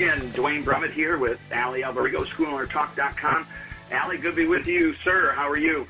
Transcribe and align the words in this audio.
Again, 0.00 0.30
Duane 0.30 0.64
Brummett 0.64 0.92
here 0.92 1.18
with 1.18 1.38
Allie 1.52 1.82
Alberigo, 1.82 2.24
SchoolownerTalk.com. 2.24 3.46
Allie, 3.90 4.16
good 4.16 4.30
to 4.30 4.36
be 4.36 4.46
with 4.46 4.66
you, 4.66 4.94
sir. 5.04 5.34
How 5.36 5.46
are 5.46 5.58
you? 5.58 5.86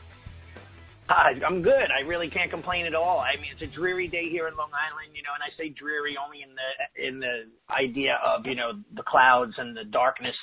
Hi, 1.08 1.34
I'm 1.46 1.62
good. 1.62 1.86
I 1.96 2.00
really 2.04 2.28
can't 2.28 2.50
complain 2.50 2.86
at 2.86 2.94
all. 2.96 3.20
I 3.20 3.40
mean, 3.40 3.52
it's 3.52 3.62
a 3.62 3.72
dreary 3.72 4.08
day 4.08 4.28
here 4.28 4.48
in 4.48 4.56
Long 4.56 4.70
Island, 4.74 5.14
you 5.14 5.22
know, 5.22 5.30
and 5.32 5.44
I 5.44 5.56
say 5.56 5.68
dreary 5.68 6.16
only 6.18 6.42
in 6.42 6.48
the 6.56 7.08
in 7.08 7.20
the 7.20 7.44
idea 7.72 8.18
of 8.26 8.46
you 8.46 8.56
know 8.56 8.72
the 8.96 9.04
clouds 9.04 9.54
and 9.58 9.76
the 9.76 9.84
darkness. 9.84 10.34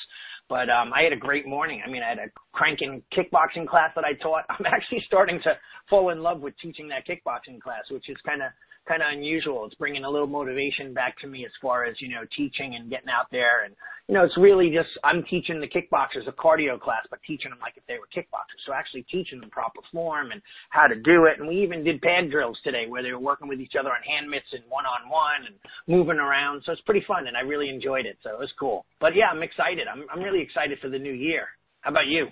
But 0.48 0.70
um, 0.70 0.94
I 0.94 1.02
had 1.02 1.12
a 1.12 1.18
great 1.18 1.46
morning. 1.46 1.82
I 1.86 1.90
mean, 1.90 2.04
I 2.04 2.08
had 2.08 2.20
a 2.20 2.32
cranking 2.54 3.04
kickboxing 3.14 3.68
class 3.68 3.92
that 3.96 4.06
I 4.06 4.14
taught. 4.14 4.46
I'm 4.50 4.66
actually 4.66 5.04
starting 5.06 5.42
to 5.42 5.58
fall 5.90 6.12
in 6.12 6.24
love 6.24 6.40
with 6.40 6.54
teaching 6.62 6.88
that 6.88 7.06
kickboxing 7.06 7.60
class, 7.60 7.84
which 7.92 8.08
is 8.08 8.16
kind 8.26 8.42
of 8.42 8.52
kind 8.88 9.02
of 9.02 9.10
unusual. 9.12 9.66
It's 9.66 9.76
bringing 9.76 10.04
a 10.04 10.10
little 10.10 10.28
motivation 10.28 10.94
back 10.94 11.18
to 11.20 11.28
me 11.28 11.46
as 11.46 11.52
far 11.62 11.86
as, 11.86 11.96
you 12.00 12.10
know, 12.10 12.24
teaching 12.36 12.76
and 12.76 12.90
getting 12.90 13.10
out 13.10 13.28
there. 13.32 13.66
And, 13.66 13.76
you 14.08 14.16
know, 14.16 14.24
it's 14.24 14.38
really 14.38 14.70
just, 14.70 14.90
I'm 15.04 15.24
teaching 15.30 15.60
the 15.60 15.68
kickboxers 15.68 16.28
a 16.28 16.32
cardio 16.32 16.80
class, 16.80 17.04
but 17.10 17.20
teaching 17.28 17.52
them 17.52 17.60
like 17.60 17.74
if 17.76 17.86
they 17.88 17.96
were 17.96 18.08
kickboxers. 18.16 18.64
So 18.66 18.74
actually 18.74 19.04
teaching 19.12 19.40
them 19.42 19.50
proper 19.50 19.82
form 19.92 20.32
and 20.32 20.42
how 20.70 20.88
to 20.88 20.96
do 20.96 21.26
it. 21.26 21.40
And 21.40 21.48
we 21.48 21.62
even 21.62 21.84
did 21.84 22.02
pad 22.02 22.32
drills 22.32 22.58
today 22.64 22.86
where 22.88 23.04
they 23.04 23.12
were 23.12 23.20
working 23.20 23.48
with 23.48 23.60
each 23.60 23.74
other 23.80 23.90
on 23.90 24.02
hand 24.04 24.30
mitts 24.30 24.54
and 24.54 24.64
one 24.70 24.86
on 24.86 25.10
one 25.10 25.48
and 25.48 25.56
moving 25.88 26.18
around. 26.18 26.64
So 26.66 26.72
it's 26.72 26.82
pretty 26.82 27.04
fun 27.08 27.28
and 27.28 27.36
I 27.36 27.42
really 27.42 27.70
enjoyed 27.70 28.06
it. 28.06 28.18
So 28.24 28.32
it 28.32 28.40
was 28.40 28.52
cool. 28.60 28.86
But 29.00 29.16
yeah, 29.16 29.28
I'm 29.32 29.44
excited. 29.44 29.88
I'm, 29.92 30.06
I'm 30.14 30.24
really 30.24 30.42
excited 30.42 30.80
for 30.82 30.90
the 30.90 31.00
new 31.00 31.14
year. 31.14 31.48
How 31.82 31.92
about 31.92 32.08
you? 32.08 32.28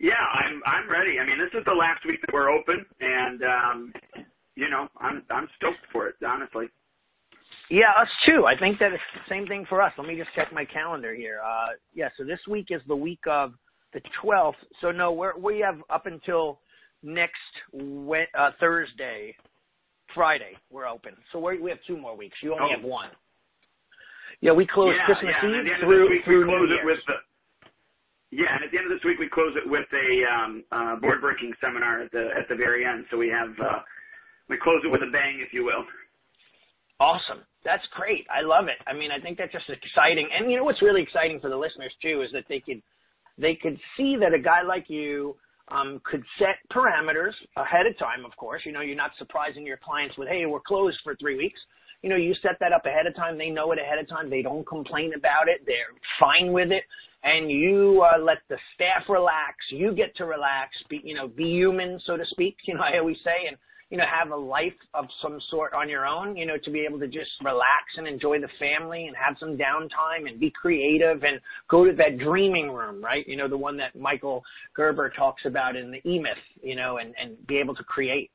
Yeah, 0.00 0.16
I'm 0.16 0.62
I'm 0.64 0.88
ready. 0.90 1.20
I 1.20 1.26
mean, 1.26 1.36
this 1.36 1.52
is 1.52 1.62
the 1.66 1.76
last 1.76 2.00
week 2.08 2.24
that 2.24 2.32
we're 2.32 2.48
open, 2.48 2.86
and 3.00 3.42
um, 3.44 3.92
you 4.56 4.68
know, 4.68 4.88
I'm 5.00 5.22
I'm 5.30 5.48
stoked 5.56 5.84
for 5.92 6.08
it, 6.08 6.16
honestly. 6.26 6.66
Yeah, 7.70 7.94
us 8.00 8.08
too. 8.26 8.46
I 8.46 8.58
think 8.58 8.80
that 8.80 8.92
it's 8.92 9.02
the 9.14 9.28
same 9.28 9.46
thing 9.46 9.64
for 9.68 9.80
us. 9.80 9.92
Let 9.96 10.06
me 10.06 10.16
just 10.16 10.30
check 10.34 10.52
my 10.52 10.64
calendar 10.64 11.14
here. 11.14 11.40
Uh, 11.44 11.78
yeah, 11.94 12.08
so 12.18 12.24
this 12.24 12.40
week 12.48 12.66
is 12.70 12.82
the 12.88 12.96
week 12.96 13.20
of 13.28 13.52
the 13.94 14.00
12th. 14.22 14.58
So 14.80 14.90
no, 14.90 15.12
we're, 15.12 15.38
we 15.38 15.60
have 15.60 15.78
up 15.88 16.06
until 16.06 16.58
next 17.02 17.34
uh, 17.74 18.50
Thursday, 18.58 19.36
Friday. 20.14 20.58
We're 20.70 20.88
open. 20.88 21.12
So 21.32 21.38
we 21.38 21.60
we 21.60 21.70
have 21.70 21.78
two 21.86 21.96
more 21.96 22.16
weeks. 22.16 22.36
You 22.42 22.52
only 22.52 22.74
oh. 22.74 22.76
have 22.76 22.84
one. 22.84 23.10
Yeah, 24.40 24.52
we 24.52 24.66
close 24.66 24.94
yeah, 24.96 25.06
Christmas 25.06 25.34
yeah. 25.42 25.48
Eve 25.48 25.84
through 25.84 26.10
week, 26.10 26.24
through 26.24 26.46
we 26.46 26.52
close 26.52 26.68
New 26.68 26.80
it 26.80 26.84
with 26.84 26.98
the. 27.06 27.14
Yeah, 28.32 28.54
and 28.54 28.64
at 28.64 28.70
the 28.70 28.78
end 28.78 28.86
of 28.86 28.94
this 28.94 29.04
week 29.04 29.18
we 29.18 29.28
close 29.28 29.54
it 29.54 29.68
with 29.68 29.86
a 29.90 30.08
um, 30.26 30.64
uh, 30.72 30.96
board 30.96 31.20
breaking 31.20 31.52
seminar 31.60 32.02
at 32.02 32.10
the 32.10 32.30
at 32.38 32.48
the 32.48 32.56
very 32.56 32.86
end. 32.86 33.04
So 33.10 33.18
we 33.18 33.28
have 33.28 33.50
uh, 33.60 33.82
we 34.50 34.58
close 34.58 34.82
it 34.84 34.90
with 34.90 35.00
a 35.00 35.10
bang, 35.10 35.38
if 35.40 35.54
you 35.54 35.64
will. 35.64 35.86
Awesome. 36.98 37.46
That's 37.64 37.86
great. 37.96 38.26
I 38.28 38.42
love 38.44 38.66
it. 38.68 38.76
I 38.86 38.92
mean, 38.92 39.10
I 39.10 39.20
think 39.20 39.38
that's 39.38 39.52
just 39.52 39.70
exciting. 39.70 40.28
And 40.36 40.50
you 40.50 40.58
know 40.58 40.64
what's 40.64 40.82
really 40.82 41.00
exciting 41.00 41.40
for 41.40 41.48
the 41.48 41.56
listeners 41.56 41.92
too 42.02 42.22
is 42.22 42.30
that 42.32 42.44
they 42.48 42.60
could 42.60 42.82
they 43.38 43.54
could 43.54 43.78
see 43.96 44.16
that 44.20 44.34
a 44.34 44.38
guy 44.42 44.62
like 44.62 44.90
you 44.90 45.36
um, 45.68 46.00
could 46.04 46.22
set 46.38 46.58
parameters 46.74 47.32
ahead 47.56 47.86
of 47.86 47.96
time. 47.98 48.26
Of 48.26 48.36
course, 48.36 48.62
you 48.66 48.72
know 48.72 48.80
you're 48.80 48.96
not 48.96 49.12
surprising 49.18 49.64
your 49.64 49.78
clients 49.78 50.18
with, 50.18 50.28
"Hey, 50.28 50.44
we're 50.44 50.60
closed 50.60 50.98
for 51.04 51.16
three 51.16 51.36
weeks." 51.36 51.60
You 52.02 52.10
know, 52.10 52.16
you 52.16 52.34
set 52.42 52.56
that 52.60 52.72
up 52.72 52.86
ahead 52.86 53.06
of 53.06 53.14
time. 53.14 53.36
They 53.38 53.50
know 53.50 53.72
it 53.72 53.78
ahead 53.78 53.98
of 53.98 54.08
time. 54.08 54.30
They 54.30 54.42
don't 54.42 54.66
complain 54.66 55.12
about 55.14 55.48
it. 55.48 55.60
They're 55.66 55.92
fine 56.18 56.52
with 56.52 56.72
it. 56.72 56.84
And 57.22 57.50
you 57.50 58.02
uh, 58.02 58.18
let 58.18 58.38
the 58.48 58.56
staff 58.74 59.04
relax. 59.08 59.56
You 59.70 59.92
get 59.94 60.16
to 60.16 60.24
relax. 60.24 60.70
Be 60.88 61.00
you 61.04 61.14
know, 61.14 61.28
be 61.28 61.44
human, 61.44 62.00
so 62.04 62.16
to 62.16 62.24
speak. 62.26 62.56
You 62.66 62.74
know, 62.74 62.80
I 62.80 62.98
always 62.98 63.18
say, 63.22 63.48
and 63.48 63.56
you 63.90 63.98
know, 63.98 64.04
have 64.06 64.30
a 64.30 64.36
life 64.36 64.78
of 64.94 65.06
some 65.20 65.40
sort 65.50 65.74
on 65.74 65.88
your 65.88 66.06
own, 66.06 66.36
you 66.36 66.46
know, 66.46 66.56
to 66.64 66.70
be 66.70 66.86
able 66.88 66.98
to 67.00 67.08
just 67.08 67.30
relax 67.42 67.98
and 67.98 68.06
enjoy 68.06 68.40
the 68.40 68.48
family 68.58 69.06
and 69.06 69.16
have 69.16 69.36
some 69.40 69.58
downtime 69.58 70.28
and 70.28 70.38
be 70.38 70.50
creative 70.50 71.24
and 71.24 71.40
go 71.68 71.84
to 71.84 71.92
that 71.96 72.18
dreaming 72.18 72.70
room, 72.70 73.02
right? 73.02 73.26
You 73.26 73.36
know, 73.36 73.48
the 73.48 73.58
one 73.58 73.76
that 73.78 73.98
Michael 73.98 74.44
Gerber 74.76 75.10
talks 75.10 75.42
about 75.44 75.74
in 75.74 75.90
the 75.90 75.98
E-Myth, 76.08 76.38
you 76.62 76.76
know, 76.76 76.98
and, 76.98 77.14
and 77.20 77.36
be 77.48 77.58
able 77.58 77.74
to 77.74 77.84
create. 77.84 78.30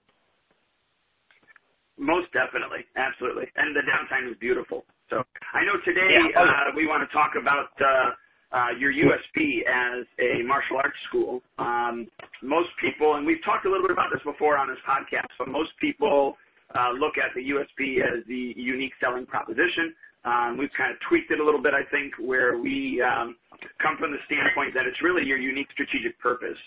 Most 1.97 2.27
definitely. 2.33 2.83
Absolutely. 2.97 3.47
And 3.55 3.73
the 3.73 3.79
downtime 3.79 4.29
is 4.29 4.37
beautiful. 4.39 4.83
So 5.09 5.23
I 5.53 5.63
know 5.63 5.79
today 5.85 6.03
yeah. 6.11 6.41
oh, 6.41 6.43
uh, 6.43 6.75
we 6.75 6.85
want 6.85 7.07
to 7.07 7.13
talk 7.15 7.33
about 7.39 7.71
uh, 7.79 8.11
uh, 8.55 8.71
your 8.79 8.93
USP 8.93 9.67
as 9.67 10.07
a 10.15 10.41
martial 10.47 10.77
arts 10.77 10.95
school. 11.09 11.41
Um, 11.59 12.07
most 12.41 12.69
people, 12.79 13.15
and 13.15 13.25
we've 13.27 13.43
talked 13.43 13.65
a 13.65 13.69
little 13.69 13.83
bit 13.83 13.91
about 13.91 14.07
this 14.13 14.23
before 14.23 14.57
on 14.57 14.69
this 14.69 14.79
podcast, 14.87 15.27
but 15.37 15.49
most 15.49 15.71
people 15.81 16.37
uh, 16.71 16.95
look 16.95 17.19
at 17.19 17.35
the 17.35 17.43
USP 17.51 17.99
as 17.99 18.23
the 18.27 18.55
unique 18.55 18.93
selling 19.03 19.25
proposition. 19.25 19.91
Um, 20.23 20.57
we've 20.57 20.71
kind 20.77 20.89
of 20.89 20.97
tweaked 21.07 21.29
it 21.31 21.39
a 21.39 21.45
little 21.45 21.61
bit, 21.61 21.73
I 21.75 21.83
think, 21.91 22.15
where 22.17 22.57
we 22.57 23.03
um, 23.03 23.35
come 23.83 23.99
from 23.99 24.15
the 24.15 24.23
standpoint 24.25 24.73
that 24.73 24.87
it's 24.87 25.03
really 25.03 25.27
your 25.27 25.37
unique 25.37 25.67
strategic 25.75 26.17
purpose. 26.23 26.57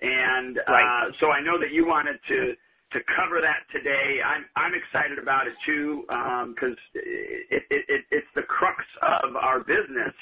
And 0.00 0.58
uh, 0.58 0.72
right. 0.72 1.10
so 1.20 1.34
I 1.34 1.42
know 1.42 1.58
that 1.58 1.74
you 1.74 1.86
wanted 1.86 2.22
to 2.28 2.54
to 2.92 3.00
cover 3.16 3.40
that 3.40 3.64
today. 3.72 4.20
I'm 4.20 4.44
I'm 4.56 4.72
excited 4.74 5.18
about 5.18 5.46
it 5.46 5.54
too 5.64 6.04
because 6.52 6.76
um, 6.76 6.94
it, 6.94 7.62
it, 7.70 7.82
it, 7.88 8.02
it's 8.10 8.32
the 8.34 8.42
crux 8.42 8.82
of 9.00 9.36
our 9.36 9.60
business 9.60 10.12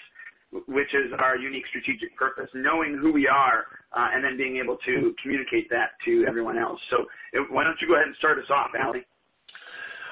which 0.52 0.92
is 0.94 1.12
our 1.18 1.36
unique 1.36 1.64
strategic 1.68 2.16
purpose, 2.16 2.48
knowing 2.54 2.98
who 3.00 3.12
we 3.12 3.28
are, 3.28 3.64
uh, 3.96 4.08
and 4.12 4.24
then 4.24 4.36
being 4.36 4.56
able 4.56 4.76
to 4.84 5.14
communicate 5.22 5.70
that 5.70 5.90
to 6.04 6.24
everyone 6.28 6.58
else. 6.58 6.80
So 6.90 7.06
why 7.50 7.64
don't 7.64 7.76
you 7.80 7.88
go 7.88 7.94
ahead 7.94 8.06
and 8.06 8.16
start 8.16 8.38
us 8.38 8.50
off, 8.50 8.70
Allie? 8.78 9.06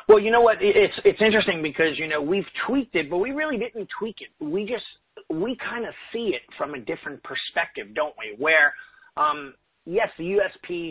Well, 0.08 0.18
you 0.18 0.30
know 0.30 0.40
what? 0.40 0.56
It's 0.60 0.94
it's 1.04 1.20
interesting 1.20 1.60
because 1.62 1.98
you 1.98 2.08
know 2.08 2.22
we've 2.22 2.46
tweaked 2.66 2.94
it, 2.94 3.10
but 3.10 3.18
we 3.18 3.32
really 3.32 3.58
didn't 3.58 3.88
tweak 3.98 4.16
it. 4.20 4.42
We 4.42 4.64
just 4.64 4.84
we 5.28 5.56
kind 5.56 5.84
of 5.84 5.92
see 6.12 6.32
it 6.34 6.42
from 6.56 6.74
a 6.74 6.78
different 6.78 7.22
perspective, 7.22 7.94
don't 7.94 8.14
we? 8.18 8.34
Where 8.38 8.72
um, 9.18 9.52
yes, 9.84 10.08
the 10.16 10.38
USP 10.38 10.90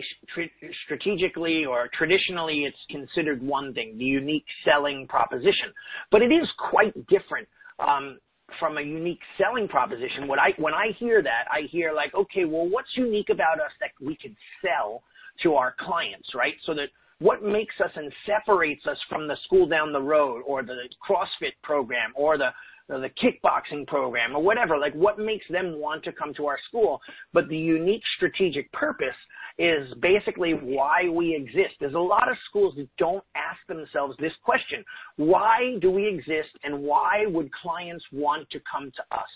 strategically 0.84 1.64
or 1.64 1.88
traditionally 1.96 2.64
it's 2.64 2.78
considered 2.90 3.42
one 3.42 3.72
thing, 3.74 3.96
the 3.98 4.04
unique 4.04 4.44
selling 4.64 5.06
proposition, 5.08 5.72
but 6.10 6.22
it 6.22 6.30
is 6.30 6.46
quite 6.70 6.94
different 7.08 7.48
um, 7.78 8.18
from 8.58 8.78
a 8.78 8.82
unique 8.82 9.20
selling 9.36 9.68
proposition, 9.68 10.26
what 10.26 10.38
I 10.38 10.50
when 10.58 10.74
I 10.74 10.88
hear 10.98 11.22
that, 11.22 11.44
I 11.50 11.62
hear 11.70 11.92
like, 11.92 12.14
okay, 12.14 12.44
well, 12.44 12.68
what's 12.68 12.88
unique 12.96 13.28
about 13.30 13.60
us 13.60 13.72
that 13.80 13.90
we 14.00 14.16
can 14.16 14.36
sell 14.62 15.02
to 15.42 15.54
our 15.54 15.74
clients, 15.78 16.28
right? 16.34 16.54
So 16.66 16.74
that 16.74 16.88
what 17.20 17.42
makes 17.42 17.74
us 17.84 17.90
and 17.96 18.12
separates 18.26 18.86
us 18.86 18.98
from 19.08 19.26
the 19.26 19.36
school 19.44 19.66
down 19.66 19.92
the 19.92 20.00
road 20.00 20.42
or 20.46 20.62
the 20.62 20.76
CrossFit 21.06 21.52
program 21.62 22.12
or 22.14 22.38
the 22.38 22.50
the 22.88 23.10
kickboxing 23.22 23.86
program 23.86 24.34
or 24.34 24.42
whatever, 24.42 24.78
like 24.78 24.94
what 24.94 25.18
makes 25.18 25.44
them 25.50 25.78
want 25.78 26.02
to 26.04 26.12
come 26.12 26.32
to 26.34 26.46
our 26.46 26.58
school. 26.68 27.00
But 27.32 27.48
the 27.48 27.56
unique 27.56 28.02
strategic 28.16 28.70
purpose 28.72 29.08
is 29.58 29.92
basically 30.00 30.52
why 30.52 31.08
we 31.08 31.34
exist. 31.34 31.74
There's 31.80 31.94
a 31.94 31.98
lot 31.98 32.30
of 32.30 32.36
schools 32.48 32.74
that 32.76 32.88
don't 32.96 33.24
ask 33.34 33.58
themselves 33.68 34.16
this 34.18 34.32
question. 34.42 34.84
Why 35.16 35.76
do 35.80 35.90
we 35.90 36.08
exist 36.08 36.50
and 36.64 36.80
why 36.80 37.24
would 37.26 37.50
clients 37.52 38.04
want 38.12 38.48
to 38.50 38.60
come 38.70 38.90
to 38.90 39.16
us? 39.16 39.28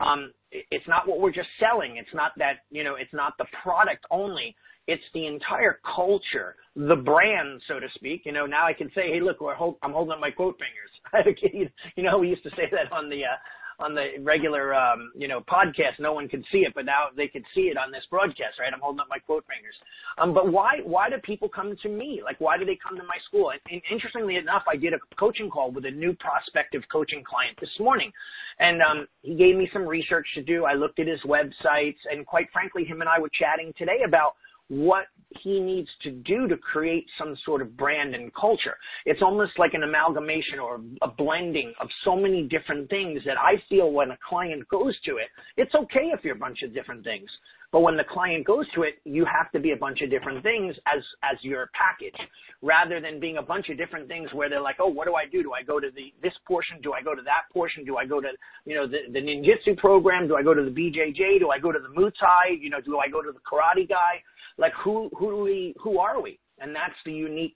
Um, 0.00 0.32
it's 0.52 0.86
not 0.86 1.08
what 1.08 1.20
we're 1.20 1.32
just 1.32 1.48
selling. 1.58 1.96
It's 1.96 2.14
not 2.14 2.32
that, 2.38 2.60
you 2.70 2.84
know, 2.84 2.94
it's 2.94 3.12
not 3.12 3.34
the 3.38 3.46
product 3.62 4.04
only. 4.10 4.54
It's 4.88 5.04
the 5.12 5.26
entire 5.26 5.80
culture, 5.94 6.56
the 6.74 6.96
brand, 6.96 7.60
so 7.68 7.78
to 7.78 7.86
speak. 7.94 8.22
You 8.24 8.32
know, 8.32 8.46
now 8.46 8.66
I 8.66 8.72
can 8.72 8.88
say, 8.94 9.12
hey, 9.12 9.20
look, 9.20 9.36
hold, 9.38 9.76
I'm 9.82 9.92
holding 9.92 10.12
up 10.12 10.20
my 10.20 10.30
quote 10.30 10.58
fingers. 10.58 11.68
you 11.96 12.02
know, 12.02 12.18
we 12.18 12.28
used 12.28 12.42
to 12.42 12.50
say 12.50 12.64
that 12.72 12.90
on 12.90 13.10
the 13.10 13.24
uh, 13.24 13.36
on 13.80 13.94
the 13.94 14.14
regular 14.20 14.74
um, 14.74 15.12
you 15.14 15.28
know 15.28 15.40
podcast, 15.40 16.00
no 16.00 16.12
one 16.12 16.28
could 16.28 16.44
see 16.50 16.58
it, 16.58 16.72
but 16.74 16.84
now 16.84 17.08
they 17.16 17.28
could 17.28 17.44
see 17.54 17.70
it 17.70 17.76
on 17.76 17.92
this 17.92 18.02
broadcast, 18.10 18.58
right? 18.58 18.72
I'm 18.72 18.80
holding 18.80 19.00
up 19.00 19.06
my 19.08 19.18
quote 19.18 19.44
fingers. 19.46 19.74
Um, 20.18 20.34
but 20.34 20.50
why 20.50 20.78
why 20.82 21.08
do 21.10 21.16
people 21.22 21.48
come 21.48 21.76
to 21.82 21.88
me? 21.88 22.20
Like 22.24 22.40
why 22.40 22.58
do 22.58 22.64
they 22.64 22.76
come 22.82 22.96
to 22.98 23.04
my 23.04 23.18
school? 23.26 23.50
And, 23.50 23.60
and 23.70 23.80
interestingly 23.90 24.36
enough, 24.36 24.62
I 24.68 24.76
did 24.76 24.94
a 24.94 24.98
coaching 25.18 25.48
call 25.50 25.70
with 25.70 25.84
a 25.84 25.90
new 25.90 26.14
prospective 26.14 26.82
coaching 26.90 27.22
client 27.22 27.56
this 27.60 27.70
morning, 27.78 28.10
and 28.58 28.82
um, 28.82 29.06
he 29.22 29.36
gave 29.36 29.54
me 29.56 29.68
some 29.72 29.86
research 29.86 30.26
to 30.34 30.42
do. 30.42 30.64
I 30.64 30.74
looked 30.74 30.98
at 30.98 31.06
his 31.06 31.20
websites, 31.22 32.00
and 32.10 32.26
quite 32.26 32.48
frankly, 32.52 32.84
him 32.84 33.00
and 33.00 33.08
I 33.08 33.20
were 33.20 33.30
chatting 33.38 33.72
today 33.78 34.02
about 34.04 34.34
what 34.68 35.06
he 35.42 35.60
needs 35.60 35.88
to 36.02 36.10
do 36.10 36.48
to 36.48 36.56
create 36.56 37.06
some 37.18 37.36
sort 37.44 37.60
of 37.60 37.76
brand 37.76 38.14
and 38.14 38.32
culture. 38.34 38.76
It's 39.04 39.22
almost 39.22 39.52
like 39.58 39.74
an 39.74 39.82
amalgamation 39.82 40.58
or 40.58 40.80
a 41.02 41.08
blending 41.08 41.72
of 41.80 41.88
so 42.04 42.16
many 42.16 42.44
different 42.44 42.88
things 42.88 43.20
that 43.26 43.36
I 43.38 43.62
feel 43.68 43.92
when 43.92 44.10
a 44.10 44.18
client 44.26 44.66
goes 44.68 44.98
to 45.04 45.16
it, 45.16 45.28
it's 45.56 45.74
okay 45.74 46.10
if 46.12 46.24
you're 46.24 46.36
a 46.36 46.38
bunch 46.38 46.62
of 46.62 46.72
different 46.72 47.04
things. 47.04 47.28
But 47.70 47.80
when 47.80 47.98
the 47.98 48.04
client 48.04 48.46
goes 48.46 48.64
to 48.74 48.82
it, 48.84 48.94
you 49.04 49.26
have 49.26 49.52
to 49.52 49.60
be 49.60 49.72
a 49.72 49.76
bunch 49.76 50.00
of 50.00 50.08
different 50.08 50.42
things 50.42 50.74
as, 50.86 51.02
as 51.22 51.36
your 51.42 51.68
package 51.74 52.18
rather 52.62 52.98
than 52.98 53.20
being 53.20 53.36
a 53.36 53.42
bunch 53.42 53.68
of 53.68 53.76
different 53.76 54.08
things 54.08 54.32
where 54.32 54.48
they're 54.48 54.62
like, 54.62 54.76
oh, 54.80 54.88
what 54.88 55.06
do 55.06 55.14
I 55.14 55.26
do? 55.26 55.42
Do 55.42 55.52
I 55.52 55.62
go 55.62 55.78
to 55.78 55.88
the, 55.94 56.12
this 56.22 56.32
portion? 56.46 56.80
Do 56.82 56.94
I 56.94 57.02
go 57.02 57.14
to 57.14 57.20
that 57.22 57.52
portion? 57.52 57.84
Do 57.84 57.98
I 57.98 58.06
go 58.06 58.22
to, 58.22 58.28
you 58.64 58.74
know, 58.74 58.86
the, 58.88 59.12
the 59.12 59.20
ninjutsu 59.20 59.76
program? 59.76 60.28
Do 60.28 60.36
I 60.36 60.42
go 60.42 60.54
to 60.54 60.64
the 60.64 60.70
BJJ? 60.70 61.40
Do 61.40 61.50
I 61.50 61.58
go 61.58 61.70
to 61.70 61.78
the 61.78 61.88
Muay 61.88 62.10
Thai? 62.18 62.56
You 62.58 62.70
know, 62.70 62.80
do 62.80 62.98
I 62.98 63.08
go 63.08 63.20
to 63.20 63.32
the 63.32 63.40
karate 63.40 63.86
guy? 63.86 64.22
Like 64.58 64.72
who 64.84 65.10
who 65.16 65.30
do 65.30 65.42
we 65.42 65.74
who 65.80 65.98
are 65.98 66.20
we? 66.20 66.38
And 66.58 66.74
that's 66.74 66.98
the 67.04 67.12
unique 67.12 67.54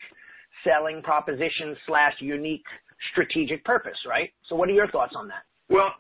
selling 0.65 1.03
proposition 1.03 1.77
slash 1.87 2.15
unique 2.21 2.65
strategic 3.11 3.65
purpose, 3.65 3.99
right? 4.07 4.31
So 4.49 4.55
what 4.55 4.69
are 4.69 4.73
your 4.73 4.89
thoughts 4.91 5.15
on 5.17 5.27
that? 5.29 5.43
Well, 5.69 5.91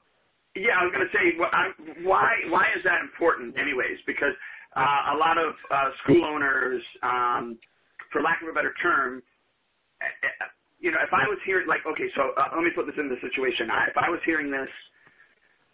yeah, 0.54 0.78
I 0.80 0.84
was 0.84 0.92
going 0.94 1.06
to 1.06 1.12
say, 1.16 2.04
why 2.04 2.28
why 2.48 2.66
is 2.76 2.84
that 2.84 3.00
important, 3.00 3.58
anyways? 3.58 3.98
Because 4.06 4.34
uh, 4.76 5.14
a 5.14 5.16
lot 5.16 5.38
of 5.38 5.54
uh, 5.70 5.90
school 6.04 6.24
owners, 6.24 6.82
um, 7.02 7.58
for 8.12 8.22
lack 8.22 8.40
of 8.42 8.48
a 8.48 8.52
better 8.52 8.74
term, 8.82 9.22
eh, 10.00 10.04
eh, 10.04 10.44
you 10.80 10.90
know, 10.90 10.98
if 11.02 11.12
I 11.12 11.28
was 11.28 11.38
hearing, 11.46 11.68
like, 11.68 11.80
okay, 11.86 12.08
so 12.16 12.32
uh, 12.36 12.54
let 12.54 12.64
me 12.64 12.70
put 12.74 12.86
this 12.86 12.96
in 12.98 13.08
the 13.08 13.16
situation. 13.20 13.70
I, 13.70 13.88
if 13.88 13.96
I 13.96 14.10
was 14.10 14.20
hearing 14.26 14.50
this 14.50 14.68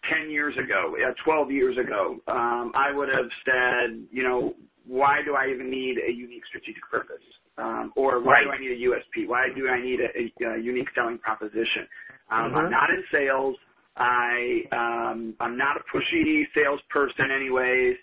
10 0.07 0.29
years 0.29 0.55
ago, 0.55 0.95
uh, 0.95 1.13
12 1.25 1.51
years 1.51 1.77
ago, 1.77 2.19
um, 2.27 2.71
I 2.75 2.91
would 2.93 3.09
have 3.09 3.27
said, 3.43 4.05
you 4.11 4.23
know, 4.23 4.53
why 4.89 5.21
do 5.23 5.35
I 5.35 5.53
even 5.53 5.69
need 5.69 6.01
a 6.01 6.11
unique 6.11 6.41
strategic 6.49 6.81
purpose? 6.89 7.21
Um, 7.57 7.93
or 7.95 8.23
why 8.23 8.41
right. 8.41 8.43
do 8.45 8.51
I 8.51 8.57
need 8.57 8.73
a 8.73 8.81
USP? 8.89 9.27
Why 9.27 9.47
do 9.53 9.69
I 9.69 9.77
need 9.77 9.99
a, 10.01 10.09
a, 10.17 10.57
a 10.57 10.61
unique 10.61 10.89
selling 10.95 11.19
proposition? 11.19 11.85
Um, 12.31 12.49
mm-hmm. 12.49 12.57
I'm 12.57 12.71
not 12.71 12.89
in 12.89 13.03
sales. 13.13 13.55
I 13.97 14.65
um, 14.71 15.35
I'm 15.39 15.57
not 15.57 15.77
a 15.77 15.83
pushy 15.93 16.43
salesperson, 16.55 17.29
anyways. 17.29 17.97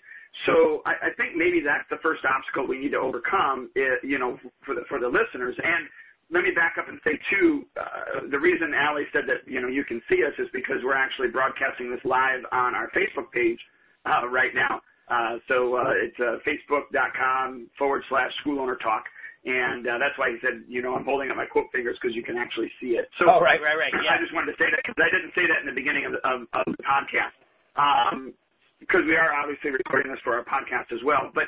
So 0.45 0.81
I, 0.85 1.09
I 1.09 1.09
think 1.17 1.35
maybe 1.35 1.59
that's 1.59 1.89
the 1.89 1.97
first 1.99 2.21
obstacle 2.23 2.67
we 2.67 2.79
need 2.79 2.95
to 2.95 3.01
overcome. 3.01 3.69
It, 3.75 3.99
you 4.03 4.19
know, 4.19 4.39
for 4.63 4.75
the 4.75 4.87
for 4.87 4.99
the 4.99 5.07
listeners. 5.09 5.57
And 5.57 5.89
let 6.29 6.43
me 6.43 6.51
back 6.55 6.75
up 6.79 6.87
and 6.87 6.99
say 7.03 7.19
too, 7.31 7.65
uh, 7.75 8.29
the 8.31 8.39
reason 8.39 8.71
Allie 8.77 9.09
said 9.11 9.27
that 9.27 9.43
you 9.49 9.59
know 9.59 9.67
you 9.67 9.83
can 9.83 9.99
see 10.07 10.23
us 10.23 10.37
is 10.39 10.47
because 10.53 10.77
we're 10.85 10.95
actually 10.95 11.29
broadcasting 11.35 11.91
this 11.91 12.03
live 12.05 12.45
on 12.51 12.75
our 12.75 12.87
Facebook 12.95 13.31
page 13.33 13.59
uh, 14.05 14.27
right 14.29 14.55
now. 14.55 14.79
Uh, 15.07 15.39
so 15.47 15.75
uh, 15.75 15.91
it's 16.03 16.19
uh, 16.19 16.37
facebook.com 16.43 17.67
forward 17.79 18.03
slash 18.09 18.31
school 18.41 18.59
owner 18.59 18.75
talk. 18.75 19.03
And 19.47 19.87
uh, 19.87 19.95
that's 19.95 20.17
why 20.19 20.35
he 20.35 20.37
said, 20.43 20.67
you 20.67 20.83
know, 20.83 20.95
I'm 20.95 21.07
holding 21.07 21.31
up 21.31 21.37
my 21.39 21.47
quote 21.47 21.71
fingers 21.71 21.95
because 22.01 22.11
you 22.15 22.23
can 22.23 22.35
actually 22.35 22.67
see 22.83 22.99
it. 22.99 23.07
So, 23.15 23.31
oh, 23.31 23.39
right, 23.39 23.63
right, 23.63 23.79
right. 23.79 23.93
Yeah. 24.03 24.11
I 24.11 24.19
just 24.19 24.35
wanted 24.35 24.51
to 24.51 24.57
say 24.59 24.67
that 24.67 24.83
because 24.83 24.99
I 24.99 25.07
didn't 25.07 25.31
say 25.31 25.47
that 25.47 25.63
in 25.63 25.67
the 25.71 25.77
beginning 25.77 26.03
of 26.03 26.11
the, 26.19 26.21
of, 26.27 26.43
of 26.51 26.65
the 26.67 26.83
podcast. 26.83 27.31
Um, 27.79 28.35
because 28.79 29.07
we 29.07 29.15
are 29.15 29.31
obviously 29.33 29.71
recording 29.71 30.11
this 30.11 30.19
for 30.23 30.35
our 30.35 30.43
podcast 30.43 30.91
as 30.91 30.99
well. 31.07 31.31
But 31.33 31.47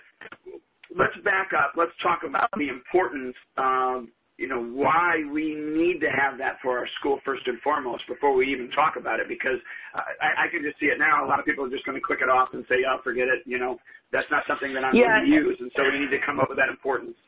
let's 0.96 1.14
back 1.28 1.52
up. 1.52 1.74
Let's 1.76 1.94
talk 2.02 2.24
about 2.24 2.50
the 2.56 2.70
importance 2.70 3.36
of, 3.58 4.08
you 4.40 4.48
know, 4.48 4.64
why 4.64 5.20
we 5.28 5.52
need 5.52 6.00
to 6.00 6.08
have 6.08 6.40
that 6.40 6.64
for 6.64 6.80
our 6.80 6.88
school 7.00 7.20
first 7.28 7.44
and 7.46 7.60
foremost 7.60 8.08
before 8.08 8.34
we 8.34 8.48
even 8.48 8.72
talk 8.72 8.96
about 8.96 9.20
it. 9.20 9.28
Because 9.28 9.60
I, 9.94 10.48
I 10.48 10.48
can 10.48 10.64
just 10.64 10.80
see 10.80 10.88
it 10.88 10.98
now. 10.98 11.26
A 11.26 11.28
lot 11.28 11.40
of 11.40 11.46
people 11.46 11.68
are 11.68 11.70
just 11.70 11.84
going 11.84 12.00
to 12.00 12.02
click 12.02 12.24
it 12.24 12.32
off 12.32 12.56
and 12.56 12.64
say, 12.72 12.88
"Oh, 12.88 13.04
forget 13.04 13.28
it." 13.28 13.44
You 13.44 13.60
know, 13.60 13.76
that's 14.16 14.32
not 14.32 14.48
something 14.48 14.74
that 14.74 14.88
I'm 14.88 14.96
yeah. 14.96 15.20
going 15.20 15.28
to 15.28 15.36
use. 15.44 15.58
And 15.60 15.70
so 15.76 15.84
we 15.84 16.00
need 16.00 16.16
to 16.16 16.24
come 16.26 16.40
up 16.40 16.48
with 16.48 16.58
that 16.58 16.72
importance. 16.72 17.20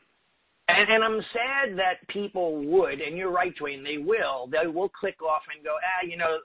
And, 0.72 0.88
and 0.88 1.04
I'm 1.04 1.20
sad 1.36 1.78
that 1.78 2.08
people 2.08 2.64
would, 2.64 3.02
and 3.02 3.18
you're 3.18 3.32
right, 3.32 3.52
Duane, 3.60 3.84
they 3.84 3.98
will. 3.98 4.48
They 4.48 4.72
will 4.72 4.88
click 4.88 5.22
off 5.22 5.44
and 5.54 5.64
go, 5.66 5.76
ah, 5.76 6.08
you 6.08 6.16
know, 6.16 6.40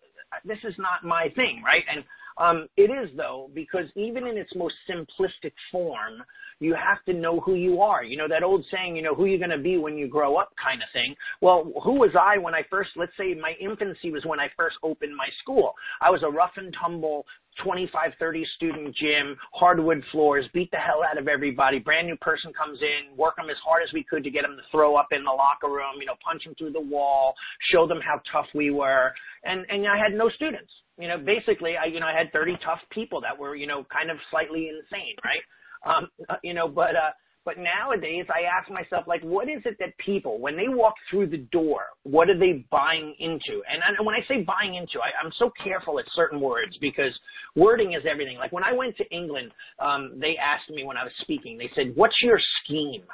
this 0.45 0.59
is 0.65 0.75
not 0.79 1.07
my 1.07 1.31
thing, 1.37 1.63
right? 1.65 1.87
And 1.87 2.03
um, 2.39 2.69
it 2.77 2.91
is 2.91 3.15
though, 3.17 3.51
because 3.55 3.87
even 3.95 4.27
in 4.27 4.37
its 4.37 4.51
most 4.57 4.75
simplistic 4.91 5.53
form, 5.71 6.23
you 6.61 6.75
have 6.75 7.05
to 7.05 7.13
know 7.13 7.41
who 7.41 7.55
you 7.55 7.83
are. 7.83 8.03
You 8.03 8.17
know, 8.17 8.29
that 8.29 8.43
old 8.43 8.65
saying, 8.73 8.97
you 8.97 9.03
know, 9.03 9.15
who 9.15 9.27
you're 9.27 9.39
going 9.39 9.51
to 9.51 9.59
be 9.59 9.77
when 9.77 9.97
you 9.97 10.09
grow 10.09 10.37
up 10.37 10.53
kind 10.63 10.83
of 10.83 10.89
thing. 10.93 11.15
Well, 11.41 11.73
who 11.85 11.93
was 11.93 12.11
I 12.19 12.39
when 12.39 12.55
I 12.55 12.63
first, 12.71 12.91
let's 12.97 13.13
say 13.19 13.35
my 13.35 13.55
infancy 13.61 14.11
was 14.11 14.25
when 14.25 14.41
I 14.41 14.49
first 14.57 14.77
opened 14.83 15.15
my 15.15 15.29
school. 15.43 15.75
I 16.01 16.11
was 16.11 16.23
a 16.23 16.31
rough 16.31 16.53
and 16.57 16.75
tumble 16.81 17.27
25, 17.63 18.13
30 18.19 18.47
student 18.57 18.95
gym, 18.97 19.37
hardwood 19.53 20.03
floors, 20.13 20.47
beat 20.53 20.71
the 20.71 20.77
hell 20.77 21.03
out 21.09 21.19
of 21.19 21.29
everybody. 21.29 21.79
Brand 21.79 22.07
new 22.07 22.17
person 22.17 22.53
comes 22.53 22.79
in, 22.81 23.17
work 23.17 23.37
them 23.37 23.51
as 23.51 23.57
hard 23.65 23.83
as 23.83 23.93
we 23.93 24.05
could 24.05 24.25
to 24.25 24.31
get 24.31 24.43
them 24.43 24.57
to 24.57 24.63
throw 24.71 24.97
up 24.97 25.09
in 25.13 25.25
the 25.25 25.31
locker 25.31 25.69
room, 25.69 25.97
you 26.01 26.07
know, 26.07 26.17
punch 26.25 26.45
them 26.45 26.55
through 26.59 26.73
the 26.73 26.81
wall, 26.81 27.35
show 27.73 27.87
them 27.87 28.01
how 28.05 28.21
tough 28.31 28.47
we 28.55 28.71
were. 28.71 29.13
And, 29.45 29.65
and 29.69 29.87
I 29.87 29.97
had 29.97 30.17
no 30.17 30.29
students. 30.31 30.71
You 30.99 31.09
know, 31.09 31.19
basically, 31.19 31.77
I, 31.77 31.87
you 31.87 32.01
know, 32.01 32.07
I 32.07 32.17
had 32.17 32.33
30 32.33 32.57
tough 32.65 32.81
people 32.91 33.21
that 33.21 33.37
were, 33.37 33.55
you 33.55 33.67
know, 33.67 33.85
kind 33.93 34.11
of 34.11 34.17
slightly 34.31 34.69
insane, 34.73 35.17
right? 35.25 35.45
Um, 35.85 36.09
uh, 36.29 36.37
you 36.43 36.55
know, 36.55 36.69
but, 36.69 36.97
uh, 36.97 37.11
but 37.47 37.59
nowadays, 37.59 38.27
I 38.29 38.43
ask 38.43 38.69
myself, 38.71 39.07
like, 39.07 39.23
what 39.23 39.49
is 39.49 39.63
it 39.65 39.77
that 39.79 39.97
people, 40.05 40.41
when 40.41 40.57
they 40.57 40.67
walk 40.67 40.95
through 41.09 41.29
the 41.29 41.47
door, 41.53 41.83
what 42.03 42.29
are 42.29 42.37
they 42.39 42.67
buying 42.73 43.15
into? 43.21 43.63
And, 43.71 43.81
and 43.87 44.05
when 44.05 44.17
I 44.17 44.27
say 44.27 44.43
buying 44.43 44.75
into, 44.75 44.99
I, 44.99 45.15
I'm 45.25 45.31
so 45.39 45.53
careful 45.63 46.01
at 46.01 46.07
certain 46.17 46.41
words 46.41 46.77
because 46.81 47.17
wording 47.55 47.93
is 47.93 48.03
everything. 48.11 48.37
Like 48.37 48.51
when 48.51 48.65
I 48.65 48.73
went 48.73 48.97
to 48.97 49.05
England, 49.15 49.53
um, 49.79 50.19
they 50.21 50.35
asked 50.37 50.69
me 50.71 50.85
when 50.85 50.97
I 50.97 51.05
was 51.05 51.13
speaking, 51.21 51.57
they 51.57 51.71
said, 51.77 51.95
"What's 51.95 52.17
your 52.21 52.39
scheme?" 52.65 53.05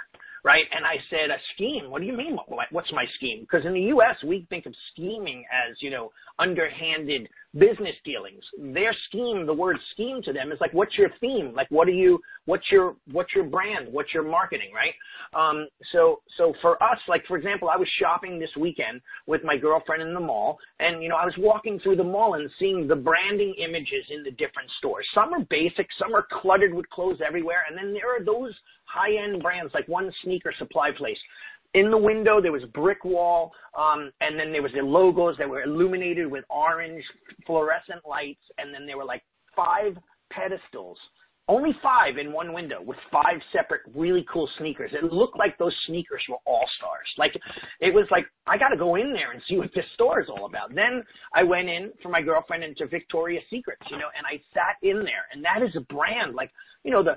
right? 0.45 0.65
And 0.75 0.85
I 0.85 0.97
said, 1.09 1.31
a 1.31 1.39
scheme? 1.55 1.91
What 1.91 2.01
do 2.01 2.07
you 2.07 2.17
mean? 2.17 2.37
What's 2.71 2.93
my 2.93 3.05
scheme? 3.17 3.41
Because 3.43 3.65
in 3.65 3.75
the 3.75 3.93
U.S., 3.95 4.17
we 4.27 4.47
think 4.51 4.67
of 4.67 4.75
scheming 4.93 5.45
as, 5.53 5.77
you 5.81 5.91
know, 5.91 6.11
underhanded 6.39 7.29
business 7.55 7.95
dealings. 8.05 8.43
Their 8.59 8.95
scheme, 9.09 9.47
the 9.47 9.53
word 9.53 9.77
scheme 9.93 10.23
to 10.23 10.33
them 10.33 10.53
is 10.53 10.59
like, 10.61 10.73
what's 10.73 10.97
your 10.97 11.11
theme? 11.21 11.53
Like, 11.55 11.71
what 11.71 11.87
are 11.89 11.93
you, 11.93 12.21
what's 12.47 12.65
your, 12.71 12.97
what's 13.11 13.35
your 13.35 13.45
brand? 13.45 13.89
What's 13.91 14.15
your 14.15 14.23
marketing, 14.23 14.71
right? 14.75 14.95
Um, 15.39 15.67
so, 15.93 16.21
so 16.39 16.55
for 16.63 16.83
us, 16.83 16.99
like, 17.09 17.25
for 17.27 17.37
example, 17.37 17.69
I 17.69 17.77
was 17.77 17.89
shopping 18.01 18.39
this 18.39 18.51
weekend 18.59 19.01
with 19.27 19.45
my 19.45 19.57
girlfriend 19.57 20.03
in 20.03 20.15
the 20.15 20.21
mall 20.21 20.59
and, 20.81 21.03
you 21.03 21.09
know, 21.09 21.17
I 21.17 21.25
was 21.25 21.35
walking 21.39 21.79
through 21.81 21.97
the 21.97 22.05
mall 22.05 22.35
and 22.35 22.51
seeing 22.59 22.89
the 22.89 22.97
branding 22.97 23.55
images 23.59 24.05
in 24.11 24.23
the 24.23 24.31
different 24.33 24.71
stores. 24.79 25.07
Some 25.15 25.35
are 25.35 25.45
basic, 25.51 25.87
some 25.99 26.15
are 26.15 26.27
cluttered 26.31 26.73
with 26.73 26.89
clothes 26.91 27.21
everywhere. 27.27 27.65
And 27.69 27.77
then 27.77 27.93
there 27.93 28.17
are 28.17 28.25
those 28.25 28.55
high 28.85 29.23
end 29.23 29.43
brands, 29.43 29.73
like 29.75 29.89
one 29.89 30.11
sneaker 30.25 30.53
supply 30.59 30.91
place 30.97 31.19
in 31.75 31.91
the 31.91 31.97
window 31.97 32.41
there 32.41 32.53
was 32.53 32.65
brick 32.75 33.05
wall 33.05 33.53
um, 33.79 34.11
and 34.21 34.39
then 34.39 34.53
there 34.53 34.63
was 34.63 34.73
the 34.73 34.83
logos 34.83 35.37
that 35.39 35.49
were 35.49 35.63
illuminated 35.63 36.31
with 36.31 36.45
orange 36.51 37.05
fluorescent 37.47 38.01
lights 38.09 38.43
and 38.59 38.73
then 38.75 38.87
there 38.87 38.97
were 38.97 39.05
like 39.05 39.23
five 39.57 39.97
pedestals 40.31 40.99
only 41.49 41.73
five 41.83 42.19
in 42.19 42.33
one 42.33 42.53
window 42.53 42.81
with 42.81 42.97
five 43.11 43.41
separate 43.53 43.83
really 43.95 44.25
cool 44.33 44.49
sneakers. 44.59 44.93
It 44.95 45.13
looked 45.13 45.37
like 45.37 45.59
those 45.59 45.75
sneakers 45.87 46.23
were 46.29 46.39
all 46.47 46.65
stars. 46.79 47.09
Like 47.19 47.35
it 47.81 47.93
was 47.93 48.07
like 48.11 48.27
I 48.47 48.57
got 48.57 48.69
to 48.69 48.77
go 48.77 48.95
in 48.95 49.13
there 49.13 49.33
and 49.33 49.43
see 49.49 49.57
what 49.57 49.71
this 49.75 49.85
store 49.95 50.21
is 50.21 50.29
all 50.29 50.47
about. 50.47 50.75
Then 50.75 51.03
I 51.35 51.43
went 51.43 51.69
in 51.69 51.93
for 52.03 52.11
my 52.11 52.23
girlfriend 52.23 52.63
into 52.63 52.87
Victoria's 52.87 53.45
Secrets, 53.51 53.83
you 53.91 53.99
know, 53.99 54.09
and 54.17 54.25
I 54.25 54.41
sat 54.55 54.77
in 54.83 54.99
there, 54.99 55.27
and 55.33 55.45
that 55.45 55.67
is 55.67 55.75
a 55.77 55.81
brand 55.93 56.35
like 56.35 56.51
you 56.85 56.91
know, 56.91 57.03
the 57.03 57.17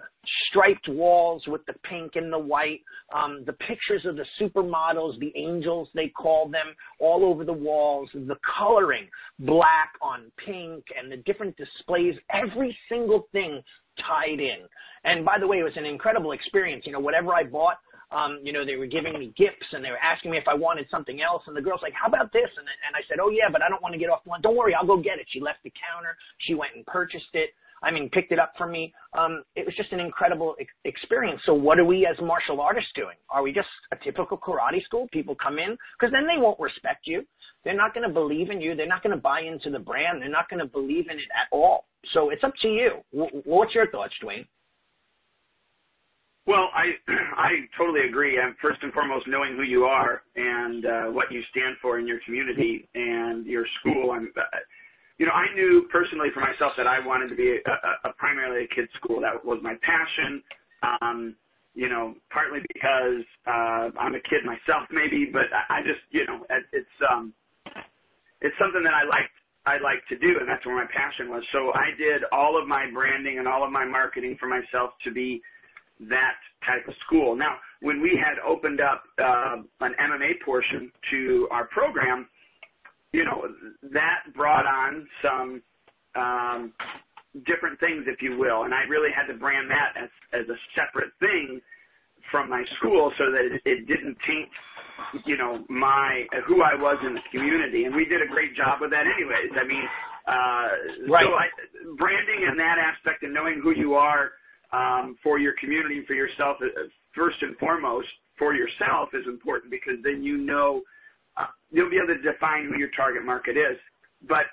striped 0.50 0.88
walls 0.88 1.44
with 1.48 1.66
the 1.66 1.74
pink 1.90 2.12
and 2.16 2.32
the 2.32 2.38
white, 2.38 2.82
um, 3.16 3.44
the 3.46 3.54
pictures 3.54 4.06
of 4.06 4.16
the 4.16 4.26
supermodels, 4.40 5.20
the 5.20 5.34
angels 5.36 5.90
they 5.96 6.10
call 6.10 6.48
them, 6.48 6.68
all 7.00 7.26
over 7.26 7.44
the 7.44 7.54
walls, 7.54 8.10
the 8.14 8.38
coloring, 8.58 9.08
black 9.40 9.94
on 10.02 10.32
pink, 10.46 10.84
and 11.00 11.12
the 11.12 11.18
different 11.18 11.56
displays, 11.58 12.16
every 12.32 12.78
single 12.90 13.28
thing 13.32 13.62
tied 14.08 14.40
in. 14.40 14.68
And 15.04 15.26
by 15.26 15.40
the 15.40 15.48
way, 15.48 15.60
it 15.60 15.64
was 15.64 15.78
an 15.78 15.86
incredible 15.86 16.32
experience. 16.32 16.84
You 16.86 16.92
know, 16.92 17.00
whatever 17.00 17.34
I 17.34 17.44
bought, 17.44 17.78
um, 18.12 18.40
you 18.44 18.54
know, 18.54 18.66
they 18.66 18.76
were 18.76 18.86
giving 18.86 19.18
me 19.18 19.34
gifts 19.38 19.66
and 19.72 19.84
they 19.84 19.90
were 19.90 19.98
asking 19.98 20.32
me 20.32 20.38
if 20.38 20.48
I 20.48 20.54
wanted 20.54 20.86
something 20.92 21.22
else. 21.22 21.42
And 21.48 21.56
the 21.56 21.62
girl's 21.62 21.82
like, 21.82 21.94
how 21.94 22.08
about 22.08 22.32
this? 22.32 22.50
And, 22.58 22.68
and 22.68 22.96
I 22.96 23.02
said, 23.10 23.18
oh 23.20 23.30
yeah, 23.30 23.50
but 23.52 23.62
I 23.62 23.70
don't 23.70 23.82
want 23.82 23.94
to 23.94 24.00
get 24.00 24.10
off 24.10 24.24
the 24.24 24.30
line. 24.30 24.42
Don't 24.42 24.56
worry, 24.56 24.76
I'll 24.76 24.86
go 24.86 24.98
get 24.98 25.18
it. 25.18 25.26
She 25.30 25.40
left 25.40 25.60
the 25.64 25.74
counter. 25.74 26.16
She 26.40 26.54
went 26.54 26.76
and 26.76 26.86
purchased 26.86 27.34
it. 27.34 27.50
I 27.84 27.92
mean, 27.92 28.10
picked 28.10 28.32
it 28.32 28.40
up 28.40 28.54
for 28.58 28.68
me. 28.68 28.94
Um, 29.18 29.44
it 29.56 29.66
was 29.66 29.76
just 29.76 29.92
an 29.92 30.00
incredible 30.00 30.56
ex- 30.60 30.72
experience. 30.86 31.42
So 31.46 31.54
what 31.54 31.80
are 31.80 31.86
we 31.86 32.06
as 32.06 32.16
martial 32.22 32.62
artists 32.62 32.92
doing? 32.96 33.16
Are 33.30 33.44
we 33.44 33.52
just 33.52 33.68
a 33.92 33.98
typical 34.04 34.38
karate 34.38 34.84
school? 34.84 35.08
People 35.12 35.36
come 35.36 35.60
in 35.60 35.78
because 36.00 36.12
then 36.12 36.28
they 36.28 36.42
won't 36.42 36.60
respect 36.60 37.06
you. 37.06 37.24
They're 37.64 37.76
not 37.76 37.94
going 37.94 38.08
to 38.08 38.14
believe 38.14 38.50
in 38.50 38.62
you. 38.62 38.76
They're 38.76 38.88
not 38.88 39.04
going 39.04 39.16
to 39.16 39.22
buy 39.22 39.42
into 39.42 39.70
the 39.70 39.80
brand. 39.80 40.22
They're 40.22 40.30
not 40.30 40.50
going 40.50 40.60
to 40.60 40.68
believe 40.68 41.10
in 41.10 41.18
it 41.18 41.30
at 41.36 41.48
all. 41.52 41.88
So 42.14 42.30
it's 42.30 42.44
up 42.44 42.54
to 42.62 42.68
you. 42.68 42.92
W- 43.12 43.42
what's 43.46 43.74
your 43.74 43.90
thoughts, 43.90 44.14
Duane? 44.22 44.46
Well, 46.48 46.70
I 46.76 46.92
I 47.38 47.50
totally 47.78 48.08
agree. 48.08 48.40
And 48.40 48.56
first 48.62 48.82
and 48.84 48.94
foremost, 48.94 49.28
knowing 49.28 49.56
who 49.56 49.64
you 49.64 49.84
are 49.86 50.22
and 50.36 50.86
uh, 50.86 51.04
what 51.06 51.32
you 51.32 51.42
stand 51.50 51.76
for 51.82 52.00
in 52.00 52.08
your 52.08 52.20
community 52.26 52.88
and 52.94 53.46
your 53.46 53.66
school. 53.80 54.12
I'm, 54.12 54.32
uh, 54.38 54.42
you 55.18 55.26
know, 55.26 55.32
I 55.32 55.54
knew 55.56 55.88
personally 55.92 56.30
for 56.34 56.42
myself 56.42 56.74
that 56.78 56.88
I 56.88 57.00
wanted 57.06 57.30
to 57.30 57.36
be 57.36 57.56
a, 57.56 57.60
a, 57.70 58.10
a 58.10 58.14
primarily 58.14 58.66
a 58.66 58.76
kids 58.76 58.90
school. 59.00 59.22
That 59.22 59.44
was 59.46 59.60
my 59.64 59.76
passion. 59.82 60.44
Um, 60.84 61.36
you 61.74 61.90
know, 61.90 62.16
partly 62.32 62.60
because 62.74 63.24
uh, 63.48 63.92
I'm 64.00 64.16
a 64.16 64.24
kid 64.24 64.48
myself, 64.48 64.88
maybe, 64.92 65.28
but 65.32 65.52
I, 65.52 65.82
just, 65.84 66.00
you 66.12 66.26
know, 66.26 66.46
it's 66.72 66.96
um, 67.12 67.34
it's 68.40 68.56
something 68.60 68.84
that 68.84 68.94
I 68.96 69.04
liked 69.04 69.36
I 69.66 69.82
like 69.82 70.06
to 70.10 70.18
do, 70.18 70.38
and 70.40 70.48
that's 70.48 70.66
where 70.66 70.76
my 70.76 70.86
passion 70.94 71.30
was. 71.30 71.44
So 71.52 71.74
I 71.74 71.90
did 71.98 72.22
all 72.32 72.62
of 72.62 72.68
my 72.68 72.86
branding 72.94 73.40
and 73.40 73.48
all 73.48 73.66
of 73.66 73.72
my 73.72 73.84
marketing 73.84 74.38
for 74.40 74.48
myself 74.48 74.92
to 75.04 75.12
be 75.12 75.42
that 76.02 76.38
type 76.66 76.88
of 76.88 76.94
school. 77.06 77.36
Now, 77.36 77.56
when 77.82 78.00
we 78.00 78.14
had 78.14 78.38
opened 78.46 78.80
up 78.80 79.04
uh, 79.18 79.58
an 79.82 79.96
MMA 80.00 80.46
portion 80.46 80.92
to 81.12 81.48
our 81.52 81.66
program, 81.66 82.28
you 83.16 83.24
know, 83.24 83.48
that 83.94 84.28
brought 84.36 84.66
on 84.66 85.08
some 85.24 85.62
um, 86.16 86.74
different 87.48 87.80
things, 87.80 88.04
if 88.08 88.22
you 88.22 88.38
will, 88.38 88.64
and 88.64 88.74
I 88.74 88.84
really 88.90 89.10
had 89.16 89.32
to 89.32 89.40
brand 89.40 89.72
that 89.72 89.96
as 89.96 90.10
as 90.34 90.46
a 90.50 90.58
separate 90.76 91.12
thing 91.20 91.62
from 92.32 92.50
my 92.50 92.64
school 92.78 93.12
so 93.18 93.32
that 93.32 93.46
it, 93.56 93.62
it 93.64 93.88
didn't 93.88 94.18
taint 94.28 94.50
you 95.26 95.38
know, 95.38 95.64
my 95.70 96.26
who 96.48 96.62
I 96.62 96.76
was 96.76 96.98
in 97.06 97.14
the 97.14 97.22
community, 97.32 97.86
and 97.86 97.96
we 97.96 98.06
did 98.06 98.22
a 98.22 98.28
great 98.28 98.56
job 98.56 98.80
with 98.82 98.92
that, 98.92 99.06
anyways. 99.08 99.52
I 99.56 99.68
mean, 99.68 99.84
uh, 100.28 101.12
right. 101.12 101.26
so 101.26 101.34
I, 101.34 101.48
branding 101.98 102.48
in 102.50 102.58
that 102.58 102.78
aspect 102.80 103.24
and 103.24 103.34
knowing 103.34 103.62
who 103.62 103.72
you 103.72 103.96
are 103.96 104.32
um, 104.74 105.18
for 105.22 105.40
your 105.40 105.54
community 105.60 105.98
and 106.00 106.08
for 106.08 106.14
yourself, 106.14 106.58
uh, 106.62 106.88
first 107.14 107.38
and 107.42 107.58
foremost, 107.58 108.08
for 108.38 108.54
yourself 108.54 109.10
is 109.14 109.26
important 109.28 109.72
because 109.72 109.96
then 110.04 110.24
you 110.24 110.38
know 110.38 110.82
you'll 111.76 111.92
be 111.92 112.00
able 112.00 112.16
to 112.16 112.22
define 112.24 112.72
who 112.72 112.80
your 112.80 112.90
target 112.96 113.26
market 113.26 113.60
is. 113.60 113.76
But 114.24 114.48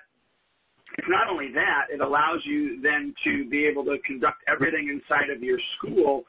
it's 0.98 1.06
not 1.08 1.30
only 1.30 1.54
that, 1.54 1.86
it 1.94 2.00
allows 2.02 2.42
you 2.44 2.82
then 2.82 3.14
to 3.24 3.48
be 3.48 3.64
able 3.64 3.84
to 3.84 3.96
conduct 4.04 4.42
everything 4.50 4.90
inside 4.90 5.30
of 5.30 5.40
your 5.40 5.58
school 5.78 6.24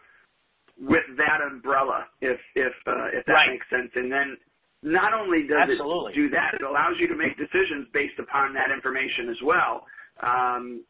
with 0.79 1.03
that 1.17 1.41
umbrella, 1.41 2.05
if 2.21 2.39
if 2.55 2.73
uh, 2.87 3.09
if 3.11 3.25
that 3.25 3.33
right. 3.33 3.49
makes 3.49 3.65
sense. 3.69 3.91
And 3.95 4.11
then 4.11 4.37
not 4.83 5.13
only 5.13 5.47
does 5.49 5.73
Absolutely. 5.73 6.13
it 6.13 6.15
do 6.15 6.29
that, 6.29 6.53
it 6.53 6.63
allows 6.63 6.93
you 6.99 7.07
to 7.07 7.17
make 7.17 7.37
decisions 7.37 7.89
based 7.91 8.19
upon 8.19 8.53
that 8.53 8.69
information 8.69 9.29
as 9.29 9.41
well. 9.43 9.85
Um, 10.21 10.85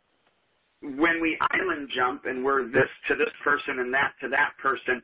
when 0.83 1.21
we 1.23 1.39
island 1.55 1.89
jump 1.95 2.25
and 2.25 2.43
we're 2.43 2.67
this 2.67 2.91
to 3.07 3.15
this 3.15 3.31
person 3.43 3.79
and 3.79 3.93
that 3.93 4.11
to 4.19 4.27
that 4.29 4.51
person, 4.61 5.01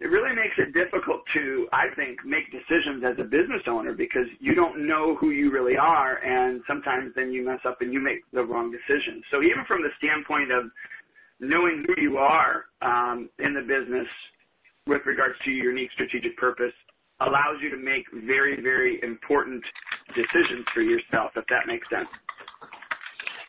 it 0.00 0.06
really 0.06 0.34
makes 0.34 0.58
it 0.58 0.74
difficult 0.74 1.22
to, 1.34 1.68
I 1.72 1.86
think, 1.94 2.18
make 2.26 2.50
decisions 2.50 3.04
as 3.06 3.14
a 3.18 3.24
business 3.24 3.62
owner 3.68 3.94
because 3.94 4.26
you 4.40 4.54
don't 4.54 4.86
know 4.86 5.16
who 5.16 5.30
you 5.30 5.52
really 5.52 5.76
are, 5.76 6.18
and 6.18 6.62
sometimes 6.66 7.12
then 7.14 7.32
you 7.32 7.44
mess 7.44 7.60
up 7.66 7.78
and 7.80 7.92
you 7.92 8.00
make 8.00 8.18
the 8.32 8.42
wrong 8.42 8.72
decision. 8.72 9.22
So 9.30 9.42
even 9.42 9.64
from 9.68 9.82
the 9.82 9.90
standpoint 9.98 10.50
of 10.50 10.64
knowing 11.40 11.84
who 11.86 12.02
you 12.02 12.18
are 12.18 12.66
um, 12.82 13.30
in 13.38 13.54
the 13.54 13.62
business 13.62 14.08
with 14.86 15.02
regards 15.06 15.34
to 15.44 15.50
your 15.50 15.70
unique 15.72 15.90
strategic 15.92 16.36
purpose 16.36 16.74
allows 17.20 17.56
you 17.62 17.70
to 17.70 17.76
make 17.76 18.04
very, 18.26 18.60
very 18.60 19.00
important 19.02 19.62
decisions 20.14 20.66
for 20.74 20.82
yourself, 20.82 21.30
if 21.36 21.44
that 21.48 21.66
makes 21.66 21.88
sense. 21.88 22.08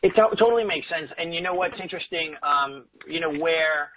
It 0.02 0.14
to- 0.14 0.36
totally 0.38 0.64
makes 0.64 0.88
sense. 0.88 1.10
And 1.18 1.34
you 1.34 1.40
know 1.40 1.54
what's 1.54 1.78
interesting? 1.82 2.34
Um, 2.42 2.84
you 3.06 3.20
know, 3.20 3.32
where 3.32 3.90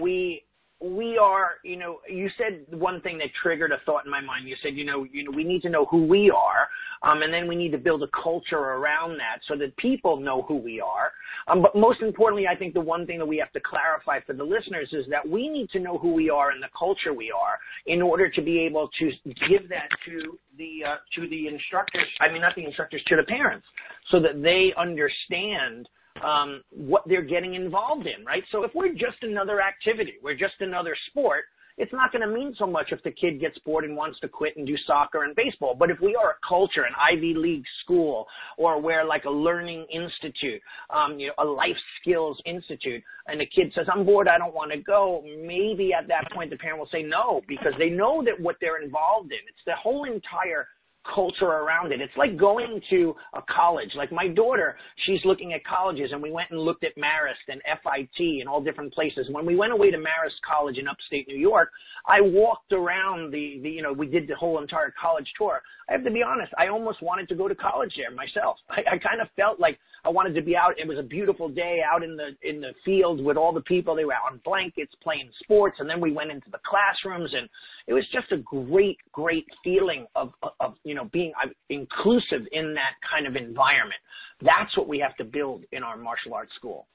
we 0.00 0.42
we 0.80 1.16
are, 1.16 1.52
you 1.64 1.76
know, 1.76 2.00
you 2.08 2.28
said 2.36 2.66
one 2.78 3.00
thing 3.00 3.16
that 3.18 3.28
triggered 3.42 3.72
a 3.72 3.78
thought 3.86 4.04
in 4.04 4.10
my 4.10 4.20
mind. 4.20 4.46
You 4.46 4.56
said, 4.62 4.74
you 4.74 4.84
know, 4.84 5.06
you 5.10 5.24
know, 5.24 5.30
we 5.34 5.42
need 5.42 5.62
to 5.62 5.70
know 5.70 5.86
who 5.86 6.04
we 6.04 6.30
are, 6.30 6.68
um, 7.02 7.22
and 7.22 7.32
then 7.32 7.48
we 7.48 7.56
need 7.56 7.72
to 7.72 7.78
build 7.78 8.02
a 8.02 8.08
culture 8.22 8.58
around 8.58 9.12
that 9.12 9.40
so 9.48 9.56
that 9.56 9.74
people 9.78 10.18
know 10.20 10.42
who 10.42 10.56
we 10.56 10.80
are. 10.80 11.12
Um, 11.48 11.62
but 11.62 11.74
most 11.74 12.02
importantly, 12.02 12.46
I 12.46 12.56
think 12.56 12.74
the 12.74 12.80
one 12.80 13.06
thing 13.06 13.18
that 13.18 13.26
we 13.26 13.38
have 13.38 13.52
to 13.52 13.60
clarify 13.60 14.20
for 14.26 14.34
the 14.34 14.44
listeners 14.44 14.88
is 14.92 15.06
that 15.08 15.26
we 15.26 15.48
need 15.48 15.70
to 15.70 15.80
know 15.80 15.96
who 15.96 16.12
we 16.12 16.28
are 16.28 16.50
and 16.50 16.62
the 16.62 16.68
culture 16.78 17.14
we 17.14 17.32
are 17.32 17.58
in 17.86 18.02
order 18.02 18.28
to 18.28 18.42
be 18.42 18.60
able 18.60 18.90
to 18.98 19.10
give 19.48 19.68
that 19.70 19.88
to 20.04 20.38
the 20.58 20.84
uh, 20.86 20.96
to 21.14 21.26
the 21.28 21.48
instructors. 21.48 22.08
I 22.20 22.30
mean, 22.30 22.42
not 22.42 22.54
the 22.54 22.64
instructors, 22.64 23.02
to 23.06 23.16
the 23.16 23.24
parents, 23.24 23.66
so 24.10 24.20
that 24.20 24.42
they 24.42 24.74
understand 24.76 25.88
um, 26.24 26.62
what 26.70 27.02
they're 27.06 27.22
getting 27.22 27.54
involved 27.54 28.06
in, 28.06 28.24
right? 28.24 28.42
So 28.52 28.64
if 28.64 28.72
we're 28.74 28.92
just 28.92 29.22
another 29.22 29.60
activity, 29.60 30.14
we're 30.22 30.34
just 30.34 30.54
another 30.60 30.96
sport, 31.10 31.44
it's 31.78 31.92
not 31.92 32.10
going 32.10 32.26
to 32.26 32.34
mean 32.34 32.54
so 32.58 32.66
much 32.66 32.86
if 32.90 33.02
the 33.02 33.10
kid 33.10 33.38
gets 33.38 33.58
bored 33.58 33.84
and 33.84 33.96
wants 33.96 34.18
to 34.20 34.28
quit 34.28 34.56
and 34.56 34.66
do 34.66 34.76
soccer 34.86 35.24
and 35.24 35.36
baseball. 35.36 35.74
But 35.78 35.90
if 35.90 36.00
we 36.00 36.16
are 36.16 36.30
a 36.30 36.46
culture, 36.46 36.84
an 36.84 36.94
Ivy 36.96 37.34
League 37.34 37.64
school, 37.84 38.26
or 38.56 38.80
we're 38.80 39.04
like 39.04 39.24
a 39.24 39.30
learning 39.30 39.86
institute, 39.92 40.60
um, 40.88 41.18
you 41.18 41.28
know, 41.28 41.34
a 41.38 41.44
life 41.44 41.76
skills 42.00 42.40
institute, 42.46 43.02
and 43.26 43.40
the 43.40 43.46
kid 43.46 43.72
says, 43.74 43.86
I'm 43.92 44.06
bored, 44.06 44.26
I 44.28 44.38
don't 44.38 44.54
want 44.54 44.72
to 44.72 44.78
go, 44.78 45.22
maybe 45.24 45.92
at 45.92 46.08
that 46.08 46.30
point 46.32 46.50
the 46.50 46.56
parent 46.56 46.78
will 46.78 46.88
say 46.90 47.02
no 47.02 47.42
because 47.46 47.74
they 47.78 47.90
know 47.90 48.24
that 48.24 48.40
what 48.40 48.56
they're 48.60 48.82
involved 48.82 49.32
in. 49.32 49.38
It's 49.46 49.64
the 49.66 49.76
whole 49.76 50.04
entire 50.04 50.68
culture 51.14 51.46
around 51.46 51.92
it. 51.92 52.00
It's 52.00 52.16
like 52.16 52.36
going 52.36 52.80
to 52.90 53.14
a 53.34 53.42
college. 53.42 53.90
Like 53.96 54.12
my 54.12 54.28
daughter, 54.28 54.76
she's 55.04 55.20
looking 55.24 55.52
at 55.52 55.64
colleges 55.64 56.10
and 56.12 56.22
we 56.22 56.30
went 56.30 56.50
and 56.50 56.60
looked 56.60 56.84
at 56.84 56.96
Marist 56.96 57.46
and 57.48 57.60
FIT 57.64 58.40
and 58.40 58.48
all 58.48 58.60
different 58.60 58.92
places. 58.92 59.26
When 59.30 59.46
we 59.46 59.56
went 59.56 59.72
away 59.72 59.90
to 59.90 59.98
Marist 59.98 60.40
College 60.48 60.78
in 60.78 60.88
upstate 60.88 61.28
New 61.28 61.38
York, 61.38 61.70
I 62.06 62.20
walked 62.20 62.72
around 62.72 63.32
the, 63.32 63.60
the 63.62 63.70
you 63.70 63.82
know, 63.82 63.92
we 63.92 64.06
did 64.06 64.28
the 64.28 64.36
whole 64.36 64.60
entire 64.60 64.94
college 65.00 65.26
tour. 65.36 65.60
I 65.88 65.92
have 65.92 66.04
to 66.04 66.10
be 66.10 66.22
honest, 66.22 66.52
I 66.58 66.68
almost 66.68 67.02
wanted 67.02 67.28
to 67.28 67.34
go 67.34 67.48
to 67.48 67.54
college 67.54 67.94
there 67.96 68.14
myself. 68.14 68.58
I, 68.70 68.80
I 68.94 68.98
kind 68.98 69.20
of 69.20 69.28
felt 69.36 69.60
like 69.60 69.78
I 70.06 70.08
wanted 70.08 70.34
to 70.36 70.42
be 70.42 70.54
out. 70.54 70.78
It 70.78 70.86
was 70.86 70.98
a 70.98 71.02
beautiful 71.02 71.48
day 71.48 71.80
out 71.82 72.04
in 72.04 72.16
the, 72.16 72.28
in 72.48 72.60
the 72.60 72.70
fields 72.84 73.20
with 73.20 73.36
all 73.36 73.52
the 73.52 73.62
people. 73.62 73.96
They 73.96 74.04
were 74.04 74.14
out 74.14 74.30
on 74.30 74.40
blankets 74.44 74.92
playing 75.02 75.28
sports 75.42 75.78
and 75.80 75.90
then 75.90 76.00
we 76.00 76.12
went 76.12 76.30
into 76.30 76.48
the 76.52 76.60
classrooms 76.64 77.34
and 77.34 77.48
it 77.88 77.92
was 77.92 78.04
just 78.12 78.30
a 78.30 78.36
great, 78.36 78.98
great 79.10 79.46
feeling 79.64 80.06
of, 80.14 80.30
of, 80.60 80.74
you 80.84 80.94
know, 80.94 81.10
being 81.12 81.32
inclusive 81.70 82.46
in 82.52 82.72
that 82.74 82.94
kind 83.10 83.26
of 83.26 83.34
environment. 83.34 84.00
That's 84.42 84.76
what 84.76 84.86
we 84.86 85.00
have 85.00 85.16
to 85.16 85.24
build 85.24 85.64
in 85.72 85.82
our 85.82 85.96
martial 85.96 86.34
arts 86.34 86.52
school. 86.54 86.86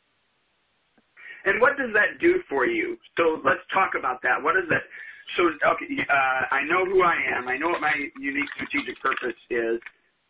And 1.43 1.59
what 1.59 1.75
does 1.75 1.91
that 1.93 2.21
do 2.21 2.39
for 2.47 2.65
you? 2.65 2.97
So 3.17 3.41
let's 3.43 3.65
talk 3.73 3.91
about 3.99 4.21
that. 4.23 4.41
What 4.41 4.55
is 4.55 4.69
that? 4.69 4.87
So, 5.35 5.43
okay, 5.47 5.99
uh, 6.07 6.55
I 6.55 6.63
know 6.63 6.85
who 6.85 7.03
I 7.03 7.15
am. 7.35 7.47
I 7.47 7.57
know 7.57 7.69
what 7.69 7.81
my 7.81 7.93
unique 8.19 8.49
strategic 8.55 9.01
purpose 9.01 9.37
is. 9.49 9.79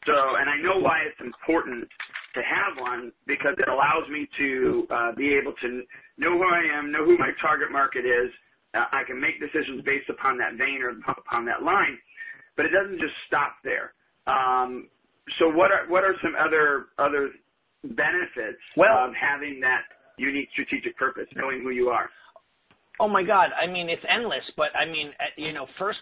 So, 0.05 0.13
and 0.39 0.49
I 0.49 0.57
know 0.57 0.81
why 0.81 1.05
it's 1.05 1.19
important 1.21 1.85
to 2.33 2.41
have 2.41 2.79
one 2.79 3.11
because 3.27 3.55
it 3.57 3.67
allows 3.67 4.07
me 4.09 4.27
to 4.37 4.87
uh, 4.89 5.11
be 5.15 5.35
able 5.35 5.53
to 5.61 5.83
know 6.17 6.37
who 6.37 6.47
I 6.47 6.63
am, 6.77 6.91
know 6.91 7.05
who 7.05 7.17
my 7.17 7.31
target 7.41 7.71
market 7.71 8.05
is, 8.05 8.31
uh, 8.73 8.85
I 8.91 9.03
can 9.05 9.19
make 9.19 9.39
decisions 9.39 9.83
based 9.83 10.09
upon 10.09 10.37
that 10.37 10.55
vein 10.55 10.79
or 10.81 10.95
upon 11.11 11.45
that 11.45 11.63
line, 11.63 11.97
but 12.55 12.65
it 12.65 12.71
doesn't 12.71 12.99
just 12.99 13.13
stop 13.27 13.55
there. 13.63 13.93
Um, 14.27 14.87
so 15.39 15.49
what 15.49 15.71
are 15.71 15.87
what 15.87 16.03
are 16.03 16.15
some 16.21 16.33
other 16.39 16.87
other 16.97 17.31
benefits 17.83 18.61
well, 18.77 19.07
of 19.07 19.13
having 19.13 19.59
that 19.61 19.83
unique 20.17 20.49
strategic 20.53 20.97
purpose, 20.97 21.27
knowing 21.35 21.61
who 21.61 21.71
you 21.71 21.89
are? 21.89 22.09
Oh 22.99 23.07
my 23.07 23.23
God! 23.23 23.49
I 23.61 23.67
mean, 23.67 23.89
it's 23.89 24.03
endless. 24.07 24.43
But 24.55 24.75
I 24.75 24.85
mean, 24.85 25.09
uh, 25.19 25.33
you 25.35 25.53
know, 25.53 25.67
first 25.79 25.99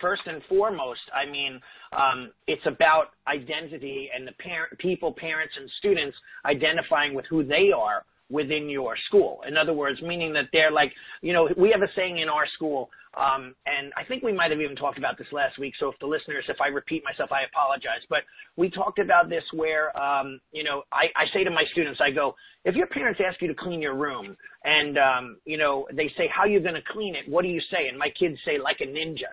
first 0.00 0.22
and 0.26 0.42
foremost, 0.48 1.00
I 1.14 1.30
mean, 1.30 1.60
um, 1.92 2.30
it's 2.46 2.66
about 2.66 3.10
identity 3.28 4.10
and 4.14 4.26
the 4.26 4.32
parent, 4.32 4.78
people, 4.78 5.12
parents, 5.12 5.54
and 5.58 5.70
students 5.78 6.16
identifying 6.44 7.14
with 7.14 7.26
who 7.28 7.44
they 7.44 7.70
are 7.76 8.04
within 8.28 8.68
your 8.68 8.96
school. 9.06 9.40
In 9.46 9.56
other 9.56 9.72
words, 9.72 10.02
meaning 10.02 10.32
that 10.32 10.46
they're 10.52 10.72
like, 10.72 10.92
you 11.22 11.32
know, 11.32 11.48
we 11.56 11.70
have 11.70 11.82
a 11.82 11.92
saying 11.94 12.18
in 12.18 12.28
our 12.28 12.46
school, 12.54 12.90
um, 13.16 13.54
and 13.64 13.92
I 13.96 14.04
think 14.04 14.22
we 14.22 14.32
might 14.32 14.50
have 14.50 14.60
even 14.60 14.76
talked 14.76 14.98
about 14.98 15.16
this 15.16 15.28
last 15.32 15.58
week. 15.58 15.74
So 15.78 15.88
if 15.88 15.98
the 16.00 16.06
listeners, 16.06 16.44
if 16.48 16.60
I 16.60 16.66
repeat 16.66 17.02
myself, 17.04 17.30
I 17.32 17.44
apologize. 17.44 18.04
But 18.10 18.20
we 18.56 18.68
talked 18.68 18.98
about 18.98 19.30
this 19.30 19.44
where, 19.54 19.96
um, 19.98 20.40
you 20.52 20.64
know, 20.64 20.82
I, 20.92 21.06
I 21.16 21.24
say 21.32 21.44
to 21.44 21.50
my 21.50 21.64
students, 21.72 22.00
I 22.02 22.10
go, 22.10 22.34
if 22.64 22.74
your 22.74 22.88
parents 22.88 23.20
ask 23.26 23.40
you 23.40 23.48
to 23.48 23.54
clean 23.54 23.80
your 23.80 23.94
room 23.94 24.36
and, 24.64 24.98
um, 24.98 25.36
you 25.44 25.56
know, 25.56 25.86
they 25.94 26.08
say, 26.18 26.28
how 26.34 26.42
are 26.42 26.48
you 26.48 26.60
going 26.60 26.74
to 26.74 26.82
clean 26.92 27.14
it? 27.14 27.30
What 27.30 27.42
do 27.42 27.48
you 27.48 27.60
say? 27.70 27.88
And 27.88 27.96
my 27.96 28.10
kids 28.18 28.36
say, 28.44 28.58
like 28.62 28.78
a 28.80 28.86
ninja 28.86 29.32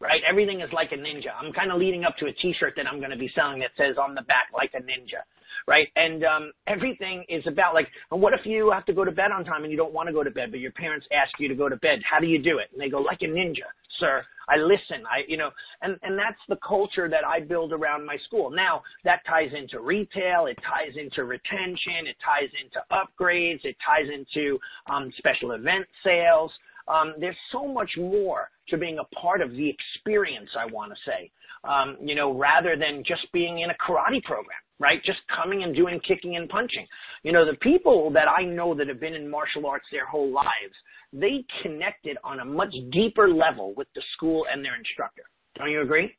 right? 0.00 0.22
Everything 0.28 0.60
is 0.60 0.72
like 0.72 0.92
a 0.92 0.96
ninja. 0.96 1.30
I'm 1.38 1.52
kind 1.52 1.70
of 1.70 1.78
leading 1.78 2.04
up 2.04 2.16
to 2.18 2.26
a 2.26 2.32
T-shirt 2.32 2.74
that 2.76 2.86
I'm 2.86 2.98
going 2.98 3.10
to 3.10 3.18
be 3.18 3.30
selling 3.34 3.60
that 3.60 3.70
says 3.76 3.96
on 4.00 4.14
the 4.14 4.22
back, 4.22 4.48
like 4.52 4.72
a 4.74 4.80
ninja, 4.80 5.22
right? 5.68 5.88
And 5.94 6.24
um, 6.24 6.52
everything 6.66 7.24
is 7.28 7.44
about 7.46 7.74
like, 7.74 7.88
and 8.10 8.20
what 8.20 8.32
if 8.32 8.40
you 8.44 8.70
have 8.72 8.86
to 8.86 8.94
go 8.94 9.04
to 9.04 9.12
bed 9.12 9.30
on 9.30 9.44
time 9.44 9.62
and 9.62 9.70
you 9.70 9.76
don't 9.76 9.92
want 9.92 10.08
to 10.08 10.12
go 10.12 10.24
to 10.24 10.30
bed, 10.30 10.50
but 10.50 10.60
your 10.60 10.72
parents 10.72 11.06
ask 11.12 11.38
you 11.38 11.48
to 11.48 11.54
go 11.54 11.68
to 11.68 11.76
bed? 11.76 12.00
How 12.10 12.18
do 12.18 12.26
you 12.26 12.42
do 12.42 12.58
it? 12.58 12.68
And 12.72 12.80
they 12.80 12.88
go, 12.88 13.00
like 13.00 13.20
a 13.22 13.26
ninja, 13.26 13.68
sir. 13.98 14.24
I 14.48 14.56
listen. 14.56 15.06
I, 15.06 15.22
you 15.28 15.36
know, 15.36 15.50
and 15.80 15.96
and 16.02 16.18
that's 16.18 16.40
the 16.48 16.58
culture 16.66 17.08
that 17.08 17.24
I 17.24 17.38
build 17.38 17.72
around 17.72 18.04
my 18.04 18.16
school. 18.26 18.50
Now 18.50 18.82
that 19.04 19.20
ties 19.24 19.50
into 19.56 19.80
retail. 19.80 20.46
It 20.46 20.58
ties 20.66 20.96
into 20.96 21.24
retention. 21.24 22.08
It 22.08 22.16
ties 22.24 22.50
into 22.58 22.82
upgrades. 22.90 23.64
It 23.64 23.76
ties 23.86 24.10
into 24.12 24.58
um, 24.88 25.12
special 25.18 25.52
event 25.52 25.86
sales. 26.02 26.50
Um, 26.88 27.14
there's 27.20 27.36
so 27.52 27.68
much 27.68 27.90
more 27.96 28.50
to 28.70 28.78
being 28.78 28.98
a 28.98 29.14
part 29.14 29.40
of 29.40 29.50
the 29.52 29.68
experience. 29.68 30.50
I 30.58 30.66
want 30.66 30.92
to 30.92 30.98
say, 31.06 31.30
um, 31.64 31.96
you 32.00 32.14
know, 32.14 32.36
rather 32.36 32.76
than 32.76 33.02
just 33.06 33.30
being 33.32 33.60
in 33.60 33.70
a 33.70 33.74
karate 33.74 34.22
program 34.24 34.58
right? 34.80 35.04
Just 35.04 35.20
coming 35.36 35.62
and 35.62 35.76
doing 35.76 36.00
kicking 36.08 36.36
and 36.36 36.48
punching. 36.48 36.86
You 37.22 37.32
know, 37.32 37.44
the 37.44 37.56
people 37.58 38.10
that 38.12 38.26
I 38.26 38.42
know 38.42 38.74
that 38.74 38.88
have 38.88 38.98
been 38.98 39.14
in 39.14 39.30
martial 39.30 39.66
arts 39.66 39.84
their 39.92 40.06
whole 40.06 40.32
lives, 40.32 40.74
they 41.12 41.44
connected 41.62 42.16
on 42.24 42.40
a 42.40 42.44
much 42.44 42.74
deeper 42.90 43.28
level 43.28 43.74
with 43.76 43.88
the 43.94 44.02
school 44.16 44.46
and 44.50 44.64
their 44.64 44.74
instructor. 44.74 45.22
Don't 45.56 45.70
you 45.70 45.82
agree? 45.82 46.16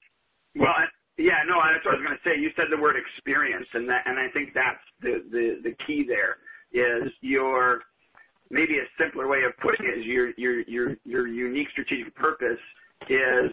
Well, 0.56 0.70
yeah, 1.18 1.42
no, 1.48 1.58
that's 1.60 1.84
what 1.84 1.96
I 1.96 1.98
was 1.98 2.06
going 2.06 2.18
to 2.18 2.30
say. 2.30 2.40
You 2.40 2.52
said 2.56 2.66
the 2.70 2.82
word 2.82 2.96
experience, 2.96 3.68
and 3.74 3.90
that, 3.90 4.04
and 4.06 4.20
I 4.20 4.30
think 4.32 4.54
that's 4.54 4.84
the 5.02 5.24
the 5.32 5.70
the 5.70 5.76
key 5.86 6.06
there 6.08 6.38
is 6.72 7.12
your 7.22 7.82
maybe 8.52 8.78
a 8.78 8.88
simpler 9.02 9.28
way 9.28 9.40
of 9.48 9.58
putting 9.62 9.86
it 9.88 10.00
is 10.00 10.06
your 10.06 10.32
your 10.38 10.62
your 10.62 10.96
your 11.06 11.28
unique 11.28 11.68
strategic 11.72 12.14
purpose 12.16 12.60
is 13.10 13.52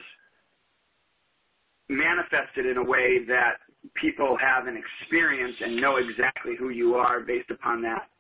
manifested 1.89 2.67
in 2.67 2.77
a 2.77 2.85
way 2.85 3.25
that 3.27 3.63
people 3.95 4.37
have 4.37 4.67
an 4.67 4.77
experience 4.77 5.57
and 5.65 5.81
know 5.81 5.97
exactly 5.97 6.53
who 6.59 6.69
you 6.69 6.95
are 6.97 7.21
based 7.21 7.51
upon 7.51 7.81
that 7.81 8.11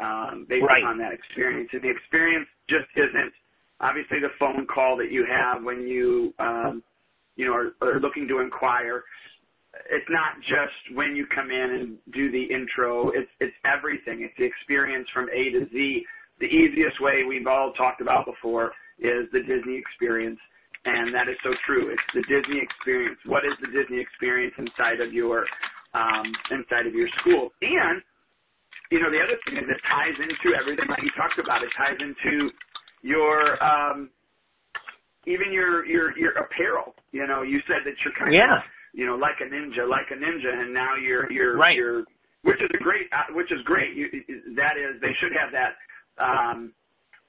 um, 0.00 0.46
based 0.48 0.64
right. 0.64 0.82
upon 0.82 0.96
that 0.98 1.12
experience. 1.12 1.68
And 1.72 1.82
the 1.82 1.90
experience 1.90 2.48
just 2.70 2.88
isn't 2.96 3.32
obviously 3.80 4.18
the 4.20 4.32
phone 4.38 4.66
call 4.66 4.96
that 4.96 5.12
you 5.12 5.26
have 5.28 5.62
when 5.62 5.82
you 5.82 6.32
um, 6.38 6.82
you 7.38 7.46
know, 7.46 7.54
are, 7.54 7.70
are 7.80 8.00
looking 8.00 8.26
to 8.28 8.40
inquire, 8.40 9.04
it's 9.90 10.10
not 10.10 10.34
just 10.42 10.96
when 10.96 11.14
you 11.14 11.24
come 11.32 11.50
in 11.50 11.70
and 11.70 11.98
do 12.12 12.30
the 12.32 12.42
intro. 12.42 13.10
It's 13.10 13.30
it's 13.38 13.54
everything. 13.64 14.22
It's 14.22 14.34
the 14.36 14.44
experience 14.44 15.06
from 15.14 15.28
A 15.30 15.50
to 15.50 15.66
Z. 15.72 16.04
The 16.40 16.46
easiest 16.46 17.00
way 17.00 17.24
we've 17.26 17.46
all 17.46 17.72
talked 17.72 18.00
about 18.00 18.26
before 18.26 18.72
is 18.98 19.26
the 19.32 19.40
Disney 19.40 19.78
experience, 19.78 20.38
and 20.84 21.14
that 21.14 21.28
is 21.28 21.36
so 21.42 21.50
true. 21.66 21.90
It's 21.90 22.08
the 22.14 22.22
Disney 22.30 22.62
experience. 22.62 23.18
What 23.26 23.44
is 23.44 23.54
the 23.60 23.70
Disney 23.74 23.98
experience 23.98 24.54
inside 24.58 25.00
of 25.00 25.12
your 25.12 25.46
um, 25.94 26.26
inside 26.50 26.86
of 26.86 26.94
your 26.94 27.08
school? 27.20 27.50
And 27.62 28.02
you 28.90 29.00
know, 29.02 29.10
the 29.10 29.20
other 29.20 29.36
thing 29.44 29.58
is 29.58 29.68
it 29.68 29.82
ties 29.84 30.16
into 30.16 30.56
everything 30.56 30.88
that 30.88 31.02
you 31.02 31.10
talked 31.16 31.38
about. 31.38 31.62
It 31.62 31.70
ties 31.76 31.98
into 32.00 32.50
your 33.02 33.58
um, 33.62 34.10
even 35.26 35.52
your 35.52 35.84
your 35.84 36.16
your 36.16 36.32
apparel. 36.38 36.94
You 37.12 37.26
know, 37.26 37.42
you 37.42 37.60
said 37.66 37.82
that 37.84 37.94
you're 38.04 38.14
kind 38.18 38.32
yeah. 38.32 38.58
of 38.58 38.62
you 38.94 39.06
know 39.06 39.16
like 39.16 39.42
a 39.42 39.48
ninja, 39.50 39.88
like 39.88 40.08
a 40.10 40.18
ninja, 40.18 40.54
and 40.54 40.72
now 40.72 40.94
you're 40.94 41.30
you're 41.30 41.58
right. 41.58 41.74
you're 41.74 42.04
which 42.42 42.62
is 42.62 42.70
a 42.72 42.82
great 42.82 43.10
uh, 43.12 43.28
which 43.34 43.50
is 43.52 43.60
great. 43.64 43.94
You, 43.94 44.06
that 44.56 44.78
is 44.78 45.00
they 45.02 45.12
should 45.20 45.34
have 45.34 45.52
that 45.52 45.76
um, 46.20 46.72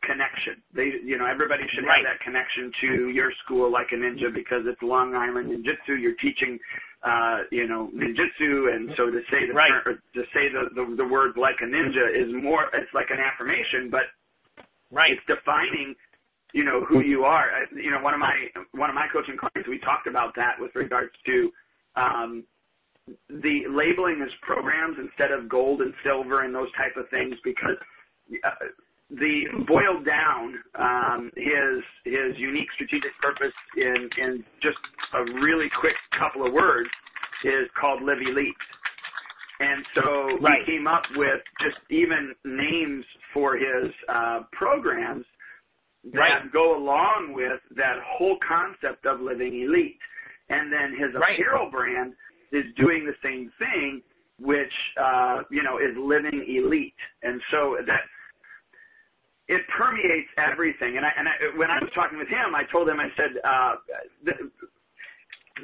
connection. 0.04 0.62
They 0.74 1.04
you 1.04 1.18
know 1.18 1.28
everybody 1.28 1.64
should 1.76 1.86
right. 1.86 2.02
have 2.02 2.18
that 2.18 2.20
connection 2.24 2.72
to 2.82 2.90
your 3.10 3.32
school 3.44 3.72
like 3.72 3.92
a 3.92 4.00
ninja 4.00 4.34
because 4.34 4.64
it's 4.66 4.82
Long 4.82 5.16
Island 5.16 5.52
Ninjutsu. 5.52 6.00
You're 6.00 6.20
teaching 6.24 6.60
uh, 7.04 7.46
you 7.52 7.68
know 7.68 7.90
ninjutsu, 7.92 8.74
and 8.74 8.92
so 8.96 9.12
to 9.12 9.22
say 9.30 9.48
the 9.48 9.54
right. 9.54 9.72
term, 9.84 10.00
to 10.16 10.24
say 10.34 10.48
the, 10.52 10.72
the 10.76 11.04
the 11.04 11.08
word 11.08 11.36
like 11.36 11.60
a 11.62 11.68
ninja 11.68 12.06
is 12.16 12.32
more 12.32 12.72
it's 12.74 12.92
like 12.94 13.12
an 13.12 13.20
affirmation, 13.20 13.92
but 13.92 14.08
right. 14.92 15.12
it's 15.12 15.26
defining 15.28 15.96
you 16.54 16.64
know 16.64 16.86
who 16.88 17.02
you 17.02 17.24
are. 17.24 17.48
You 17.76 17.92
know, 17.92 18.02
one 18.02 18.14
of 18.14 18.20
my 18.20 18.34
one 18.72 18.90
of 18.90 18.96
my 18.96 19.08
coaching 19.12 19.38
clients, 19.38 19.68
we 19.68 19.80
talked 19.80 20.08
about 20.08 20.34
that 20.36 20.56
with 20.58 20.74
regards 20.76 21.14
to 21.26 21.52
um, 21.96 22.44
the 23.30 23.68
labeling 23.70 24.22
as 24.24 24.32
programs 24.42 24.98
instead 24.98 25.32
of 25.32 25.50
gold 25.50 25.82
and 25.82 25.94
silver 26.04 26.44
and 26.46 26.54
those 26.54 26.72
type 26.78 26.96
of 26.96 27.10
things 27.10 27.36
because 27.44 27.78
the 29.10 29.42
boiled 29.68 30.06
down 30.06 30.54
um, 30.78 31.32
his 31.36 31.82
his 32.06 32.38
unique 32.38 32.70
strategic 32.76 33.12
purpose 33.22 33.54
in 33.76 34.10
in 34.22 34.44
just 34.62 34.78
a 35.14 35.24
really 35.42 35.68
quick 35.80 35.96
couple 36.18 36.46
of 36.46 36.54
words 36.54 36.90
is 37.44 37.70
called 37.80 38.04
Live 38.04 38.22
Elite. 38.22 38.54
And 39.60 39.84
so 39.96 40.38
right. 40.40 40.62
he 40.66 40.78
came 40.78 40.88
up 40.88 41.04
with 41.16 41.42
just 41.60 41.80
even 41.90 42.34
names 42.46 43.04
for 43.34 43.58
his 43.58 43.92
uh, 44.08 44.42
programs 44.54 45.26
that 46.14 46.20
right. 46.20 46.54
go 46.54 46.78
along 46.78 47.34
with 47.34 47.60
that 47.76 47.98
whole 48.06 48.38
concept 48.48 49.06
of 49.06 49.20
living 49.20 49.62
elite. 49.68 50.00
And 50.50 50.72
then 50.72 50.92
his 50.92 51.14
right. 51.14 51.36
apparel 51.36 51.70
brand 51.70 52.14
is 52.54 52.64
doing 52.78 53.06
the 53.06 53.18
same 53.22 53.52
thing, 53.60 54.02
which 54.40 54.74
uh, 55.02 55.42
you 55.52 55.64
know 55.64 55.78
is 55.78 55.98
living 55.98 56.46
elite. 56.48 56.96
And 57.24 57.42
so 57.52 57.78
that 57.86 58.08
it 59.50 59.62
permeates 59.76 60.30
everything. 60.38 60.96
And 60.98 61.06
I, 61.06 61.12
and 61.18 61.26
I, 61.28 61.34
when 61.58 61.74
I 61.74 61.82
was 61.82 61.90
talking 61.98 62.18
with 62.22 62.30
him, 62.30 62.54
I 62.54 62.64
told 62.72 62.88
him, 62.88 63.02
I 63.02 63.10
said, 63.18 63.34
uh, 63.42 63.74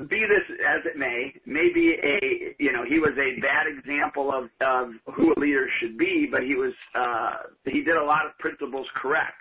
be 0.10 0.26
this 0.28 0.58
as 0.60 0.82
it 0.86 0.98
may, 0.98 1.32
maybe 1.46 1.96
a 2.04 2.56
you 2.60 2.74
know 2.74 2.84
he 2.84 3.00
was 3.00 3.14
a 3.16 3.40
bad 3.40 3.64
example 3.70 4.34
of 4.34 4.50
of 4.60 4.92
who 5.16 5.32
a 5.32 5.40
leader 5.40 5.68
should 5.80 5.98
be, 5.98 6.28
but 6.30 6.42
he 6.42 6.56
was 6.56 6.74
uh, 6.96 7.48
he 7.64 7.82
did 7.82 7.96
a 7.96 8.04
lot 8.04 8.26
of 8.26 8.38
principles 8.40 8.88
correct. 9.02 9.40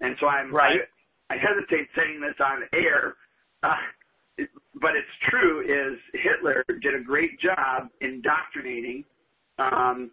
And 0.00 0.16
so 0.18 0.26
I'm 0.26 0.52
right. 0.52 0.80
I, 1.30 1.34
I 1.34 1.36
hesitate 1.38 1.86
saying 1.94 2.20
this 2.20 2.34
on 2.40 2.62
air, 2.74 3.14
uh, 3.62 3.76
it, 4.38 4.48
but 4.74 4.90
it's 4.96 5.30
true. 5.30 5.60
Is 5.62 5.98
Hitler 6.14 6.64
did 6.82 6.94
a 6.94 7.04
great 7.04 7.38
job 7.40 7.88
indoctrinating, 8.00 9.04
um, 9.60 10.10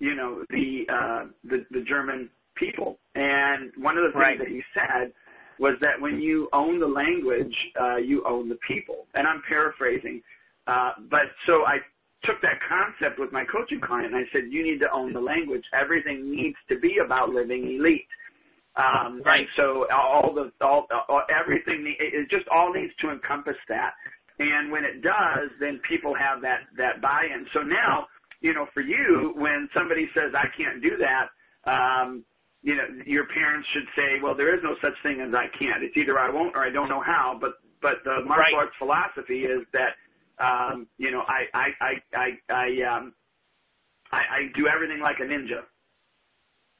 you 0.00 0.14
know, 0.14 0.44
the 0.50 0.84
uh, 0.92 1.26
the 1.44 1.64
the 1.70 1.80
German 1.88 2.28
people. 2.56 2.98
And 3.14 3.72
one 3.78 3.96
of 3.96 4.04
the 4.04 4.10
things 4.10 4.20
right. 4.20 4.38
that 4.38 4.48
he 4.48 4.62
said 4.74 5.12
was 5.58 5.74
that 5.80 6.00
when 6.00 6.20
you 6.20 6.48
own 6.52 6.80
the 6.80 6.86
language, 6.86 7.54
uh, 7.80 7.96
you 7.96 8.24
own 8.26 8.48
the 8.48 8.58
people. 8.66 9.06
And 9.14 9.26
I'm 9.26 9.42
paraphrasing, 9.48 10.20
uh, 10.66 10.92
but 11.10 11.30
so 11.46 11.64
I 11.66 11.78
took 12.24 12.40
that 12.42 12.58
concept 12.68 13.20
with 13.20 13.32
my 13.32 13.44
coaching 13.44 13.80
client 13.80 14.14
and 14.14 14.16
I 14.16 14.26
said, 14.32 14.44
you 14.50 14.62
need 14.62 14.80
to 14.80 14.90
own 14.92 15.12
the 15.12 15.20
language. 15.20 15.62
Everything 15.72 16.30
needs 16.30 16.56
to 16.68 16.78
be 16.78 16.96
about 17.04 17.30
living 17.30 17.76
elite. 17.78 18.08
Um, 18.76 19.22
right. 19.24 19.46
So 19.56 19.86
all 19.92 20.34
the 20.34 20.50
all, 20.64 20.86
all 21.08 21.22
everything 21.30 21.94
it 22.00 22.28
just 22.28 22.48
all 22.48 22.72
needs 22.72 22.92
to 23.02 23.10
encompass 23.10 23.56
that. 23.68 23.92
And 24.40 24.72
when 24.72 24.84
it 24.84 25.00
does, 25.00 25.50
then 25.60 25.80
people 25.88 26.12
have 26.14 26.42
that 26.42 26.66
that 26.76 27.00
buy-in. 27.00 27.46
So 27.54 27.60
now, 27.60 28.06
you 28.40 28.52
know, 28.52 28.66
for 28.74 28.80
you, 28.80 29.32
when 29.36 29.68
somebody 29.72 30.08
says 30.12 30.34
I 30.34 30.48
can't 30.56 30.82
do 30.82 30.96
that, 30.98 31.70
um, 31.70 32.24
you 32.64 32.74
know, 32.74 32.88
your 33.04 33.26
parents 33.28 33.68
should 33.74 33.84
say, 33.94 34.24
well, 34.24 34.34
there 34.34 34.56
is 34.56 34.62
no 34.64 34.74
such 34.80 34.96
thing 35.02 35.20
as 35.20 35.34
I 35.36 35.52
can't. 35.58 35.84
It's 35.84 35.96
either 35.96 36.18
I 36.18 36.30
won't 36.32 36.56
or 36.56 36.64
I 36.64 36.70
don't 36.72 36.88
know 36.88 37.02
how. 37.04 37.36
But 37.38 37.60
but 37.82 38.00
the 38.04 38.24
martial 38.24 38.56
right. 38.56 38.64
arts 38.64 38.74
philosophy 38.78 39.44
is 39.44 39.68
that 39.76 39.92
um, 40.40 40.88
you 40.96 41.10
know 41.10 41.22
I 41.28 41.44
I 41.52 41.66
I 41.78 41.92
I 42.16 42.28
I, 42.48 42.96
um, 42.96 43.12
I 44.10 44.16
I 44.16 44.40
do 44.56 44.66
everything 44.66 45.00
like 45.00 45.20
a 45.20 45.28
ninja. 45.28 45.68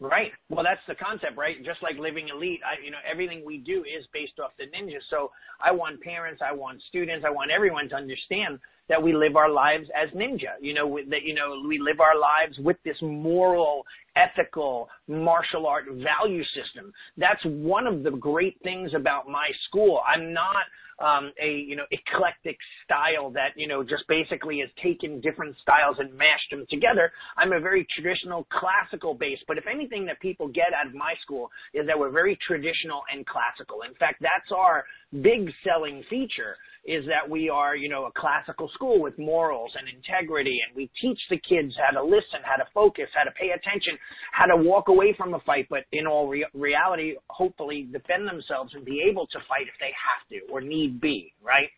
Right. 0.00 0.32
Well, 0.48 0.64
that's 0.64 0.80
the 0.88 0.96
concept, 0.96 1.36
right? 1.36 1.56
Just 1.64 1.82
like 1.82 1.96
living 1.98 2.28
elite, 2.28 2.60
I, 2.66 2.82
you 2.84 2.90
know, 2.90 2.98
everything 3.08 3.44
we 3.46 3.58
do 3.58 3.84
is 3.84 4.04
based 4.12 4.40
off 4.42 4.50
the 4.58 4.64
ninja. 4.64 4.98
So 5.08 5.30
I 5.62 5.70
want 5.70 6.00
parents, 6.00 6.42
I 6.44 6.52
want 6.52 6.82
students, 6.88 7.24
I 7.26 7.30
want 7.30 7.52
everyone 7.52 7.88
to 7.90 7.94
understand 7.94 8.58
that 8.88 9.00
we 9.00 9.14
live 9.14 9.36
our 9.36 9.48
lives 9.48 9.86
as 9.94 10.10
ninja. 10.10 10.58
You 10.60 10.74
know, 10.74 10.98
that 11.10 11.22
you 11.22 11.34
know 11.34 11.62
we 11.66 11.78
live 11.78 12.00
our 12.00 12.18
lives 12.18 12.58
with 12.58 12.76
this 12.84 12.96
moral, 13.02 13.84
ethical 14.16 14.88
martial 15.08 15.66
art 15.66 15.84
value 15.88 16.44
system. 16.54 16.92
That's 17.16 17.42
one 17.44 17.86
of 17.86 18.02
the 18.02 18.10
great 18.10 18.58
things 18.62 18.92
about 18.94 19.28
my 19.28 19.48
school. 19.68 20.00
I'm 20.06 20.32
not 20.32 20.64
um, 21.00 21.32
a 21.42 21.50
you 21.50 21.76
know 21.76 21.84
eclectic 21.90 22.56
style 22.84 23.30
that 23.30 23.50
you 23.56 23.66
know 23.66 23.82
just 23.82 24.06
basically 24.08 24.60
has 24.60 24.68
taken 24.82 25.20
different 25.20 25.56
styles 25.60 25.96
and 25.98 26.12
mashed 26.14 26.50
them 26.50 26.64
together. 26.70 27.12
I'm 27.36 27.52
a 27.52 27.60
very 27.60 27.86
traditional 27.94 28.46
classical 28.52 29.14
base, 29.14 29.38
but 29.48 29.58
if 29.58 29.64
anything 29.66 30.06
that 30.06 30.20
people 30.20 30.48
get 30.48 30.72
out 30.78 30.86
of 30.86 30.94
my 30.94 31.14
school 31.22 31.50
is 31.72 31.86
that 31.86 31.98
we're 31.98 32.10
very 32.10 32.38
traditional 32.46 33.02
and 33.12 33.26
classical. 33.26 33.82
In 33.88 33.94
fact, 33.94 34.20
that's 34.20 34.52
our 34.54 34.84
big 35.22 35.50
selling 35.64 36.04
feature 36.08 36.56
is 36.84 37.04
that 37.06 37.28
we 37.28 37.48
are, 37.48 37.76
you 37.76 37.88
know, 37.88 38.04
a 38.04 38.12
classical 38.12 38.68
school 38.74 39.00
with 39.00 39.18
morals 39.18 39.72
and 39.78 39.88
integrity, 39.88 40.60
and 40.66 40.76
we 40.76 40.90
teach 41.00 41.18
the 41.30 41.38
kids 41.38 41.72
how 41.80 41.98
to 41.98 42.04
listen, 42.04 42.44
how 42.44 42.56
to 42.56 42.68
focus, 42.74 43.08
how 43.14 43.24
to 43.24 43.30
pay 43.32 43.50
attention, 43.56 43.96
how 44.32 44.46
to 44.46 44.56
walk 44.56 44.88
away 44.88 45.14
from 45.16 45.34
a 45.34 45.40
fight, 45.40 45.66
but 45.70 45.84
in 45.92 46.06
all 46.06 46.28
re- 46.28 46.46
reality, 46.54 47.14
hopefully 47.30 47.88
defend 47.92 48.26
themselves 48.26 48.72
and 48.74 48.84
be 48.84 49.04
able 49.08 49.26
to 49.28 49.38
fight 49.48 49.66
if 49.68 49.74
they 49.80 49.92
have 49.94 50.28
to 50.30 50.52
or 50.52 50.60
need 50.60 51.00
be, 51.00 51.32
right? 51.42 51.68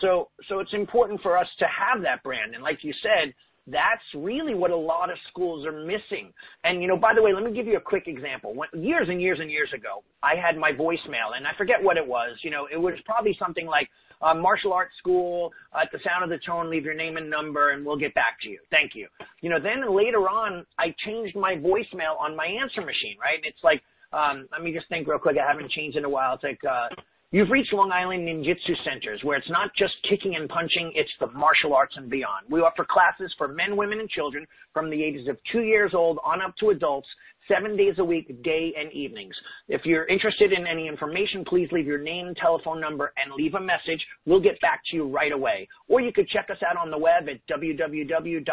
So, 0.00 0.30
so 0.48 0.58
it's 0.58 0.72
important 0.72 1.20
for 1.22 1.38
us 1.38 1.46
to 1.58 1.66
have 1.66 2.02
that 2.02 2.22
brand, 2.22 2.54
and 2.54 2.62
like 2.62 2.78
you 2.82 2.92
said, 3.02 3.32
that's 3.66 4.04
really 4.14 4.54
what 4.54 4.70
a 4.70 4.76
lot 4.76 5.10
of 5.10 5.16
schools 5.30 5.64
are 5.64 5.72
missing. 5.72 6.32
And 6.64 6.82
you 6.82 6.88
know, 6.88 6.98
by 6.98 7.14
the 7.14 7.22
way, 7.22 7.32
let 7.32 7.44
me 7.44 7.52
give 7.52 7.66
you 7.66 7.78
a 7.78 7.80
quick 7.80 8.04
example. 8.06 8.54
When, 8.54 8.68
years 8.74 9.08
and 9.08 9.22
years 9.22 9.38
and 9.40 9.50
years 9.50 9.70
ago, 9.74 10.02
I 10.22 10.34
had 10.34 10.58
my 10.58 10.72
voicemail, 10.72 11.36
and 11.36 11.46
I 11.46 11.52
forget 11.56 11.82
what 11.82 11.96
it 11.96 12.06
was. 12.06 12.36
You 12.42 12.50
know, 12.50 12.68
it 12.70 12.76
was 12.76 12.94
probably 13.06 13.34
something 13.38 13.66
like 13.66 13.88
uh, 14.24 14.34
martial 14.34 14.72
arts 14.72 14.94
school. 14.98 15.52
Uh, 15.72 15.82
at 15.82 15.92
the 15.92 15.98
sound 16.04 16.24
of 16.24 16.30
the 16.30 16.44
tone, 16.44 16.70
leave 16.70 16.84
your 16.84 16.94
name 16.94 17.16
and 17.16 17.28
number, 17.28 17.70
and 17.70 17.84
we'll 17.84 17.98
get 17.98 18.14
back 18.14 18.40
to 18.42 18.48
you. 18.48 18.58
Thank 18.70 18.92
you. 18.94 19.06
You 19.42 19.50
know, 19.50 19.60
then 19.60 19.94
later 19.94 20.28
on, 20.28 20.64
I 20.78 20.94
changed 21.06 21.36
my 21.36 21.54
voicemail 21.54 22.18
on 22.18 22.34
my 22.34 22.46
answer 22.46 22.80
machine. 22.80 23.16
Right? 23.20 23.40
It's 23.44 23.62
like, 23.62 23.82
um, 24.12 24.48
let 24.50 24.62
me 24.62 24.72
just 24.72 24.88
think 24.88 25.06
real 25.06 25.18
quick. 25.18 25.36
I 25.36 25.46
haven't 25.46 25.70
changed 25.70 25.96
in 25.96 26.04
a 26.04 26.10
while. 26.10 26.34
It's 26.34 26.44
like. 26.44 26.60
Uh, 26.64 26.88
You've 27.34 27.50
reached 27.50 27.72
Long 27.72 27.90
Island 27.90 28.28
Ninjutsu 28.28 28.76
Centers, 28.84 29.24
where 29.24 29.36
it's 29.36 29.50
not 29.50 29.74
just 29.76 29.94
kicking 30.08 30.36
and 30.36 30.48
punching, 30.48 30.92
it's 30.94 31.10
the 31.18 31.26
martial 31.32 31.74
arts 31.74 31.96
and 31.96 32.08
beyond. 32.08 32.46
We 32.48 32.60
offer 32.60 32.86
classes 32.88 33.34
for 33.36 33.48
men, 33.48 33.76
women, 33.76 33.98
and 33.98 34.08
children 34.08 34.46
from 34.72 34.88
the 34.88 35.02
ages 35.02 35.26
of 35.26 35.36
two 35.50 35.62
years 35.62 35.94
old 35.94 36.20
on 36.24 36.40
up 36.40 36.54
to 36.60 36.70
adults, 36.70 37.08
seven 37.48 37.76
days 37.76 37.94
a 37.98 38.04
week, 38.04 38.42
day 38.42 38.72
and 38.78 38.92
evenings. 38.92 39.34
If 39.68 39.84
you're 39.84 40.06
interested 40.06 40.52
in 40.52 40.66
any 40.66 40.88
information, 40.88 41.44
please 41.44 41.68
leave 41.72 41.86
your 41.86 41.98
name, 41.98 42.34
telephone 42.40 42.80
number, 42.80 43.12
and 43.22 43.34
leave 43.34 43.54
a 43.54 43.60
message. 43.60 44.04
We'll 44.26 44.40
get 44.40 44.60
back 44.60 44.80
to 44.90 44.96
you 44.96 45.08
right 45.08 45.32
away. 45.32 45.68
Or 45.88 46.00
you 46.00 46.12
could 46.12 46.28
check 46.28 46.48
us 46.50 46.58
out 46.68 46.76
on 46.76 46.90
the 46.90 46.98
web 46.98 47.28
at 47.28 47.40
www.lininja.com. 47.48 48.44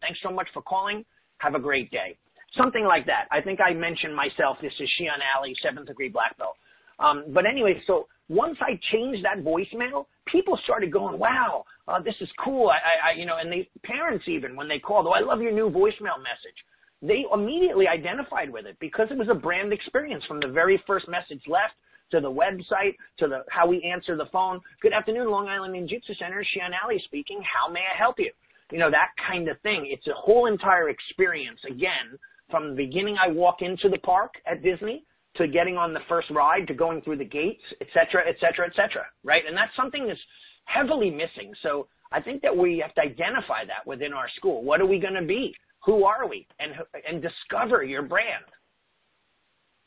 Thanks 0.00 0.18
so 0.22 0.30
much 0.30 0.48
for 0.52 0.62
calling. 0.62 1.04
Have 1.38 1.54
a 1.54 1.60
great 1.60 1.90
day. 1.90 2.16
Something 2.56 2.84
like 2.84 3.06
that. 3.06 3.26
I 3.30 3.40
think 3.40 3.60
I 3.60 3.72
mentioned 3.74 4.14
myself. 4.16 4.56
This 4.62 4.72
is 4.80 4.88
Shihan 4.98 5.20
Allie, 5.36 5.54
seventh 5.62 5.86
degree 5.86 6.08
black 6.08 6.36
belt. 6.38 6.56
Um, 6.98 7.24
but 7.28 7.44
anyway, 7.46 7.80
so 7.86 8.08
once 8.28 8.56
I 8.60 8.78
changed 8.92 9.24
that 9.24 9.44
voicemail, 9.44 10.06
people 10.26 10.58
started 10.64 10.90
going, 10.92 11.18
"Wow, 11.18 11.64
uh, 11.86 12.00
this 12.00 12.16
is 12.20 12.28
cool." 12.42 12.68
I, 12.70 13.10
I, 13.10 13.12
you 13.18 13.26
know, 13.26 13.36
and 13.36 13.52
the 13.52 13.66
parents 13.84 14.24
even 14.28 14.56
when 14.56 14.66
they 14.66 14.78
called, 14.78 15.06
"Oh, 15.06 15.12
I 15.12 15.20
love 15.20 15.40
your 15.40 15.52
new 15.52 15.70
voicemail 15.70 16.18
message." 16.18 16.58
They 17.00 17.24
immediately 17.32 17.86
identified 17.86 18.50
with 18.50 18.66
it 18.66 18.76
because 18.80 19.08
it 19.10 19.18
was 19.18 19.28
a 19.30 19.34
brand 19.34 19.72
experience 19.72 20.24
from 20.26 20.40
the 20.40 20.48
very 20.48 20.82
first 20.86 21.08
message 21.08 21.42
left 21.46 21.74
to 22.10 22.20
the 22.20 22.30
website, 22.30 22.96
to 23.18 23.28
the 23.28 23.44
how 23.50 23.66
we 23.68 23.82
answer 23.82 24.16
the 24.16 24.26
phone. 24.32 24.60
Good 24.82 24.92
afternoon, 24.92 25.30
Long 25.30 25.48
Island 25.48 25.74
Ninjutsu 25.74 26.16
Center. 26.18 26.42
Shihan 26.42 26.72
Allie 26.82 27.02
speaking. 27.04 27.40
How 27.42 27.70
may 27.70 27.80
I 27.80 27.96
help 27.96 28.18
you? 28.18 28.32
You 28.72 28.78
know, 28.78 28.90
that 28.90 29.10
kind 29.28 29.48
of 29.48 29.60
thing. 29.60 29.86
It's 29.88 30.06
a 30.08 30.14
whole 30.14 30.46
entire 30.46 30.88
experience. 30.88 31.60
Again, 31.68 32.18
from 32.50 32.70
the 32.70 32.76
beginning 32.76 33.16
I 33.22 33.28
walk 33.28 33.62
into 33.62 33.88
the 33.88 33.98
park 33.98 34.34
at 34.46 34.62
Disney 34.62 35.04
to 35.36 35.46
getting 35.46 35.76
on 35.76 35.92
the 35.92 36.00
first 36.08 36.30
ride 36.30 36.66
to 36.66 36.74
going 36.74 37.00
through 37.02 37.18
the 37.18 37.24
gates, 37.24 37.62
et 37.80 37.86
cetera, 37.94 38.26
et 38.28 38.36
cetera, 38.40 38.66
et 38.66 38.74
cetera. 38.74 39.04
Right? 39.22 39.44
And 39.46 39.56
that's 39.56 39.76
something 39.76 40.06
that's 40.06 40.18
heavily 40.64 41.10
missing. 41.10 41.52
So 41.62 41.86
I 42.10 42.20
think 42.20 42.42
that 42.42 42.56
we 42.56 42.78
have 42.78 42.94
to 42.94 43.02
identify 43.02 43.64
that 43.66 43.86
within 43.86 44.12
our 44.12 44.28
school. 44.36 44.64
What 44.64 44.80
are 44.80 44.86
we 44.86 44.98
going 44.98 45.14
to 45.14 45.22
be? 45.22 45.54
Who 45.88 46.04
are 46.04 46.28
we? 46.28 46.46
And 46.60 46.76
and 47.08 47.24
discover 47.24 47.82
your 47.82 48.02
brand. 48.02 48.44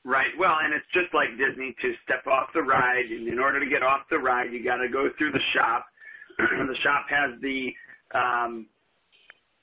Right. 0.04 0.34
Well, 0.40 0.58
and 0.66 0.74
it's 0.74 0.90
just 0.98 1.14
like 1.14 1.30
Disney 1.38 1.76
to 1.78 1.94
step 2.02 2.26
off 2.26 2.50
the 2.56 2.66
ride. 2.66 3.06
And 3.06 3.28
in 3.28 3.38
order 3.38 3.60
to 3.60 3.70
get 3.70 3.84
off 3.84 4.10
the 4.10 4.18
ride, 4.18 4.50
you 4.52 4.66
got 4.66 4.82
to 4.82 4.90
go 4.90 5.10
through 5.20 5.32
the 5.32 5.46
shop. 5.54 5.86
the 6.40 6.80
shop 6.82 7.06
has 7.06 7.38
the 7.46 7.70
um, 8.18 8.66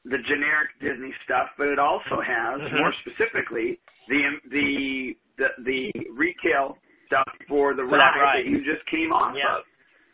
the 0.04 0.22
generic 0.30 0.78
Disney 0.78 1.10
stuff, 1.24 1.50
but 1.58 1.66
it 1.66 1.80
also 1.80 2.22
has 2.22 2.62
mm-hmm. 2.62 2.86
more 2.86 2.94
specifically 3.02 3.80
the 4.06 4.22
the 4.54 5.18
the, 5.42 5.48
the 5.66 5.90
retail 6.14 6.78
stuff 7.10 7.26
for 7.48 7.74
the 7.74 7.82
ride, 7.82 8.14
ride, 8.14 8.46
that 8.46 8.46
you 8.46 8.62
just 8.62 8.86
came 8.86 9.10
off 9.10 9.34
yeah. 9.34 9.58
of. 9.58 9.62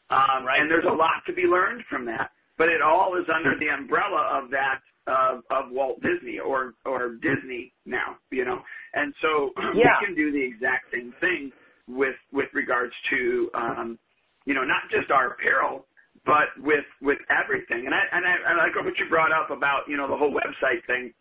Um, 0.09 0.49
right. 0.49 0.57
And 0.57 0.71
there's 0.71 0.89
a 0.89 0.97
lot 0.97 1.21
to 1.27 1.35
be 1.35 1.45
learned 1.45 1.85
from 1.91 2.07
that, 2.07 2.33
but 2.57 2.73
it 2.73 2.81
all 2.81 3.13
is 3.21 3.29
under 3.29 3.53
the 3.61 3.69
umbrella 3.69 4.41
of 4.41 4.49
that 4.57 4.81
of, 5.07 5.43
of 5.51 5.71
Walt 5.71 6.01
Disney 6.03 6.39
or 6.39 6.75
or 6.85 7.17
Disney 7.21 7.73
now, 7.87 8.17
you 8.31 8.45
know. 8.45 8.61
And 8.95 9.15
so 9.21 9.51
yeah. 9.75 10.01
we 10.01 10.07
can 10.07 10.15
do 10.15 10.33
the 10.33 10.43
exact 10.43 10.87
same 10.93 11.13
thing 11.21 11.53
with 11.89 12.17
with 12.33 12.49
regards 12.55 12.93
to 13.11 13.51
um, 13.55 13.99
you 14.47 14.55
know 14.55 14.65
not 14.65 14.89
just 14.91 15.11
our 15.11 15.33
apparel, 15.33 15.87
but 16.25 16.49
with 16.59 16.87
with 17.03 17.19
everything. 17.31 17.87
And 17.87 17.95
I 17.95 18.03
and 18.13 18.25
I, 18.25 18.53
I 18.53 18.57
like 18.57 18.75
what 18.77 18.99
you 18.99 19.09
brought 19.09 19.33
up 19.33 19.51
about 19.51 19.89
you 19.89 19.97
know 19.97 20.09
the 20.09 20.17
whole 20.17 20.33
website 20.33 20.85
thing 20.87 21.13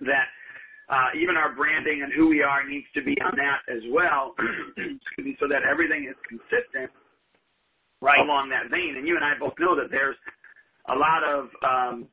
that. 0.00 0.26
Uh, 0.90 1.14
even 1.14 1.36
our 1.36 1.54
branding 1.54 2.02
and 2.02 2.12
who 2.12 2.26
we 2.26 2.42
are 2.42 2.66
needs 2.66 2.86
to 2.92 3.00
be 3.00 3.14
on 3.22 3.30
that 3.38 3.62
as 3.70 3.78
well, 3.94 4.34
so 5.38 5.46
that 5.46 5.62
everything 5.62 6.10
is 6.10 6.18
consistent 6.26 6.90
right. 8.00 8.18
along 8.18 8.50
that 8.50 8.70
vein. 8.70 8.96
And 8.98 9.06
you 9.06 9.14
and 9.14 9.24
I 9.24 9.38
both 9.38 9.54
know 9.60 9.76
that 9.76 9.86
there's 9.90 10.16
a 10.88 10.96
lot 10.96 11.22
of 11.22 11.48
um, 11.62 12.08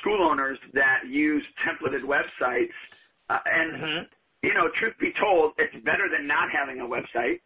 school 0.00 0.22
owners 0.22 0.58
that 0.74 1.08
use 1.08 1.42
templated 1.66 2.02
websites. 2.02 2.74
Uh, 3.30 3.38
and, 3.44 3.72
mm-hmm. 3.72 4.02
you 4.42 4.54
know, 4.54 4.68
truth 4.80 4.94
be 5.00 5.12
told, 5.20 5.52
it's 5.58 5.74
better 5.84 6.08
than 6.10 6.26
not 6.26 6.48
having 6.50 6.80
a 6.80 6.84
website. 6.84 7.40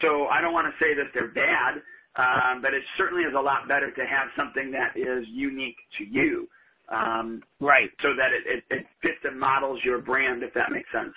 So 0.00 0.26
I 0.26 0.40
don't 0.40 0.52
want 0.52 0.68
to 0.70 0.76
say 0.78 0.94
that 0.94 1.10
they're 1.12 1.34
bad, 1.34 1.82
um, 2.14 2.62
but 2.62 2.72
it 2.74 2.82
certainly 2.96 3.24
is 3.24 3.34
a 3.36 3.40
lot 3.40 3.66
better 3.66 3.90
to 3.90 4.02
have 4.06 4.28
something 4.36 4.70
that 4.70 4.94
is 4.96 5.26
unique 5.28 5.78
to 5.98 6.04
you. 6.04 6.48
Um, 6.88 7.42
right. 7.60 7.90
So 8.02 8.14
that 8.16 8.30
it, 8.32 8.46
it, 8.46 8.64
it 8.70 8.86
fits 9.02 9.18
and 9.24 9.38
models 9.38 9.80
your 9.84 9.98
brand, 9.98 10.42
if 10.42 10.54
that 10.54 10.70
makes 10.70 10.90
sense. 10.92 11.14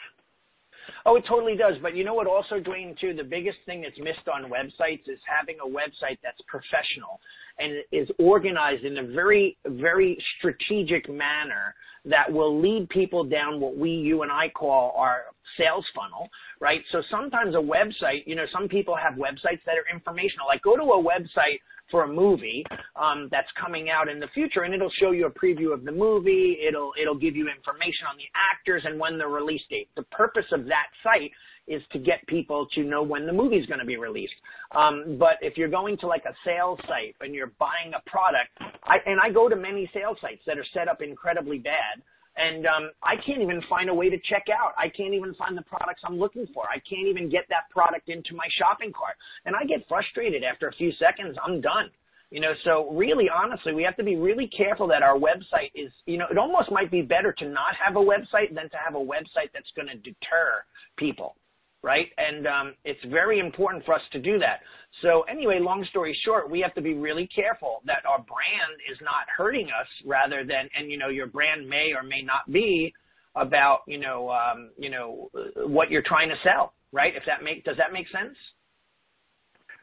Oh, 1.06 1.16
it 1.16 1.24
totally 1.30 1.56
does. 1.56 1.76
But 1.82 1.96
you 1.96 2.04
know 2.04 2.14
what 2.14 2.28
also, 2.28 2.60
Duane, 2.60 2.96
too, 3.00 3.14
the 3.14 3.24
biggest 3.24 3.58
thing 3.66 3.82
that's 3.82 3.98
missed 4.00 4.28
on 4.28 4.50
websites 4.50 5.08
is 5.08 5.20
having 5.26 5.58
a 5.62 5.68
website 5.68 6.18
that's 6.24 6.42
professional 6.48 7.22
and 7.60 7.84
is 7.92 8.10
organized 8.20 8.84
in 8.84 8.98
a 8.98 9.04
very, 9.04 9.58
very 9.66 10.18
strategic 10.38 11.10
manner 11.10 11.76
that 12.06 12.32
will 12.32 12.60
lead 12.60 12.90
people 12.90 13.24
down 13.24 13.60
what 13.60 13.78
we, 13.78 13.92
you 13.92 14.24
and 14.24 14.32
I 14.32 14.50
call 14.50 14.94
our 14.98 15.26
sales 15.58 15.86
funnel, 15.96 16.30
right? 16.60 16.82
So 16.92 17.02
sometimes 17.12 17.54
a 17.54 17.60
website, 17.60 18.26
you 18.26 18.36
know, 18.36 18.46
some 18.52 18.68
people 18.68 18.96
have 18.96 19.20
websites 19.20 19.62
that 19.66 19.76
are 19.78 19.86
informational. 19.94 20.48
Like 20.48 20.64
go 20.64 20.76
to 20.76 20.84
a 20.84 21.04
website 21.04 21.60
for 21.92 22.04
a 22.06 22.08
movie 22.08 22.66
um, 22.96 23.28
that's 23.32 23.50
coming 23.62 23.90
out 23.90 24.08
in 24.08 24.20
the 24.20 24.28
future, 24.34 24.64
and 24.64 24.74
it'll 24.74 24.92
show 25.00 25.12
you 25.12 25.28
a 25.28 25.30
preview 25.30 25.74
of 25.74 25.84
the 25.84 25.92
movie. 25.92 26.58
It'll 26.66 26.94
it'll 27.00 27.20
give 27.20 27.36
you 27.36 27.50
information 27.50 28.08
on 28.10 28.16
the 28.18 28.24
actors 28.34 28.84
and 28.86 29.00
when 29.00 29.18
the 29.18 29.28
release 29.28 29.62
date. 29.70 29.90
The 29.96 30.04
purpose 30.04 30.46
of 30.54 30.66
that 30.66 30.88
site 31.04 31.32
is 31.68 31.82
to 31.92 32.00
get 32.00 32.26
people 32.28 32.68
to 32.74 32.84
know 32.84 33.04
when 33.04 33.26
the 33.26 33.34
movie's 33.34 33.66
going 33.66 33.80
to 33.80 33.86
be 33.86 33.98
released. 33.98 34.34
Um, 34.76 35.18
but 35.20 35.38
if 35.42 35.58
you're 35.58 35.70
going 35.70 35.98
to 36.00 36.08
like 36.08 36.26
a 36.26 36.34
sales 36.46 36.80
site 36.88 37.16
and 37.22 37.34
you're 37.34 37.52
buying 37.60 37.94
a 37.96 38.10
product, 38.10 38.50
I, 38.84 38.98
and 39.06 39.20
I 39.20 39.30
go 39.30 39.48
to 39.48 39.56
many 39.56 39.90
sales 39.94 40.18
sites 40.22 40.42
that 40.48 40.58
are 40.58 40.66
set 40.74 40.88
up 40.88 41.02
incredibly 41.02 41.60
bad, 41.60 42.02
and 42.38 42.66
um, 42.66 42.92
I 43.04 43.16
can't 43.26 43.42
even 43.42 43.62
find 43.70 43.90
a 43.90 43.94
way 43.94 44.10
to 44.10 44.18
check 44.30 44.46
out. 44.52 44.74
I 44.78 44.88
can't 44.90 45.14
even 45.14 45.34
find 45.36 45.58
the 45.58 45.64
products 45.64 46.02
I'm 46.06 46.18
looking 46.18 46.48
for. 46.54 46.64
I 46.64 46.80
can't 46.90 47.08
even 47.08 47.30
get 47.30 47.46
that 47.50 47.70
product 47.70 48.10
into 48.10 48.36
my 48.36 48.48
shopping 48.58 48.92
cart, 48.94 49.16
and 49.46 49.56
I 49.56 49.66
get 49.66 49.88
frustrated 49.88 50.44
after 50.44 50.68
a 50.68 50.74
few 50.74 50.92
seconds. 50.94 51.38
I'm 51.46 51.62
done. 51.62 51.92
You 52.32 52.40
know, 52.40 52.54
so 52.64 52.90
really, 52.94 53.28
honestly, 53.30 53.74
we 53.74 53.84
have 53.84 53.98
to 53.98 54.06
be 54.06 54.16
really 54.16 54.48
careful 54.48 54.88
that 54.88 55.04
our 55.04 55.18
website 55.18 55.72
is, 55.76 55.92
you 56.06 56.18
know, 56.18 56.28
it 56.32 56.38
almost 56.38 56.72
might 56.72 56.90
be 56.90 57.02
better 57.02 57.34
to 57.34 57.46
not 57.46 57.76
have 57.86 57.98
a 57.98 58.00
website 58.00 58.56
than 58.56 58.70
to 58.70 58.78
have 58.78 58.96
a 58.96 59.00
website 59.00 59.52
that's 59.54 59.70
going 59.76 59.90
to 59.90 59.98
deter 59.98 60.64
people 60.96 61.36
right? 61.84 62.08
And 62.18 62.48
um, 62.48 62.74
it's 62.86 63.04
very 63.10 63.40
important 63.40 63.86
for 63.86 63.94
us 63.94 64.02
to 64.12 64.20
do 64.20 64.38
that. 64.40 64.60
So 65.02 65.24
anyway, 65.30 65.60
long 65.60 65.86
story 65.90 66.18
short, 66.24 66.50
we 66.50 66.60
have 66.62 66.74
to 66.76 66.82
be 66.82 66.94
really 66.94 67.28
careful 67.28 67.82
that 67.86 68.06
our 68.08 68.20
brand 68.20 68.78
is 68.92 68.98
not 69.02 69.26
hurting 69.36 69.68
us 69.68 69.88
rather 70.06 70.44
than, 70.44 70.70
and 70.78 70.92
you 70.92 70.98
know, 70.98 71.10
your 71.10 71.28
brand 71.28 71.68
may 71.68 71.92
or 71.96 72.04
may 72.04 72.22
not 72.22 72.52
be 72.52 72.94
about, 73.36 73.80
you 73.88 73.98
know, 73.98 74.30
um, 74.30 74.72
you 74.78 74.90
know, 74.90 75.30
what 75.66 75.90
you're 75.90 76.04
trying 76.06 76.30
to 76.30 76.36
sell, 76.44 76.74
right? 76.92 77.16
If 77.16 77.24
that 77.26 77.44
make, 77.44 77.64
does 77.64 77.78
that 77.78 77.94
make 77.94 78.08
sense? 78.10 78.36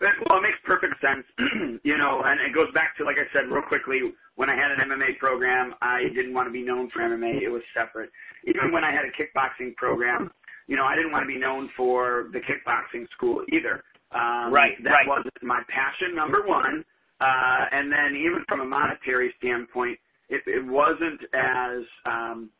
Well, 0.00 0.38
it 0.38 0.46
makes 0.46 0.62
perfect 0.62 0.94
sense, 1.02 1.26
you 1.82 1.98
know, 1.98 2.22
and 2.22 2.38
it 2.38 2.54
goes 2.54 2.70
back 2.72 2.94
to, 2.98 3.04
like 3.04 3.18
I 3.18 3.26
said, 3.34 3.50
real 3.50 3.66
quickly, 3.66 3.98
when 4.36 4.46
I 4.48 4.54
had 4.54 4.70
an 4.70 4.78
MMA 4.86 5.18
program, 5.18 5.74
I 5.82 6.06
didn't 6.14 6.34
want 6.34 6.46
to 6.46 6.52
be 6.54 6.62
known 6.62 6.88
for 6.94 7.02
MMA. 7.02 7.42
It 7.42 7.50
was 7.50 7.62
separate. 7.74 8.10
Even 8.46 8.70
when 8.70 8.84
I 8.84 8.94
had 8.94 9.02
a 9.02 9.10
kickboxing 9.18 9.74
program, 9.74 10.30
you 10.68 10.76
know, 10.76 10.84
I 10.84 10.94
didn't 10.94 11.10
want 11.10 11.24
to 11.24 11.32
be 11.32 11.38
known 11.38 11.68
for 11.76 12.28
the 12.32 12.38
kickboxing 12.38 13.08
school 13.16 13.42
either. 13.52 13.82
Um, 14.12 14.52
right. 14.52 14.72
That 14.84 14.90
right. 14.90 15.08
wasn't 15.08 15.34
my 15.42 15.60
passion, 15.68 16.14
number 16.14 16.42
one. 16.46 16.84
Uh, 17.20 17.64
and 17.72 17.90
then 17.90 18.14
even 18.14 18.44
from 18.46 18.60
a 18.60 18.64
monetary 18.64 19.34
standpoint, 19.38 19.98
it, 20.28 20.42
it 20.46 20.64
wasn't 20.64 21.20
as 21.34 21.82
um, 22.06 22.50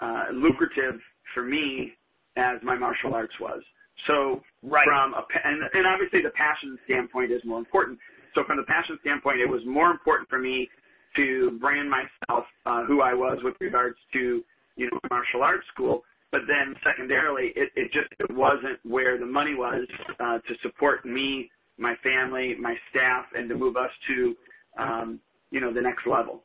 uh, 0.00 0.24
lucrative 0.34 1.00
for 1.32 1.42
me 1.42 1.92
as 2.36 2.58
my 2.62 2.76
martial 2.76 3.14
arts 3.14 3.32
was. 3.40 3.62
So 4.06 4.42
right. 4.62 4.84
from 4.84 5.14
a 5.14 5.22
and, 5.44 5.62
and 5.72 5.86
obviously 5.86 6.22
the 6.22 6.34
passion 6.34 6.78
standpoint 6.84 7.30
is 7.30 7.40
more 7.44 7.58
important. 7.58 7.98
So 8.34 8.42
from 8.46 8.56
the 8.56 8.64
passion 8.64 8.98
standpoint, 9.00 9.38
it 9.40 9.48
was 9.48 9.62
more 9.66 9.90
important 9.90 10.28
for 10.28 10.38
me 10.38 10.68
to 11.16 11.58
brand 11.60 11.88
myself 11.88 12.44
uh, 12.66 12.84
who 12.84 13.00
I 13.00 13.14
was 13.14 13.38
with 13.44 13.54
regards 13.60 13.96
to 14.14 14.42
you 14.76 14.90
know 14.90 14.98
martial 15.10 15.42
arts 15.42 15.66
school 15.72 16.02
but 16.32 16.40
then 16.48 16.74
secondarily, 16.82 17.52
it, 17.54 17.70
it 17.76 17.92
just 17.92 18.08
it 18.18 18.34
wasn't 18.34 18.80
where 18.84 19.18
the 19.18 19.26
money 19.26 19.54
was 19.54 19.86
uh, 20.18 20.38
to 20.38 20.54
support 20.62 21.04
me, 21.04 21.50
my 21.78 21.94
family, 22.02 22.56
my 22.58 22.74
staff, 22.90 23.26
and 23.34 23.48
to 23.50 23.54
move 23.54 23.76
us 23.76 23.90
to, 24.08 24.34
um, 24.78 25.20
you 25.50 25.60
know, 25.60 25.72
the 25.72 25.80
next 25.80 26.06
level. 26.06 26.42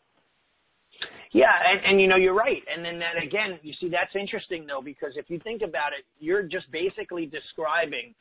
Yeah, 1.31 1.51
and, 1.71 1.85
and 1.85 2.01
you 2.01 2.07
know 2.07 2.17
you're 2.17 2.33
right. 2.35 2.61
And 2.73 2.83
then 2.83 2.99
that 2.99 3.21
again, 3.21 3.59
you 3.63 3.73
see 3.79 3.89
that's 3.89 4.15
interesting 4.15 4.65
though 4.67 4.81
because 4.83 5.13
if 5.15 5.29
you 5.29 5.39
think 5.39 5.61
about 5.61 5.93
it, 5.97 6.05
you're 6.19 6.43
just 6.43 6.71
basically 6.71 7.25
describing 7.25 8.13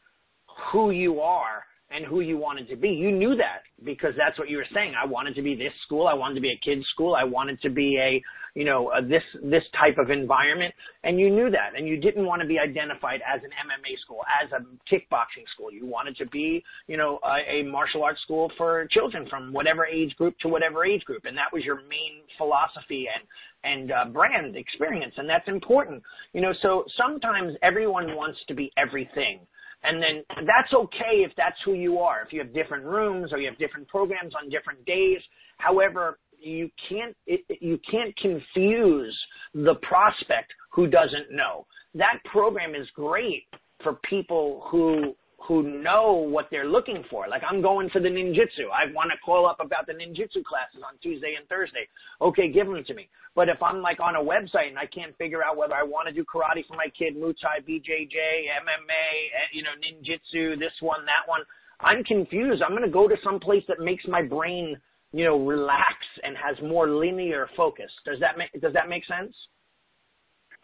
who 0.72 0.90
you 0.90 1.20
are 1.20 1.64
and 1.90 2.05
who 2.05 2.20
you 2.20 2.37
wanted 2.37 2.68
to 2.68 2.77
be. 2.77 2.88
You 2.88 3.12
knew 3.12 3.37
that 3.37 3.62
because 3.85 4.12
that's 4.16 4.38
what 4.38 4.49
you 4.49 4.57
were 4.57 4.66
saying. 4.75 4.94
I 5.01 5.07
wanted 5.07 5.35
to 5.37 5.42
be 5.42 5.55
this 5.55 5.72
school. 5.85 6.07
I 6.07 6.14
wanted 6.14 6.35
to 6.35 6.40
be 6.40 6.51
a 6.51 6.59
kids 6.64 6.85
school. 6.92 7.14
I 7.14 7.25
wanted 7.25 7.61
to 7.62 7.70
be 7.70 7.96
a, 7.99 8.20
you 8.59 8.64
know, 8.64 8.90
a, 8.90 9.03
this 9.03 9.22
this 9.42 9.62
type 9.79 9.96
of 9.99 10.11
environment, 10.11 10.75
and 11.05 11.20
you 11.20 11.31
knew 11.31 11.51
that, 11.51 11.77
and 11.77 11.87
you 11.87 11.96
didn't 11.99 12.27
want 12.27 12.42
to 12.42 12.49
be 12.49 12.59
identified 12.59 13.20
as 13.22 13.40
an 13.44 13.51
MMA 13.51 14.01
school, 14.01 14.20
as 14.42 14.51
a 14.51 14.64
kickboxing 14.92 15.46
school. 15.55 15.70
You 15.70 15.87
wanted 15.87 16.16
to 16.16 16.27
be, 16.27 16.64
you 16.88 16.96
know, 16.96 17.20
a, 17.22 17.61
a 17.61 17.62
martial 17.64 18.03
arts 18.03 18.20
school 18.22 18.51
for 18.57 18.88
children 18.90 19.27
from 19.29 19.53
whatever 19.53 19.87
age 19.87 20.16
group 20.16 20.37
to 20.40 20.49
whatever 20.49 20.85
age 20.85 21.05
group, 21.05 21.25
and 21.25 21.37
that 21.37 21.53
was 21.53 21.64
your 21.64 21.77
main 21.77 22.22
philosophy 22.37 23.07
and 23.14 23.29
and 23.62 23.92
uh, 23.92 24.07
brand 24.07 24.57
experience, 24.57 25.14
and 25.18 25.29
that's 25.29 25.46
important. 25.46 26.03
You 26.33 26.40
know, 26.40 26.53
so 26.62 26.85
sometimes 26.96 27.57
everyone 27.62 28.16
wants 28.16 28.38
to 28.49 28.55
be 28.55 28.72
everything 28.77 29.40
and 29.87 30.03
then 30.03 30.25
that's 30.46 30.72
okay 30.72 31.22
if 31.25 31.33
that's 31.37 31.57
who 31.64 31.75
you 31.75 31.99
are. 31.99 32.22
If 32.22 32.33
you 32.33 32.40
have 32.40 32.53
different 32.53 32.85
rooms 32.85 33.33
or 33.33 33.38
you 33.38 33.49
have 33.49 33.59
different 33.59 33.88
programs 33.88 34.35
on 34.35 34.51
different 34.51 34.85
days. 34.85 35.20
However, 35.59 36.18
you 36.40 36.70
can't 36.88 37.16
it, 37.27 37.40
you 37.61 37.79
can't 37.90 38.16
confuse 38.16 39.18
the 39.55 39.75
prospect 39.83 40.53
who 40.70 40.87
doesn't 40.87 41.31
know. 41.31 41.66
That 41.94 42.18
program 42.31 42.75
is 42.75 42.87
great 42.94 43.44
for 43.83 43.99
people 44.09 44.66
who 44.70 45.14
who 45.38 45.83
know 45.83 46.12
what 46.12 46.49
they're 46.51 46.68
looking 46.68 47.05
for. 47.11 47.29
Like 47.29 47.42
I'm 47.49 47.62
going 47.62 47.90
for 47.90 48.01
the 48.01 48.09
ninjutsu. 48.09 48.72
I 48.72 48.90
want 48.92 49.11
to 49.12 49.18
call 49.25 49.46
up 49.46 49.59
about 49.61 49.87
the 49.87 49.92
ninjutsu 49.92 50.42
classes 50.42 50.83
on 50.83 50.99
Tuesday 51.03 51.35
and 51.38 51.46
Thursday. 51.49 51.87
Okay, 52.20 52.51
give 52.51 52.66
them 52.66 52.83
to 52.85 52.94
me. 52.94 53.09
But 53.35 53.49
if 53.49 53.62
I'm 53.62 53.83
like 53.83 54.01
on 54.01 54.16
a 54.16 54.20
website 54.20 54.68
and 54.68 54.79
I 54.79 54.87
can't 54.87 55.16
figure 55.18 55.44
out 55.44 55.57
whether 55.57 55.75
I 55.75 55.83
want 55.83 56.09
to 56.09 56.14
do 56.14 56.25
karate 56.25 56.66
for 56.66 56.75
my 56.75 56.88
kid, 56.99 57.16
Muay 57.16 57.35
Thai, 57.40 57.61
BJJ, 57.68 58.16
MMA, 58.64 59.07
you 59.53 59.62
know, 59.62 59.77
ninjutsu, 59.77 60.59
this 60.59 60.72
one, 60.81 61.05
that 61.05 61.29
one, 61.29 61.42
I'm 61.81 62.03
confused. 62.05 62.62
I'm 62.62 62.70
going 62.70 62.83
to 62.83 62.90
go 62.90 63.07
to 63.07 63.16
some 63.22 63.38
place 63.38 63.62
that 63.68 63.79
makes 63.79 64.05
my 64.09 64.22
brain, 64.22 64.77
you 65.12 65.25
know, 65.25 65.38
relax 65.38 65.94
and 66.22 66.35
has 66.37 66.57
more 66.66 66.88
linear 66.88 67.49
focus. 67.57 67.90
Does 68.05 68.18
that 68.20 68.38
make 68.38 68.51
does 68.61 68.72
that 68.72 68.88
make 68.88 69.05
sense? 69.07 69.35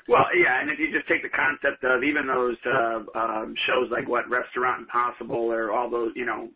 Well, 0.08 0.26
yeah, 0.34 0.60
and 0.60 0.70
if 0.70 0.78
you 0.78 0.90
just 0.90 1.06
take 1.06 1.22
the 1.22 1.30
concept 1.30 1.84
of 1.84 2.02
even 2.02 2.26
those 2.26 2.58
uh, 2.66 3.06
um, 3.14 3.54
shows 3.66 3.86
like 3.90 4.08
what 4.08 4.28
Restaurant 4.28 4.82
Impossible 4.82 5.46
or 5.46 5.70
all 5.70 5.88
those, 5.88 6.10
you 6.16 6.26
know, 6.26 6.50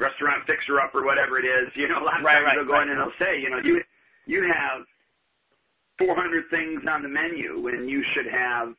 Restaurant 0.00 0.44
Fixer 0.46 0.80
Up 0.80 0.94
or 0.94 1.04
whatever 1.04 1.38
it 1.38 1.44
is, 1.44 1.68
you 1.76 1.88
know, 1.88 2.00
a 2.00 2.04
lot 2.04 2.20
of 2.20 2.24
right, 2.24 2.40
times 2.40 2.46
right, 2.46 2.56
they'll 2.56 2.68
go 2.68 2.80
right. 2.80 2.88
in 2.88 2.96
and 2.96 3.00
they'll 3.00 3.20
say, 3.20 3.40
you 3.40 3.50
know, 3.50 3.60
you 3.64 3.80
you 4.26 4.40
have 4.48 4.84
400 5.98 6.44
things 6.50 6.82
on 6.88 7.02
the 7.02 7.08
menu 7.08 7.60
when 7.60 7.88
you 7.88 8.04
should 8.14 8.30
have, 8.30 8.74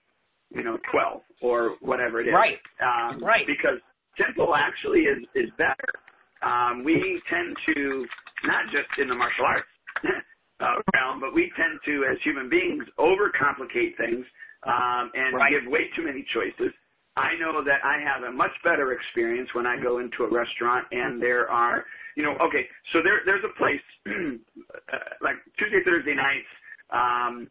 you 0.54 0.64
know, 0.64 0.78
12 0.92 1.22
or 1.42 1.76
whatever 1.82 2.22
it 2.22 2.28
is. 2.28 2.34
Right. 2.34 2.62
Um, 2.82 3.24
right. 3.24 3.46
Because 3.46 3.82
simple 4.18 4.56
actually 4.56 5.06
is 5.10 5.22
is 5.36 5.50
better. 5.58 5.94
Um, 6.42 6.84
we 6.84 7.22
tend 7.30 7.58
to 7.74 8.06
not 8.46 8.66
just 8.72 8.90
in 9.02 9.08
the 9.08 9.16
martial 9.16 9.46
arts. 9.46 9.70
uh, 10.60 10.82
realm, 10.94 11.20
but 11.20 11.34
we 11.34 11.52
tend 11.56 11.80
to, 11.86 12.06
as 12.10 12.18
human 12.24 12.50
beings, 12.50 12.84
overcomplicate 12.98 13.98
things 13.98 14.26
um, 14.66 15.12
and 15.14 15.36
right. 15.36 15.52
give 15.52 15.70
way 15.72 15.90
too 15.96 16.04
many 16.04 16.26
choices. 16.34 16.74
I 17.18 17.34
know 17.40 17.64
that 17.64 17.82
I 17.84 17.98
have 18.02 18.24
a 18.24 18.32
much 18.32 18.54
better 18.64 18.94
experience 18.94 19.50
when 19.54 19.66
I 19.66 19.82
go 19.82 19.98
into 20.00 20.24
a 20.24 20.30
restaurant 20.30 20.86
and 20.92 21.22
there 21.22 21.50
are, 21.50 21.86
you 22.16 22.24
know, 22.24 22.38
okay, 22.42 22.66
so 22.94 23.00
there 23.02 23.22
there's 23.26 23.44
a 23.44 23.54
place 23.58 23.82
uh, 24.06 24.98
like 25.22 25.36
Tuesday 25.58 25.82
Thursday 25.84 26.14
nights. 26.14 26.50
Um, 26.94 27.50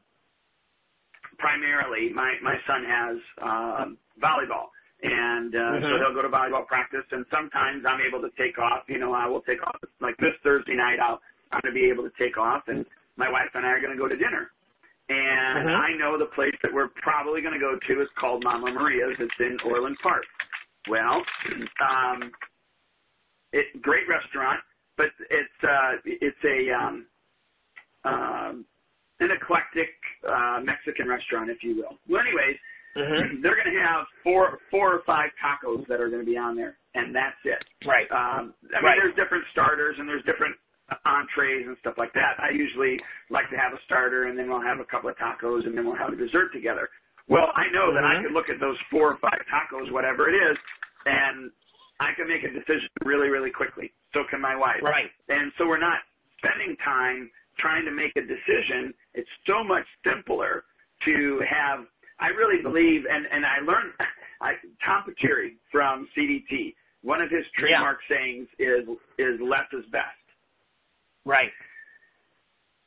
primarily, 1.38 2.12
my 2.14 2.34
my 2.42 2.54
son 2.66 2.82
has 2.86 3.16
uh, 3.42 3.84
volleyball, 4.22 4.70
and 5.02 5.54
uh, 5.54 5.58
mm-hmm. 5.58 5.82
so 5.82 5.98
they'll 5.98 6.14
go 6.14 6.22
to 6.22 6.30
volleyball 6.30 6.66
practice. 6.66 7.06
And 7.10 7.26
sometimes 7.30 7.82
I'm 7.86 8.00
able 8.06 8.22
to 8.22 8.30
take 8.38 8.58
off. 8.58 8.86
You 8.88 8.98
know, 8.98 9.12
I 9.12 9.26
will 9.26 9.42
take 9.42 9.62
off. 9.66 9.76
Like 10.00 10.16
this 10.18 10.34
Thursday 10.42 10.74
night, 10.74 10.98
I'll 11.02 11.20
I'm 11.52 11.60
going 11.62 11.74
to 11.74 11.80
be 11.80 11.90
able 11.90 12.02
to 12.02 12.14
take 12.18 12.38
off, 12.38 12.64
and 12.66 12.84
my 13.16 13.31
wife 13.31 13.50
and 13.55 13.64
I 13.64 13.70
are 13.70 13.81
going 13.81 13.92
to 13.92 13.98
go 13.98 14.09
to 14.09 14.16
dinner. 14.16 14.50
And 15.09 15.68
Mhm. 15.68 15.74
I 15.76 15.92
know 15.96 16.18
the 16.18 16.26
place 16.35 16.55
that 16.62 16.72
we're 16.72 16.88
probably 16.88 17.40
going 17.40 17.55
to 17.55 17.61
go 17.61 17.79
to 17.79 18.02
is 18.02 18.09
called 18.18 18.42
Mama 18.42 18.72
Maria's. 18.72 19.16
It's 19.20 19.38
in 19.38 19.57
Orland 19.64 19.96
Park. 20.02 20.24
Well, 20.88 21.24
um, 21.81 22.33
it 23.52 23.81
great 23.83 24.09
restaurant, 24.09 24.61
but 24.96 25.07
it's 25.31 25.64
uh, 25.64 25.92
it's 26.05 26.44
a 26.44 26.72
um, 26.72 27.07
um, 28.05 28.66
an 29.20 29.31
eclectic 29.31 29.90
uh, 30.29 30.61
Mexican 30.62 31.09
restaurant, 31.09 31.50
if 31.50 31.62
you 31.62 31.76
will. 31.76 31.98
Well, 32.09 32.20
anyways, 32.20 32.59
Mhm. 32.96 33.40
they're 33.42 33.55
going 33.55 33.72
to 33.72 33.81
have 33.81 34.07
four 34.24 34.59
four 34.70 34.92
or 34.92 35.02
five 35.07 35.31
tacos 35.42 35.87
that 35.87 36.00
are 36.00 36.09
going 36.09 36.22
to 36.22 36.26
be 36.31 36.37
on 36.37 36.57
there, 36.57 36.79
and 36.94 37.14
that's 37.14 37.38
it. 37.44 37.62
Right. 37.87 38.11
Um, 38.11 38.55
I 38.74 38.83
mean, 38.83 38.83
Right. 38.83 38.98
there's 39.00 39.14
different 39.14 39.44
starters 39.52 39.96
and 40.00 40.09
there's 40.09 40.24
different 40.24 40.57
entrees 41.05 41.66
and 41.66 41.77
stuff 41.81 41.94
like 41.99 42.12
that. 42.14 42.38
I 42.38 42.51
usually 42.51 43.01
like 43.31 43.51
to 43.51 43.57
have 43.57 43.72
a 43.72 43.81
starter 43.85 44.27
and 44.27 44.38
then 44.38 44.49
we'll 44.49 44.62
have 44.62 44.79
a 44.79 44.85
couple 44.85 45.11
of 45.11 45.16
tacos 45.18 45.66
and 45.66 45.77
then 45.77 45.85
we'll 45.85 45.96
have 45.99 46.12
a 46.12 46.16
dessert 46.16 46.53
together. 46.53 46.88
Well, 47.29 47.51
I 47.57 47.66
know 47.70 47.92
that 47.92 48.05
I 48.05 48.16
Mhm. 48.16 48.22
could 48.25 48.33
look 48.33 48.49
at 48.49 48.61
those 48.61 48.79
four 48.83 49.11
or 49.11 49.16
five 49.16 49.42
tacos, 49.51 49.90
whatever 49.90 50.29
it 50.29 50.35
is, 50.35 50.57
and 51.07 51.51
I 51.99 52.12
can 52.12 52.29
make 52.29 52.44
a 52.44 52.51
decision 52.51 52.88
really, 53.05 53.31
really 53.31 53.51
quickly. 53.51 53.92
So 54.12 54.25
can 54.25 54.40
my 54.40 54.55
wife. 54.55 54.83
Right. 54.83 55.11
And 55.29 55.53
so 55.59 55.66
we're 55.66 55.79
not 55.79 56.03
spending 56.38 56.77
time 56.77 57.31
trying 57.59 57.85
to 57.85 57.90
make 57.90 58.14
a 58.16 58.22
decision. 58.22 58.94
It's 59.14 59.31
so 59.46 59.64
much 59.64 59.87
simpler 60.05 60.64
to 61.05 61.40
have. 61.40 61.87
I 62.18 62.29
really 62.29 62.62
believe, 62.62 63.07
and 63.07 63.27
and 63.27 63.44
I 63.44 63.59
learned. 63.61 63.92
I, 64.40 64.55
Tom 64.85 65.05
Patire 65.05 65.57
from 65.72 66.07
CDT. 66.14 66.75
One 67.03 67.22
of 67.22 67.31
his 67.31 67.44
trademark 67.59 68.01
sayings 68.09 68.49
is 68.59 68.87
is 69.18 69.40
less 69.40 69.66
is 69.72 69.85
best. 69.87 70.16
Right. 71.26 71.50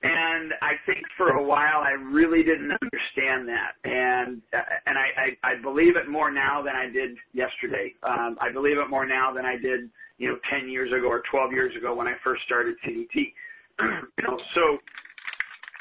And 0.01 0.53
I 0.61 0.79
think 0.85 1.03
for 1.17 1.31
a 1.31 1.43
while 1.43 1.83
I 1.83 1.91
really 1.91 2.41
didn't 2.41 2.71
understand 2.71 3.49
that, 3.49 3.75
and 3.83 4.41
and 4.87 4.95
I, 4.97 5.35
I 5.43 5.51
I 5.51 5.61
believe 5.61 5.97
it 5.97 6.07
more 6.09 6.31
now 6.31 6.63
than 6.63 6.73
I 6.73 6.87
did 6.87 7.17
yesterday. 7.33 7.93
Um, 8.03 8.37
I 8.39 8.49
believe 8.49 8.77
it 8.77 8.89
more 8.89 9.05
now 9.05 9.33
than 9.33 9.43
I 9.45 9.57
did, 9.57 9.91
you 10.17 10.29
know, 10.29 10.37
10 10.49 10.69
years 10.69 10.89
ago 10.93 11.07
or 11.07 11.21
12 11.29 11.51
years 11.51 11.75
ago 11.75 11.93
when 11.93 12.07
I 12.07 12.13
first 12.23 12.43
started 12.45 12.75
CDT. 12.87 13.11
you 13.83 14.23
know, 14.23 14.39
so 14.55 14.79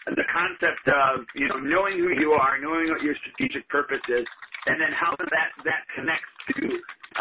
the 0.06 0.26
concept 0.34 0.82
of 0.88 1.24
you 1.36 1.46
know 1.46 1.62
knowing 1.62 1.98
who 1.98 2.10
you 2.18 2.32
are, 2.32 2.58
knowing 2.58 2.90
what 2.90 3.02
your 3.02 3.14
strategic 3.22 3.68
purpose 3.68 4.02
is, 4.08 4.26
and 4.66 4.80
then 4.80 4.90
how 4.98 5.14
that 5.30 5.50
that 5.62 5.86
connects 5.94 6.34
to 6.58 6.62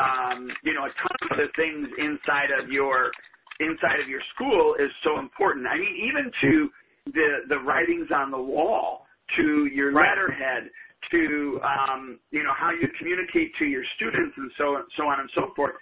um, 0.01 0.49
you 0.63 0.73
know 0.73 0.85
a 0.89 0.93
ton 0.97 1.13
of 1.21 1.37
other 1.37 1.49
things 1.55 1.87
inside 2.01 2.49
of 2.57 2.71
your 2.71 3.11
inside 3.59 3.99
of 4.01 4.07
your 4.07 4.21
school 4.35 4.75
is 4.79 4.91
so 5.03 5.19
important. 5.19 5.67
I 5.67 5.77
mean, 5.77 5.95
even 6.07 6.31
to 6.41 6.69
the 7.13 7.29
the 7.49 7.59
writings 7.59 8.09
on 8.13 8.31
the 8.31 8.41
wall, 8.41 9.05
to 9.37 9.65
your 9.73 9.93
letterhead, 9.93 10.69
to 11.11 11.59
um, 11.63 12.19
you 12.31 12.43
know 12.43 12.53
how 12.57 12.71
you 12.71 12.87
communicate 12.99 13.51
to 13.59 13.65
your 13.65 13.83
students, 13.95 14.35
and 14.37 14.51
so 14.57 14.75
and 14.75 14.85
so 14.97 15.03
on 15.03 15.19
and 15.19 15.29
so 15.35 15.53
forth. 15.55 15.75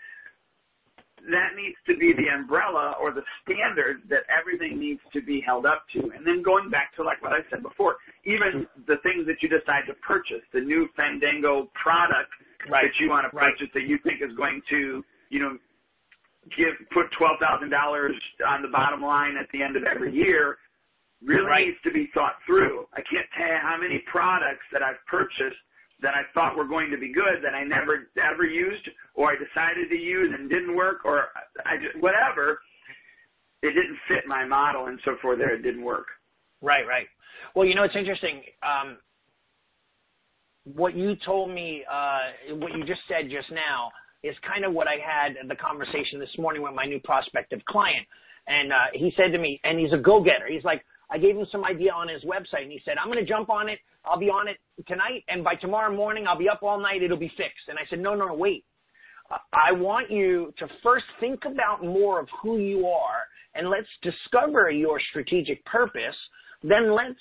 That 1.25 1.57
needs 1.57 1.77
to 1.89 1.97
be 1.97 2.13
the 2.13 2.29
umbrella 2.29 2.93
or 3.01 3.09
the 3.11 3.23
standard 3.41 4.05
that 4.09 4.29
everything 4.29 4.77
needs 4.77 5.01
to 5.13 5.23
be 5.25 5.41
held 5.41 5.65
up 5.65 5.81
to. 5.93 6.11
And 6.13 6.21
then 6.21 6.43
going 6.43 6.69
back 6.69 6.93
to 6.97 7.03
like 7.03 7.17
what 7.23 7.33
I 7.33 7.41
said 7.49 7.63
before, 7.63 7.97
even 8.25 8.67
the 8.85 8.97
things 9.01 9.25
that 9.25 9.41
you 9.41 9.49
decide 9.49 9.89
to 9.89 9.95
purchase, 10.05 10.45
the 10.53 10.61
new 10.61 10.87
Fandango 10.95 11.71
product 11.73 12.29
Right. 12.69 12.85
that 12.85 12.99
you 12.99 13.09
want 13.09 13.29
to 13.29 13.35
Right. 13.35 13.53
purchase 13.53 13.73
that 13.73 13.83
you 13.83 13.97
think 13.99 14.21
is 14.21 14.33
going 14.33 14.61
to, 14.69 15.03
you 15.29 15.39
know, 15.39 15.57
give 16.57 16.75
put 16.93 17.09
twelve 17.17 17.37
thousand 17.39 17.69
dollars 17.69 18.13
on 18.47 18.61
the 18.61 18.67
bottom 18.69 19.01
line 19.01 19.35
at 19.37 19.47
the 19.51 19.63
end 19.63 19.75
of 19.75 19.83
every 19.83 20.13
year 20.13 20.57
really 21.23 21.45
Right. 21.45 21.67
needs 21.67 21.81
to 21.83 21.91
be 21.91 22.07
thought 22.13 22.35
through. 22.45 22.87
I 22.93 23.01
can't 23.01 23.25
tell 23.37 23.47
you 23.47 23.57
how 23.61 23.77
many 23.79 23.99
products 24.11 24.65
that 24.71 24.83
I've 24.83 25.03
purchased 25.07 25.57
that 26.01 26.13
I 26.13 26.23
thought 26.33 26.57
were 26.57 26.67
going 26.67 26.91
to 26.91 26.97
be 26.97 27.11
good 27.11 27.41
that 27.41 27.55
I 27.55 27.63
never 27.63 28.09
ever 28.21 28.43
used 28.43 28.87
or 29.15 29.31
I 29.31 29.35
decided 29.35 29.89
to 29.89 29.95
use 29.95 30.33
and 30.37 30.49
didn't 30.49 30.75
work 30.75 31.05
or 31.05 31.29
I 31.65 31.77
just 31.77 31.97
whatever. 32.01 32.59
It 33.63 33.69
didn't 33.73 33.97
fit 34.07 34.27
my 34.27 34.45
model 34.45 34.87
and 34.87 34.99
so 35.05 35.15
forth 35.21 35.39
there 35.39 35.55
it 35.55 35.63
didn't 35.63 35.83
work. 35.83 36.05
Right, 36.61 36.85
right. 36.85 37.07
Well, 37.55 37.65
you 37.65 37.73
know, 37.73 37.83
it's 37.83 37.95
interesting. 37.95 38.43
Um, 38.61 38.97
what 40.65 40.95
you 40.95 41.15
told 41.25 41.49
me, 41.49 41.83
uh, 41.91 42.55
what 42.55 42.73
you 42.73 42.83
just 42.85 43.01
said 43.07 43.29
just 43.29 43.49
now, 43.51 43.91
is 44.25 44.35
kind 44.47 44.65
of 44.65 44.73
what 44.73 44.87
I 44.87 44.97
had 44.97 45.37
in 45.41 45.47
the 45.47 45.55
conversation 45.55 46.19
this 46.19 46.33
morning 46.37 46.61
with 46.61 46.73
my 46.73 46.85
new 46.85 46.99
prospective 46.99 47.63
client. 47.65 48.07
And 48.47 48.71
uh, 48.71 48.75
he 48.93 49.13
said 49.15 49.31
to 49.31 49.37
me, 49.37 49.59
and 49.63 49.79
he's 49.79 49.93
a 49.93 49.97
go-getter. 49.97 50.47
He's 50.49 50.63
like, 50.63 50.83
I 51.09 51.17
gave 51.17 51.35
him 51.35 51.45
some 51.51 51.63
idea 51.63 51.91
on 51.91 52.07
his 52.07 52.23
website, 52.23 52.63
and 52.63 52.71
he 52.71 52.81
said, 52.83 52.95
I'm 52.97 53.11
going 53.11 53.23
to 53.23 53.29
jump 53.29 53.49
on 53.49 53.69
it. 53.69 53.79
I'll 54.03 54.19
be 54.19 54.29
on 54.29 54.47
it 54.47 54.57
tonight, 54.87 55.23
and 55.27 55.43
by 55.43 55.55
tomorrow 55.55 55.95
morning, 55.95 56.25
I'll 56.27 56.37
be 56.37 56.49
up 56.49 56.61
all 56.63 56.79
night. 56.79 57.03
It'll 57.03 57.17
be 57.17 57.31
fixed. 57.37 57.67
And 57.67 57.77
I 57.77 57.83
said, 57.89 57.99
No, 57.99 58.15
no, 58.15 58.27
no, 58.27 58.33
wait. 58.33 58.65
I 59.53 59.71
want 59.71 60.11
you 60.11 60.53
to 60.59 60.67
first 60.83 61.05
think 61.19 61.41
about 61.45 61.83
more 61.83 62.19
of 62.19 62.27
who 62.41 62.59
you 62.59 62.87
are, 62.87 63.25
and 63.55 63.69
let's 63.69 63.87
discover 64.03 64.69
your 64.69 64.99
strategic 65.09 65.65
purpose. 65.65 66.15
Then 66.63 66.95
let's 66.95 67.19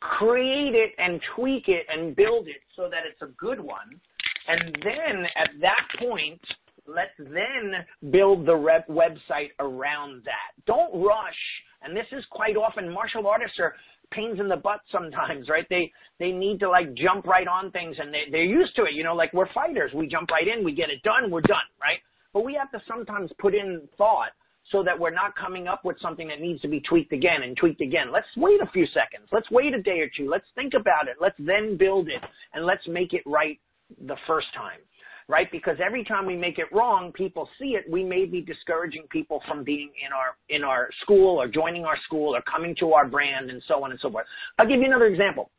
create 0.00 0.74
it 0.74 0.92
and 0.98 1.20
tweak 1.36 1.68
it 1.68 1.86
and 1.88 2.16
build 2.16 2.48
it 2.48 2.62
so 2.74 2.88
that 2.90 3.02
it's 3.10 3.22
a 3.22 3.32
good 3.38 3.60
one. 3.60 4.00
And 4.48 4.78
then 4.82 5.24
at 5.36 5.50
that 5.60 5.86
point, 5.98 6.40
let's 6.86 7.16
then 7.18 8.10
build 8.10 8.46
the 8.46 8.54
rep 8.54 8.86
website 8.88 9.50
around 9.60 10.22
that. 10.24 10.64
Don't 10.66 11.02
rush. 11.02 11.34
And 11.82 11.96
this 11.96 12.06
is 12.12 12.24
quite 12.30 12.56
often 12.56 12.92
martial 12.92 13.26
artists 13.26 13.58
are 13.58 13.74
pains 14.12 14.38
in 14.38 14.48
the 14.48 14.56
butt 14.56 14.80
sometimes, 14.90 15.48
right? 15.48 15.66
They 15.68 15.90
they 16.18 16.30
need 16.30 16.60
to 16.60 16.68
like 16.68 16.94
jump 16.94 17.26
right 17.26 17.46
on 17.48 17.70
things 17.70 17.96
and 17.98 18.12
they 18.12 18.24
they're 18.30 18.44
used 18.44 18.76
to 18.76 18.84
it, 18.84 18.94
you 18.94 19.04
know, 19.04 19.14
like 19.14 19.32
we're 19.32 19.52
fighters. 19.52 19.92
We 19.94 20.06
jump 20.06 20.30
right 20.30 20.46
in, 20.46 20.64
we 20.64 20.74
get 20.74 20.90
it 20.90 21.02
done, 21.02 21.30
we're 21.30 21.42
done, 21.42 21.68
right? 21.80 21.98
But 22.32 22.44
we 22.44 22.54
have 22.54 22.70
to 22.72 22.80
sometimes 22.86 23.30
put 23.38 23.54
in 23.54 23.88
thought 23.98 24.30
so 24.72 24.82
that 24.82 24.98
we're 24.98 25.14
not 25.14 25.36
coming 25.36 25.68
up 25.68 25.84
with 25.84 25.96
something 26.00 26.26
that 26.28 26.40
needs 26.40 26.60
to 26.60 26.68
be 26.68 26.80
tweaked 26.80 27.12
again 27.12 27.42
and 27.44 27.56
tweaked 27.56 27.80
again. 27.80 28.12
Let's 28.12 28.26
wait 28.36 28.60
a 28.60 28.70
few 28.72 28.86
seconds. 28.86 29.28
Let's 29.32 29.50
wait 29.50 29.74
a 29.74 29.82
day 29.82 30.00
or 30.00 30.10
two. 30.16 30.28
Let's 30.28 30.46
think 30.54 30.74
about 30.74 31.06
it. 31.08 31.16
Let's 31.20 31.36
then 31.38 31.76
build 31.76 32.08
it 32.08 32.22
and 32.52 32.66
let's 32.66 32.86
make 32.88 33.12
it 33.12 33.22
right 33.26 33.60
the 34.06 34.16
first 34.26 34.48
time, 34.54 34.80
right? 35.28 35.50
Because 35.50 35.76
every 35.84 36.04
time 36.04 36.26
we 36.26 36.36
make 36.36 36.58
it 36.58 36.66
wrong, 36.72 37.12
people 37.12 37.48
see 37.58 37.76
it. 37.76 37.84
We 37.90 38.04
may 38.04 38.24
be 38.24 38.40
discouraging 38.40 39.04
people 39.10 39.42
from 39.48 39.64
being 39.64 39.90
in 40.04 40.12
our 40.12 40.36
in 40.48 40.64
our 40.64 40.88
school 41.02 41.40
or 41.40 41.48
joining 41.48 41.84
our 41.84 41.98
school 42.04 42.34
or 42.34 42.42
coming 42.42 42.74
to 42.80 42.92
our 42.92 43.06
brand 43.06 43.50
and 43.50 43.62
so 43.68 43.82
on 43.84 43.90
and 43.90 44.00
so 44.00 44.10
forth. 44.10 44.26
I'll 44.58 44.68
give 44.68 44.80
you 44.80 44.86
another 44.86 45.06
example. 45.06 45.50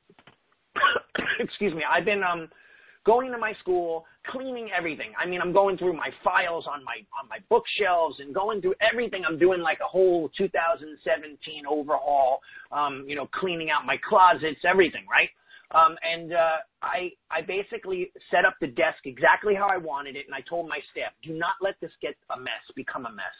Excuse 1.39 1.73
me. 1.73 1.81
I've 1.89 2.05
been 2.05 2.21
um, 2.23 2.49
going 3.05 3.31
to 3.31 3.37
my 3.37 3.53
school, 3.61 4.05
cleaning 4.27 4.69
everything. 4.77 5.11
I 5.21 5.27
mean, 5.27 5.41
I'm 5.41 5.53
going 5.53 5.77
through 5.77 5.93
my 5.93 6.09
files 6.23 6.65
on 6.67 6.83
my 6.83 6.97
on 7.19 7.27
my 7.29 7.39
bookshelves 7.49 8.17
and 8.19 8.33
going 8.35 8.61
through 8.61 8.75
everything. 8.81 9.23
I'm 9.27 9.39
doing 9.39 9.61
like 9.61 9.79
a 9.83 9.87
whole 9.87 10.29
2017 10.37 11.63
overhaul. 11.65 12.41
Um, 12.71 13.05
you 13.07 13.15
know, 13.15 13.27
cleaning 13.33 13.69
out 13.69 13.85
my 13.85 13.95
closets, 14.07 14.59
everything, 14.67 15.05
right? 15.09 15.29
Um, 15.71 15.97
and 16.01 16.33
uh, 16.33 16.57
I 16.81 17.11
I 17.29 17.41
basically 17.41 18.11
set 18.31 18.45
up 18.45 18.55
the 18.61 18.67
desk 18.67 18.99
exactly 19.05 19.53
how 19.53 19.67
I 19.67 19.77
wanted 19.77 20.15
it, 20.15 20.25
and 20.25 20.33
I 20.33 20.41
told 20.47 20.69
my 20.69 20.79
staff, 20.91 21.11
do 21.23 21.33
not 21.33 21.55
let 21.61 21.75
this 21.81 21.91
get 22.01 22.15
a 22.35 22.39
mess, 22.39 22.63
become 22.75 23.05
a 23.05 23.11
mess. 23.11 23.35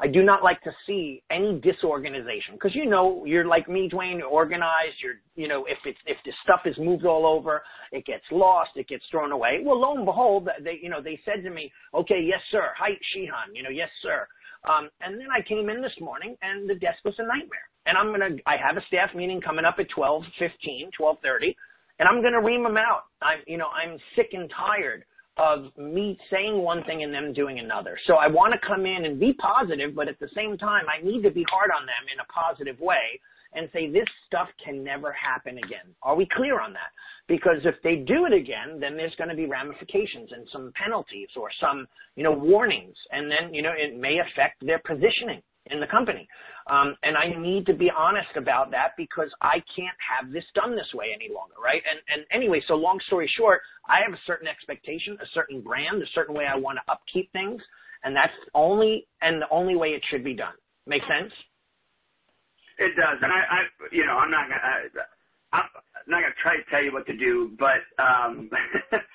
I 0.00 0.08
do 0.08 0.22
not 0.22 0.42
like 0.42 0.60
to 0.62 0.72
see 0.86 1.22
any 1.30 1.60
disorganization 1.60 2.54
because 2.54 2.74
you 2.74 2.86
know 2.86 3.24
you're 3.24 3.44
like 3.44 3.68
me, 3.68 3.88
Duane. 3.88 4.18
You're 4.18 4.28
organized. 4.28 4.96
You're 5.02 5.20
you 5.36 5.48
know 5.48 5.64
if 5.66 5.78
it's 5.84 5.98
if 6.06 6.16
the 6.24 6.32
stuff 6.42 6.60
is 6.64 6.76
moved 6.78 7.06
all 7.06 7.26
over, 7.26 7.62
it 7.92 8.04
gets 8.06 8.24
lost, 8.30 8.70
it 8.76 8.88
gets 8.88 9.04
thrown 9.10 9.32
away. 9.32 9.60
Well, 9.64 9.80
lo 9.80 9.96
and 9.96 10.04
behold, 10.04 10.48
they 10.62 10.78
you 10.82 10.90
know 10.90 11.02
they 11.02 11.18
said 11.24 11.42
to 11.44 11.50
me, 11.50 11.72
okay, 11.92 12.20
yes 12.22 12.40
sir, 12.50 12.70
hi 12.76 12.90
Shihan, 13.14 13.54
you 13.54 13.62
know 13.62 13.70
yes 13.70 13.90
sir. 14.02 14.26
Um, 14.68 14.88
and 15.00 15.20
then 15.20 15.28
I 15.30 15.46
came 15.46 15.68
in 15.68 15.82
this 15.82 15.94
morning 16.00 16.36
and 16.42 16.68
the 16.68 16.74
desk 16.74 16.98
was 17.04 17.14
a 17.18 17.26
nightmare. 17.26 17.68
And 17.86 17.98
I'm 17.98 18.10
gonna 18.10 18.36
I 18.46 18.56
have 18.56 18.76
a 18.76 18.86
staff 18.86 19.14
meeting 19.14 19.40
coming 19.40 19.64
up 19.64 19.76
at 19.78 19.86
12:15, 19.90 20.90
12:30, 20.98 21.54
and 21.98 22.08
I'm 22.08 22.22
gonna 22.22 22.40
ream 22.40 22.62
them 22.62 22.76
out. 22.76 23.04
I'm 23.22 23.40
you 23.46 23.58
know 23.58 23.68
I'm 23.68 23.98
sick 24.16 24.30
and 24.32 24.50
tired 24.50 25.04
of 25.36 25.76
me 25.76 26.18
saying 26.30 26.56
one 26.56 26.84
thing 26.84 27.02
and 27.02 27.12
them 27.12 27.32
doing 27.32 27.58
another. 27.58 27.98
So 28.06 28.14
I 28.14 28.28
want 28.28 28.52
to 28.52 28.66
come 28.66 28.86
in 28.86 29.04
and 29.04 29.18
be 29.18 29.32
positive, 29.34 29.94
but 29.94 30.08
at 30.08 30.18
the 30.20 30.28
same 30.34 30.56
time, 30.56 30.84
I 30.88 31.04
need 31.04 31.22
to 31.22 31.30
be 31.30 31.44
hard 31.50 31.70
on 31.74 31.86
them 31.86 32.04
in 32.12 32.20
a 32.20 32.32
positive 32.32 32.78
way 32.78 33.20
and 33.54 33.68
say 33.72 33.90
this 33.90 34.06
stuff 34.26 34.48
can 34.64 34.82
never 34.82 35.12
happen 35.12 35.58
again. 35.58 35.94
Are 36.02 36.16
we 36.16 36.28
clear 36.36 36.60
on 36.60 36.72
that? 36.72 36.90
Because 37.26 37.58
if 37.64 37.76
they 37.82 37.96
do 37.96 38.26
it 38.26 38.32
again, 38.32 38.78
then 38.80 38.96
there's 38.96 39.14
going 39.16 39.30
to 39.30 39.36
be 39.36 39.46
ramifications 39.46 40.30
and 40.32 40.46
some 40.52 40.72
penalties 40.74 41.28
or 41.36 41.48
some, 41.60 41.86
you 42.16 42.22
know, 42.22 42.32
warnings. 42.32 42.96
And 43.10 43.30
then, 43.30 43.54
you 43.54 43.62
know, 43.62 43.72
it 43.76 43.98
may 43.98 44.18
affect 44.18 44.64
their 44.64 44.80
positioning 44.84 45.42
in 45.70 45.80
the 45.80 45.86
company. 45.86 46.28
Um, 46.70 46.96
and 47.02 47.16
I 47.16 47.38
need 47.38 47.66
to 47.66 47.74
be 47.74 47.90
honest 47.90 48.36
about 48.36 48.70
that 48.72 48.92
because 48.96 49.28
I 49.40 49.62
can't 49.76 49.96
have 50.00 50.32
this 50.32 50.44
done 50.54 50.76
this 50.76 50.88
way 50.94 51.06
any 51.14 51.32
longer, 51.32 51.54
right? 51.62 51.82
And, 51.88 52.00
and 52.12 52.26
anyway, 52.32 52.62
so 52.66 52.74
long 52.74 52.98
story 53.06 53.30
short, 53.36 53.60
I 53.88 54.00
have 54.04 54.14
a 54.14 54.20
certain 54.26 54.48
expectation, 54.48 55.16
a 55.20 55.26
certain 55.32 55.60
brand, 55.60 56.02
a 56.02 56.06
certain 56.14 56.34
way 56.34 56.44
I 56.46 56.56
want 56.56 56.78
to 56.84 56.92
upkeep 56.92 57.30
things, 57.32 57.60
and 58.04 58.14
that's 58.14 58.32
only 58.54 59.06
and 59.22 59.40
the 59.40 59.48
only 59.50 59.76
way 59.76 59.88
it 59.88 60.02
should 60.10 60.24
be 60.24 60.34
done. 60.34 60.54
Make 60.86 61.02
sense? 61.02 61.32
It 62.78 62.92
does, 62.96 63.18
and 63.22 63.30
I, 63.32 63.38
I 63.38 63.58
you 63.92 64.04
know, 64.04 64.18
I'm 64.18 64.30
not 64.30 64.48
gonna, 64.48 64.60
I, 64.60 65.56
I'm 65.56 65.64
not 66.08 66.20
gonna 66.20 66.34
try 66.42 66.56
to 66.56 66.64
tell 66.70 66.82
you 66.82 66.92
what 66.92 67.06
to 67.06 67.16
do, 67.16 67.52
but 67.58 67.80
um, 68.02 68.50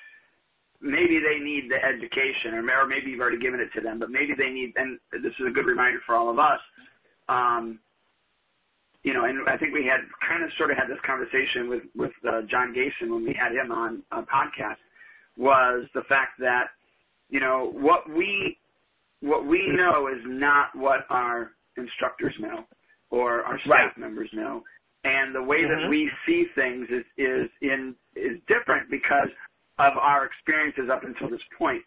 maybe 0.80 1.20
they 1.20 1.42
need 1.42 1.70
the 1.70 1.76
education, 1.76 2.54
or, 2.54 2.62
maybe 2.86 3.10
you've 3.10 3.20
already 3.20 3.38
given 3.38 3.60
it 3.60 3.68
to 3.74 3.80
them, 3.80 3.98
but 3.98 4.10
maybe 4.10 4.32
they 4.36 4.50
need, 4.50 4.72
and 4.76 4.98
this 5.12 5.32
is 5.38 5.46
a 5.46 5.52
good 5.52 5.66
reminder 5.66 6.00
for 6.06 6.14
all 6.14 6.30
of 6.30 6.38
us 6.38 6.60
um, 7.30 7.78
you 9.02 9.14
know, 9.14 9.24
and 9.24 9.48
I 9.48 9.56
think 9.56 9.72
we 9.72 9.86
had 9.86 10.00
kind 10.28 10.44
of 10.44 10.50
sort 10.58 10.70
of 10.70 10.76
had 10.76 10.88
this 10.88 11.00
conversation 11.06 11.68
with 11.68 11.82
with 11.94 12.12
uh, 12.28 12.42
John 12.50 12.74
Gayson 12.74 13.14
when 13.14 13.24
we 13.24 13.32
had 13.32 13.52
him 13.52 13.72
on 13.72 14.02
a 14.10 14.22
podcast 14.22 14.76
was 15.38 15.86
the 15.94 16.02
fact 16.08 16.38
that 16.40 16.64
you 17.30 17.40
know 17.40 17.70
what 17.72 18.10
we 18.10 18.58
what 19.20 19.46
we 19.46 19.64
know 19.72 20.08
is 20.08 20.20
not 20.26 20.74
what 20.74 21.06
our 21.08 21.52
instructors 21.76 22.34
know 22.40 22.64
or 23.10 23.42
our 23.42 23.58
staff 23.60 23.70
right. 23.70 23.98
members 23.98 24.28
know, 24.34 24.62
and 25.04 25.34
the 25.34 25.42
way 25.42 25.58
mm-hmm. 25.58 25.82
that 25.84 25.88
we 25.88 26.10
see 26.26 26.44
things 26.54 26.86
is 26.90 27.04
is 27.16 27.48
in 27.62 27.94
is 28.16 28.38
different 28.48 28.90
because 28.90 29.28
of 29.80 29.96
our 29.96 30.26
experiences 30.26 30.90
up 30.92 31.04
until 31.04 31.30
this 31.30 31.42
point. 31.56 31.82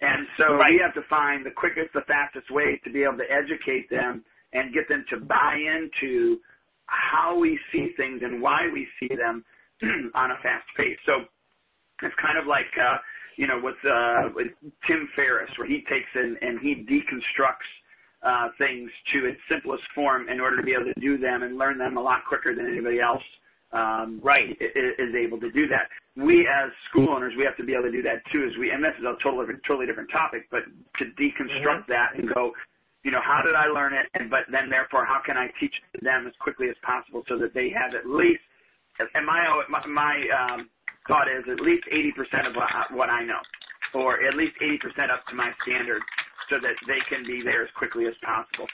And 0.00 0.26
so 0.36 0.54
right. 0.54 0.70
we 0.70 0.82
have 0.82 0.94
to 0.94 1.06
find 1.08 1.46
the 1.46 1.50
quickest, 1.50 1.94
the 1.94 2.02
fastest 2.06 2.50
way 2.50 2.80
to 2.84 2.90
be 2.90 3.04
able 3.04 3.18
to 3.18 3.30
educate 3.30 3.88
them 3.88 4.24
and 4.52 4.74
get 4.74 4.88
them 4.88 5.04
to 5.10 5.16
buy 5.18 5.56
into 5.56 6.38
how 6.86 7.38
we 7.38 7.58
see 7.72 7.94
things 7.96 8.20
and 8.22 8.42
why 8.42 8.68
we 8.72 8.86
see 8.98 9.14
them 9.14 9.44
on 10.14 10.30
a 10.30 10.36
fast 10.42 10.66
pace. 10.76 10.98
So 11.06 11.22
it's 12.02 12.14
kind 12.20 12.36
of 12.36 12.46
like 12.46 12.70
uh, 12.76 12.98
you 13.36 13.46
know 13.46 13.60
with, 13.62 13.78
uh, 13.86 14.34
with 14.34 14.48
Tim 14.86 15.08
Ferriss, 15.14 15.50
where 15.56 15.68
he 15.68 15.84
takes 15.88 16.10
in 16.14 16.36
and 16.42 16.58
he 16.60 16.84
deconstructs 16.84 17.70
uh, 18.22 18.48
things 18.58 18.90
to 19.12 19.26
its 19.26 19.40
simplest 19.48 19.82
form 19.94 20.28
in 20.28 20.40
order 20.40 20.56
to 20.56 20.62
be 20.62 20.72
able 20.72 20.92
to 20.92 21.00
do 21.00 21.18
them 21.18 21.42
and 21.42 21.58
learn 21.58 21.78
them 21.78 21.96
a 21.96 22.02
lot 22.02 22.20
quicker 22.28 22.54
than 22.54 22.66
anybody 22.66 23.00
else 23.00 23.22
um, 23.72 24.20
right 24.22 24.50
is 24.60 25.14
able 25.14 25.40
to 25.40 25.50
do 25.50 25.66
that. 25.68 25.88
We 26.16 26.44
as 26.44 26.68
school 26.90 27.08
owners, 27.08 27.32
we 27.38 27.44
have 27.44 27.56
to 27.56 27.64
be 27.64 27.72
able 27.72 27.88
to 27.88 27.94
do 27.94 28.04
that 28.04 28.20
too. 28.28 28.44
As 28.44 28.52
we, 28.60 28.68
and 28.70 28.84
this 28.84 28.92
is 29.00 29.04
a 29.04 29.16
totally 29.24 29.48
totally 29.64 29.86
different 29.88 30.12
topic, 30.12 30.44
but 30.52 30.68
to 31.00 31.04
deconstruct 31.16 31.88
mm-hmm. 31.88 31.92
that 31.92 32.12
and 32.20 32.28
go, 32.28 32.52
you 33.00 33.10
know, 33.10 33.22
how 33.24 33.40
did 33.40 33.56
I 33.56 33.66
learn 33.72 33.96
it? 33.96 34.06
And 34.14 34.28
but 34.28 34.44
then 34.52 34.68
therefore, 34.68 35.08
how 35.08 35.24
can 35.24 35.40
I 35.40 35.48
teach 35.56 35.72
it 35.72 35.98
to 35.98 36.04
them 36.04 36.28
as 36.28 36.36
quickly 36.36 36.68
as 36.68 36.76
possible 36.84 37.24
so 37.28 37.38
that 37.40 37.56
they 37.56 37.72
have 37.72 37.96
at 37.96 38.04
least, 38.04 38.44
and 39.00 39.24
my 39.24 39.40
my, 39.72 39.80
my 39.88 40.14
um, 40.36 40.68
thought 41.08 41.26
is 41.26 41.42
at 41.50 41.60
least 41.60 41.82
80% 41.90 42.46
of 42.46 42.54
what, 42.54 42.70
what 42.94 43.10
I 43.10 43.24
know, 43.24 43.40
or 43.94 44.22
at 44.22 44.34
least 44.36 44.54
80% 44.62 45.10
up 45.10 45.26
to 45.30 45.34
my 45.34 45.50
standard, 45.66 46.02
so 46.50 46.62
that 46.62 46.76
they 46.86 47.00
can 47.08 47.26
be 47.26 47.42
there 47.42 47.62
as 47.64 47.70
quickly 47.78 48.06
as 48.06 48.14
possible. 48.22 48.66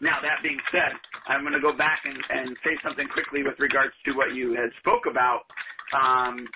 Now 0.00 0.18
that 0.22 0.42
being 0.42 0.58
said, 0.72 0.92
I'm 1.28 1.42
going 1.42 1.54
to 1.54 1.62
go 1.62 1.76
back 1.76 2.02
and, 2.04 2.16
and 2.16 2.56
say 2.64 2.74
something 2.82 3.06
quickly 3.12 3.42
with 3.42 3.58
regards 3.58 3.94
to 4.06 4.12
what 4.12 4.34
you 4.34 4.54
had 4.54 4.70
spoke 4.80 5.06
about, 5.06 5.46
um, 5.94 6.46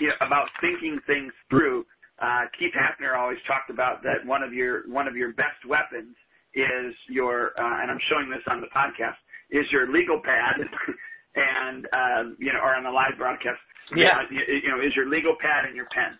you 0.00 0.08
know, 0.08 0.26
about 0.26 0.48
thinking 0.60 0.98
things 1.06 1.32
through. 1.50 1.84
Uh, 2.20 2.46
Keith 2.58 2.72
Hafner 2.76 3.18
always 3.18 3.38
talked 3.46 3.70
about 3.70 4.02
that 4.02 4.24
one 4.24 4.42
of 4.42 4.52
your 4.52 4.88
one 4.88 5.08
of 5.08 5.16
your 5.16 5.32
best 5.32 5.58
weapons 5.66 6.14
is 6.54 6.94
your, 7.08 7.56
uh, 7.56 7.82
and 7.82 7.90
I'm 7.90 8.00
showing 8.12 8.28
this 8.28 8.44
on 8.46 8.60
the 8.60 8.68
podcast, 8.68 9.16
is 9.50 9.64
your 9.72 9.90
legal 9.90 10.20
pad, 10.20 10.60
and 11.36 11.86
uh, 11.88 12.22
you 12.38 12.52
know, 12.52 12.60
or 12.60 12.76
on 12.76 12.84
the 12.84 12.92
live 12.92 13.16
broadcast. 13.16 13.60
Yeah. 13.96 14.24
You, 14.30 14.40
you 14.62 14.68
know, 14.68 14.80
is 14.80 14.94
your 14.94 15.08
legal 15.08 15.34
pad 15.40 15.64
and 15.66 15.74
your 15.74 15.88
pen, 15.92 16.16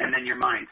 and 0.00 0.12
then 0.12 0.26
your 0.26 0.36
mind. 0.36 0.66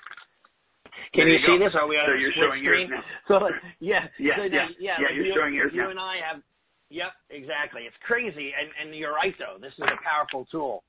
Can 1.14 1.28
you, 1.28 1.38
you 1.38 1.46
see 1.46 1.58
this? 1.60 1.76
Are 1.76 1.86
we 1.86 1.96
on 1.96 2.08
so 2.08 2.16
you're 2.16 2.32
showing 2.34 2.64
screen? 2.64 2.88
yours 2.88 3.00
now. 3.00 3.04
So 3.28 3.36
yeah, 3.80 4.08
yeah, 4.18 4.36
so 4.36 4.44
yeah, 4.44 4.68
yeah, 4.80 4.96
yeah. 5.00 5.10
You're 5.14 5.26
you, 5.26 5.34
showing 5.36 5.54
yours 5.54 5.72
you 5.74 5.82
now. 5.82 5.90
and 5.90 6.00
I 6.00 6.16
have. 6.24 6.42
Yep, 6.88 7.12
exactly. 7.30 7.82
It's 7.82 7.98
crazy, 8.06 8.52
and 8.54 8.70
and 8.80 8.96
you're 8.96 9.12
right 9.12 9.34
though. 9.38 9.58
This 9.60 9.72
is 9.74 9.84
a 9.84 9.98
powerful 10.02 10.46
tool. 10.50 10.84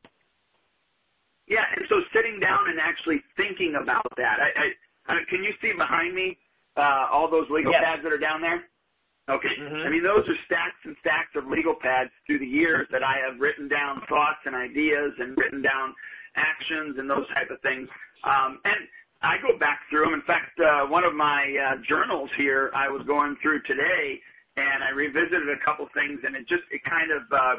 Yeah, 1.48 1.64
and 1.76 1.86
so 1.88 2.04
sitting 2.14 2.40
down 2.40 2.70
and 2.70 2.80
actually 2.80 3.24
thinking 3.36 3.80
about 3.82 4.12
that. 4.18 4.38
I, 4.40 4.50
I, 4.52 4.68
I 5.08 5.16
can 5.30 5.44
you 5.44 5.52
see 5.62 5.72
behind 5.72 6.14
me? 6.14 6.38
uh, 6.78 7.10
all 7.12 7.30
those 7.30 7.50
legal 7.50 7.74
yes. 7.74 7.82
pads 7.84 8.02
that 8.06 8.14
are 8.14 8.22
down 8.22 8.40
there? 8.40 8.64
Okay. 9.28 9.52
Mm-hmm. 9.60 9.84
I 9.84 9.90
mean, 9.90 10.06
those 10.06 10.24
are 10.24 10.40
stacks 10.46 10.80
and 10.86 10.96
stacks 11.02 11.36
of 11.36 11.50
legal 11.50 11.76
pads 11.76 12.14
through 12.26 12.40
the 12.40 12.48
years 12.48 12.88
that 12.94 13.04
I 13.04 13.20
have 13.28 13.42
written 13.42 13.68
down 13.68 14.00
thoughts 14.08 14.40
and 14.46 14.56
ideas 14.56 15.12
and 15.20 15.36
written 15.36 15.60
down 15.60 15.92
actions 16.38 16.96
and 16.96 17.10
those 17.10 17.28
type 17.36 17.52
of 17.52 17.60
things. 17.60 17.90
Um, 18.24 18.62
and 18.64 18.88
I 19.20 19.36
go 19.44 19.58
back 19.60 19.84
through 19.90 20.06
them. 20.08 20.14
In 20.14 20.24
fact, 20.24 20.56
uh, 20.62 20.88
one 20.88 21.04
of 21.04 21.12
my 21.12 21.44
uh, 21.44 21.82
journals 21.90 22.30
here 22.38 22.72
I 22.72 22.88
was 22.88 23.04
going 23.04 23.36
through 23.42 23.66
today, 23.68 24.22
and 24.56 24.86
I 24.86 24.96
revisited 24.96 25.50
a 25.50 25.60
couple 25.66 25.90
things, 25.92 26.22
and 26.24 26.38
it 26.38 26.48
just 26.48 26.64
it 26.72 26.80
kind 26.88 27.12
of 27.12 27.24
uh, 27.34 27.58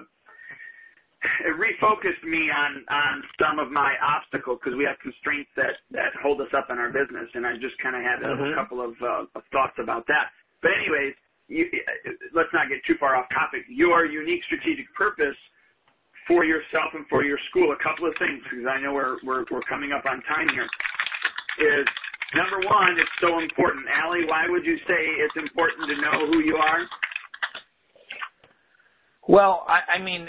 it 1.22 1.54
refocused 1.58 2.22
me 2.22 2.46
on 2.46 2.86
on 2.86 3.14
some 3.42 3.58
of 3.58 3.74
my 3.74 3.98
obstacles 3.98 4.62
because 4.62 4.78
we 4.78 4.86
have 4.86 4.98
constraints 5.02 5.50
that 5.58 5.82
that 5.90 6.14
hold 6.22 6.38
us 6.40 6.50
up 6.54 6.70
in 6.70 6.78
our 6.78 6.94
business, 6.94 7.26
and 7.34 7.42
I 7.42 7.58
just 7.58 7.74
kind 7.82 7.98
of 7.98 8.02
had 8.02 8.22
a, 8.22 8.30
mm-hmm. 8.30 8.52
a 8.52 8.54
couple 8.54 8.78
of, 8.78 8.94
uh, 9.02 9.26
of 9.34 9.42
thoughts 9.50 9.74
about 9.82 10.06
that. 10.06 10.30
But 10.62 10.78
anyways, 10.78 11.14
you, 11.50 11.66
let's 12.30 12.52
not 12.54 12.70
get 12.70 12.78
too 12.86 12.94
far 13.02 13.18
off 13.18 13.26
topic. 13.34 13.66
Your 13.66 14.06
unique 14.06 14.46
strategic 14.46 14.86
purpose 14.94 15.38
for 16.30 16.44
yourself 16.44 16.94
and 16.94 17.02
for 17.10 17.24
your 17.24 17.38
school. 17.50 17.74
A 17.74 17.80
couple 17.82 18.06
of 18.06 18.14
things 18.22 18.38
because 18.46 18.70
I 18.70 18.78
know 18.78 18.94
we're 18.94 19.18
we're 19.26 19.42
we're 19.50 19.66
coming 19.66 19.90
up 19.90 20.06
on 20.06 20.22
time 20.30 20.46
here. 20.54 20.70
Is 21.58 21.86
number 22.38 22.62
one, 22.62 22.94
it's 22.94 23.16
so 23.18 23.42
important. 23.42 23.90
Allie, 23.90 24.22
why 24.30 24.46
would 24.46 24.62
you 24.62 24.78
say 24.86 25.02
it's 25.26 25.34
important 25.34 25.90
to 25.90 25.96
know 25.98 26.30
who 26.30 26.46
you 26.46 26.54
are? 26.62 26.86
Well, 29.28 29.66
I, 29.68 29.98
I 29.98 30.02
mean, 30.02 30.26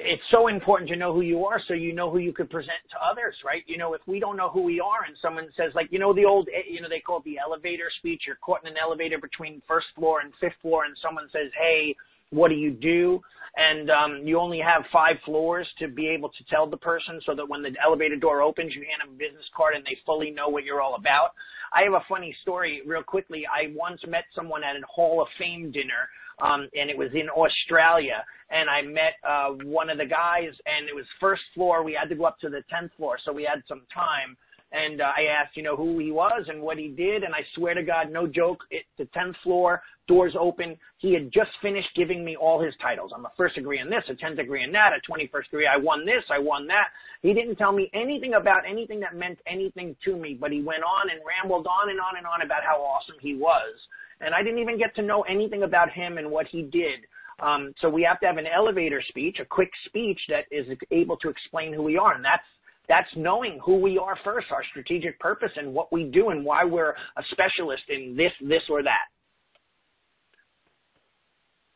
it's 0.00 0.22
so 0.30 0.48
important 0.48 0.88
to 0.88 0.96
know 0.96 1.12
who 1.12 1.20
you 1.20 1.44
are 1.44 1.60
so 1.68 1.74
you 1.74 1.92
know 1.92 2.10
who 2.10 2.16
you 2.16 2.32
could 2.32 2.48
present 2.48 2.80
to 2.90 2.96
others, 3.04 3.34
right? 3.44 3.62
You 3.66 3.76
know, 3.76 3.92
if 3.92 4.00
we 4.06 4.18
don't 4.18 4.38
know 4.38 4.48
who 4.48 4.62
we 4.62 4.80
are 4.80 5.04
and 5.06 5.14
someone 5.20 5.48
says 5.54 5.72
like, 5.74 5.88
you 5.90 5.98
know, 5.98 6.14
the 6.14 6.24
old, 6.24 6.48
eh, 6.48 6.64
you 6.66 6.80
know, 6.80 6.88
they 6.88 7.00
call 7.00 7.18
it 7.18 7.24
the 7.24 7.38
elevator 7.38 7.90
speech. 7.98 8.22
You're 8.26 8.36
caught 8.36 8.62
in 8.64 8.72
an 8.72 8.78
elevator 8.82 9.18
between 9.18 9.60
first 9.68 9.88
floor 9.94 10.20
and 10.20 10.32
fifth 10.40 10.56
floor 10.62 10.86
and 10.86 10.96
someone 11.02 11.28
says, 11.30 11.52
hey, 11.60 11.94
what 12.30 12.48
do 12.48 12.54
you 12.54 12.70
do? 12.70 13.20
And 13.56 13.90
um, 13.90 14.22
you 14.24 14.38
only 14.38 14.60
have 14.60 14.84
five 14.90 15.16
floors 15.26 15.66
to 15.78 15.88
be 15.88 16.08
able 16.08 16.30
to 16.30 16.44
tell 16.48 16.66
the 16.66 16.76
person 16.78 17.20
so 17.26 17.34
that 17.34 17.46
when 17.46 17.62
the 17.62 17.74
elevator 17.84 18.16
door 18.16 18.40
opens, 18.40 18.74
you 18.74 18.80
hand 18.80 19.04
them 19.04 19.14
a 19.14 19.18
business 19.18 19.44
card 19.54 19.74
and 19.74 19.84
they 19.84 19.98
fully 20.06 20.30
know 20.30 20.48
what 20.48 20.64
you're 20.64 20.80
all 20.80 20.94
about. 20.94 21.36
I 21.74 21.82
have 21.84 21.92
a 21.92 22.04
funny 22.08 22.34
story 22.40 22.80
real 22.86 23.02
quickly. 23.02 23.44
I 23.44 23.74
once 23.76 24.00
met 24.08 24.24
someone 24.34 24.64
at 24.64 24.76
a 24.76 24.86
Hall 24.86 25.20
of 25.20 25.28
Fame 25.38 25.70
dinner 25.70 26.08
um, 26.40 26.68
and 26.74 26.90
it 26.90 26.96
was 26.96 27.10
in 27.14 27.28
Australia. 27.28 28.24
And 28.50 28.70
I 28.70 28.82
met 28.82 29.14
uh, 29.28 29.50
one 29.64 29.90
of 29.90 29.98
the 29.98 30.06
guys, 30.06 30.54
and 30.66 30.88
it 30.88 30.94
was 30.94 31.04
first 31.20 31.42
floor. 31.54 31.82
We 31.82 31.96
had 32.00 32.08
to 32.08 32.14
go 32.14 32.24
up 32.24 32.38
to 32.40 32.48
the 32.48 32.62
tenth 32.70 32.92
floor, 32.96 33.18
so 33.24 33.32
we 33.32 33.44
had 33.44 33.62
some 33.68 33.82
time. 33.92 34.36
and 34.72 35.00
uh, 35.00 35.04
I 35.04 35.22
asked, 35.40 35.56
you 35.56 35.62
know, 35.62 35.76
who 35.76 35.98
he 35.98 36.10
was 36.12 36.44
and 36.48 36.60
what 36.60 36.78
he 36.78 36.88
did, 36.88 37.24
and 37.24 37.34
I 37.34 37.40
swear 37.54 37.74
to 37.74 37.82
God, 37.82 38.10
no 38.10 38.26
joke, 38.26 38.58
it, 38.70 38.84
the 38.98 39.04
10th 39.16 39.34
floor, 39.42 39.82
doors 40.06 40.34
open. 40.38 40.76
He 40.98 41.14
had 41.14 41.32
just 41.32 41.50
finished 41.62 41.88
giving 41.96 42.24
me 42.24 42.36
all 42.36 42.60
his 42.60 42.74
titles. 42.80 43.12
I'm 43.14 43.24
a 43.24 43.32
first 43.36 43.54
degree 43.54 43.80
in 43.80 43.88
this, 43.88 44.04
a 44.08 44.14
10th 44.14 44.36
degree 44.36 44.64
in 44.64 44.72
that, 44.72 44.92
a 44.92 45.10
21st 45.10 45.44
degree. 45.50 45.66
I 45.66 45.78
won 45.78 46.04
this, 46.04 46.24
I 46.30 46.38
won 46.38 46.66
that. 46.68 46.88
He 47.22 47.32
didn't 47.32 47.56
tell 47.56 47.72
me 47.72 47.90
anything 47.94 48.34
about 48.34 48.62
anything 48.68 49.00
that 49.00 49.16
meant 49.16 49.38
anything 49.46 49.96
to 50.04 50.16
me, 50.16 50.36
but 50.38 50.52
he 50.52 50.60
went 50.60 50.82
on 50.82 51.10
and 51.10 51.20
rambled 51.24 51.66
on 51.66 51.90
and 51.90 52.00
on 52.00 52.16
and 52.16 52.26
on 52.26 52.42
about 52.42 52.62
how 52.62 52.76
awesome 52.76 53.16
he 53.20 53.34
was. 53.34 53.74
And 54.20 54.34
I 54.34 54.42
didn't 54.42 54.58
even 54.58 54.78
get 54.78 54.94
to 54.96 55.02
know 55.02 55.22
anything 55.22 55.62
about 55.62 55.90
him 55.90 56.18
and 56.18 56.30
what 56.30 56.46
he 56.48 56.62
did. 56.62 57.00
Um, 57.40 57.72
so 57.80 57.88
we 57.88 58.02
have 58.02 58.18
to 58.20 58.26
have 58.26 58.36
an 58.36 58.46
elevator 58.46 59.02
speech, 59.08 59.38
a 59.40 59.44
quick 59.44 59.70
speech 59.86 60.18
that 60.28 60.44
is 60.50 60.66
able 60.90 61.16
to 61.18 61.28
explain 61.28 61.72
who 61.72 61.82
we 61.82 61.96
are. 61.96 62.14
And 62.14 62.24
that's 62.24 62.42
that's 62.88 63.08
knowing 63.16 63.60
who 63.64 63.76
we 63.76 63.98
are 63.98 64.16
first, 64.24 64.46
our 64.50 64.64
strategic 64.70 65.20
purpose 65.20 65.50
and 65.56 65.74
what 65.74 65.92
we 65.92 66.04
do 66.04 66.30
and 66.30 66.44
why 66.44 66.64
we're 66.64 66.90
a 66.90 67.22
specialist 67.30 67.82
in 67.90 68.16
this, 68.16 68.32
this 68.40 68.62
or 68.70 68.82
that. 68.82 69.08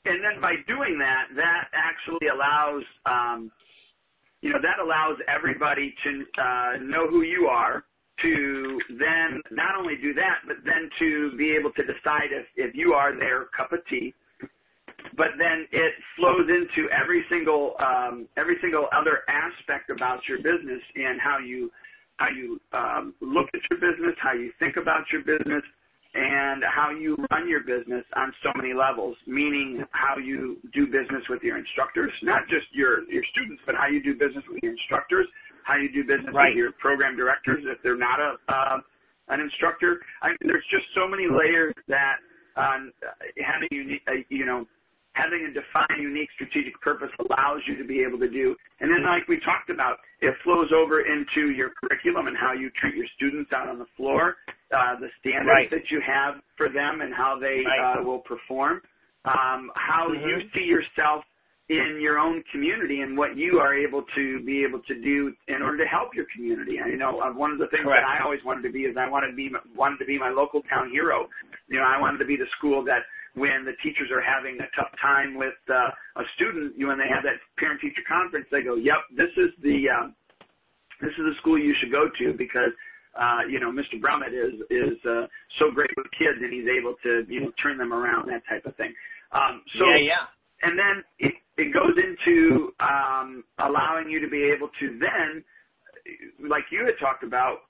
And 0.06 0.24
then 0.24 0.40
by 0.40 0.54
doing 0.66 0.98
that, 0.98 1.26
that 1.36 1.68
actually 1.74 2.28
allows, 2.28 2.82
um, 3.06 3.52
you 4.40 4.50
know, 4.50 4.58
that 4.60 4.82
allows 4.82 5.18
everybody 5.28 5.94
to 6.02 6.42
uh, 6.42 6.76
know 6.82 7.06
who 7.08 7.22
you 7.22 7.46
are, 7.46 7.84
to 8.22 8.80
then 8.90 9.42
not 9.50 9.76
only 9.78 9.96
do 9.96 10.14
that, 10.14 10.40
but 10.46 10.56
then 10.64 10.88
to 10.98 11.36
be 11.36 11.54
able 11.58 11.72
to 11.72 11.82
decide 11.82 12.30
if, 12.30 12.46
if 12.56 12.74
you 12.74 12.92
are 12.92 13.18
their 13.18 13.46
cup 13.56 13.72
of 13.72 13.80
tea, 13.90 14.14
but 15.16 15.36
then 15.38 15.66
it 15.72 15.92
flows 16.16 16.48
into 16.48 16.88
every 16.90 17.24
single 17.28 17.74
um, 17.80 18.28
every 18.36 18.56
single 18.60 18.88
other 18.92 19.20
aspect 19.28 19.90
about 19.90 20.20
your 20.28 20.38
business 20.38 20.80
and 20.94 21.20
how 21.20 21.38
you 21.38 21.70
how 22.16 22.28
you 22.28 22.60
um, 22.72 23.14
look 23.20 23.48
at 23.54 23.60
your 23.70 23.80
business, 23.80 24.14
how 24.22 24.32
you 24.32 24.52
think 24.58 24.76
about 24.76 25.04
your 25.12 25.22
business, 25.22 25.62
and 26.14 26.62
how 26.64 26.90
you 26.90 27.16
run 27.30 27.48
your 27.48 27.60
business 27.60 28.04
on 28.16 28.32
so 28.42 28.50
many 28.56 28.72
levels. 28.74 29.16
Meaning 29.26 29.84
how 29.92 30.16
you 30.18 30.58
do 30.72 30.86
business 30.86 31.24
with 31.28 31.42
your 31.42 31.58
instructors, 31.58 32.12
not 32.22 32.48
just 32.48 32.66
your 32.72 33.08
your 33.10 33.24
students, 33.32 33.62
but 33.66 33.74
how 33.74 33.88
you 33.88 34.02
do 34.02 34.14
business 34.14 34.44
with 34.48 34.62
your 34.62 34.72
instructors, 34.72 35.26
how 35.64 35.76
you 35.76 35.90
do 35.92 36.02
business 36.02 36.34
right. 36.34 36.50
with 36.50 36.58
your 36.58 36.72
program 36.80 37.16
directors 37.16 37.64
if 37.66 37.78
they're 37.82 37.98
not 37.98 38.20
a 38.20 38.36
uh, 38.48 38.78
an 39.28 39.40
instructor. 39.40 40.00
I 40.20 40.34
mean, 40.34 40.50
there's 40.50 40.66
just 40.70 40.84
so 40.94 41.06
many 41.08 41.24
layers 41.30 41.74
that 41.88 42.18
um, 42.56 42.92
having 43.38 43.70
you, 43.70 43.96
uh, 44.06 44.20
you 44.28 44.44
know 44.44 44.66
having 45.12 45.44
a 45.44 45.52
defined, 45.52 46.00
unique 46.00 46.28
strategic 46.34 46.72
purpose 46.80 47.12
allows 47.20 47.60
you 47.68 47.76
to 47.76 47.84
be 47.84 48.00
able 48.00 48.18
to 48.18 48.28
do. 48.28 48.56
And 48.80 48.90
then, 48.90 49.04
like 49.04 49.28
we 49.28 49.38
talked 49.44 49.68
about, 49.68 50.00
it 50.20 50.34
flows 50.44 50.72
over 50.72 51.04
into 51.04 51.52
your 51.52 51.70
curriculum 51.80 52.26
and 52.26 52.36
how 52.36 52.52
you 52.52 52.70
treat 52.80 52.96
your 52.96 53.06
students 53.16 53.52
out 53.52 53.68
on 53.68 53.78
the 53.78 53.88
floor, 53.96 54.36
uh, 54.72 54.96
the 55.00 55.08
standards 55.20 55.52
right. 55.52 55.70
that 55.70 55.90
you 55.90 56.00
have 56.00 56.40
for 56.56 56.68
them 56.68 57.00
and 57.00 57.12
how 57.12 57.38
they 57.38 57.60
right. 57.64 58.00
uh, 58.00 58.02
will 58.02 58.20
perform, 58.20 58.80
um, 59.24 59.70
how 59.76 60.08
mm-hmm. 60.08 60.24
you 60.24 60.36
see 60.54 60.64
yourself 60.64 61.24
in 61.72 62.00
your 62.00 62.18
own 62.18 62.44
community 62.52 63.00
and 63.00 63.16
what 63.16 63.36
you 63.36 63.56
are 63.56 63.72
able 63.72 64.04
to 64.14 64.44
be 64.44 64.60
able 64.60 64.80
to 64.84 64.94
do 65.00 65.32
in 65.48 65.62
order 65.62 65.78
to 65.80 65.88
help 65.88 66.12
your 66.14 66.26
community. 66.34 66.76
I 66.84 66.92
know 66.92 67.20
uh, 67.20 67.32
one 67.32 67.50
of 67.50 67.58
the 67.58 67.68
things 67.72 67.88
Correct. 67.88 68.04
that 68.04 68.20
I 68.20 68.22
always 68.22 68.44
wanted 68.44 68.62
to 68.68 68.72
be 68.72 68.84
is 68.84 68.96
I 69.00 69.08
wanted 69.08 69.32
to 69.32 69.38
be 69.38 69.48
wanted 69.74 69.96
to 69.98 70.04
be 70.04 70.18
my 70.18 70.28
local 70.28 70.60
town 70.68 70.90
hero. 70.92 71.28
You 71.68 71.80
know, 71.80 71.88
I 71.88 71.96
wanted 71.96 72.18
to 72.18 72.28
be 72.28 72.36
the 72.36 72.50
school 72.58 72.84
that 72.84 73.08
when 73.34 73.64
the 73.64 73.72
teachers 73.80 74.12
are 74.12 74.20
having 74.20 74.60
a 74.60 74.68
tough 74.76 74.92
time 75.00 75.40
with 75.40 75.56
uh, 75.72 76.20
a 76.20 76.24
student, 76.36 76.76
you, 76.76 76.92
when 76.92 77.00
they 77.00 77.08
have 77.08 77.24
that 77.24 77.40
parent-teacher 77.56 78.04
conference, 78.04 78.44
they 78.52 78.60
go, 78.60 78.76
"Yep, 78.76 79.16
this 79.16 79.32
is 79.40 79.56
the 79.64 79.88
um, 79.88 80.12
this 81.00 81.16
is 81.16 81.24
the 81.24 81.36
school 81.40 81.56
you 81.56 81.74
should 81.80 81.92
go 81.92 82.08
to 82.20 82.36
because." 82.36 82.72
Uh, 83.12 83.44
you 83.44 83.60
know, 83.60 83.68
Mr. 83.68 84.00
Brummett 84.00 84.32
is 84.32 84.56
is 84.72 84.96
uh, 85.04 85.28
so 85.60 85.68
great 85.68 85.92
with 86.00 86.08
kids, 86.16 86.40
and 86.40 86.48
he's 86.48 86.64
able 86.64 86.96
to 87.04 87.28
you 87.28 87.44
know 87.44 87.52
turn 87.60 87.76
them 87.76 87.92
around, 87.92 88.24
that 88.32 88.40
type 88.48 88.64
of 88.64 88.74
thing. 88.76 88.88
Um, 89.32 89.60
so, 89.76 89.84
yeah, 89.84 90.16
yeah. 90.16 90.24
And 90.62 90.78
then 90.78 91.04
it, 91.18 91.34
it 91.58 91.72
goes 91.72 91.96
into 91.96 92.72
um, 92.80 93.44
allowing 93.58 94.08
you 94.08 94.20
to 94.20 94.28
be 94.28 94.50
able 94.54 94.68
to 94.80 94.98
then, 94.98 95.44
like 96.48 96.64
you 96.70 96.84
had 96.86 96.98
talked 96.98 97.24
about, 97.24 97.68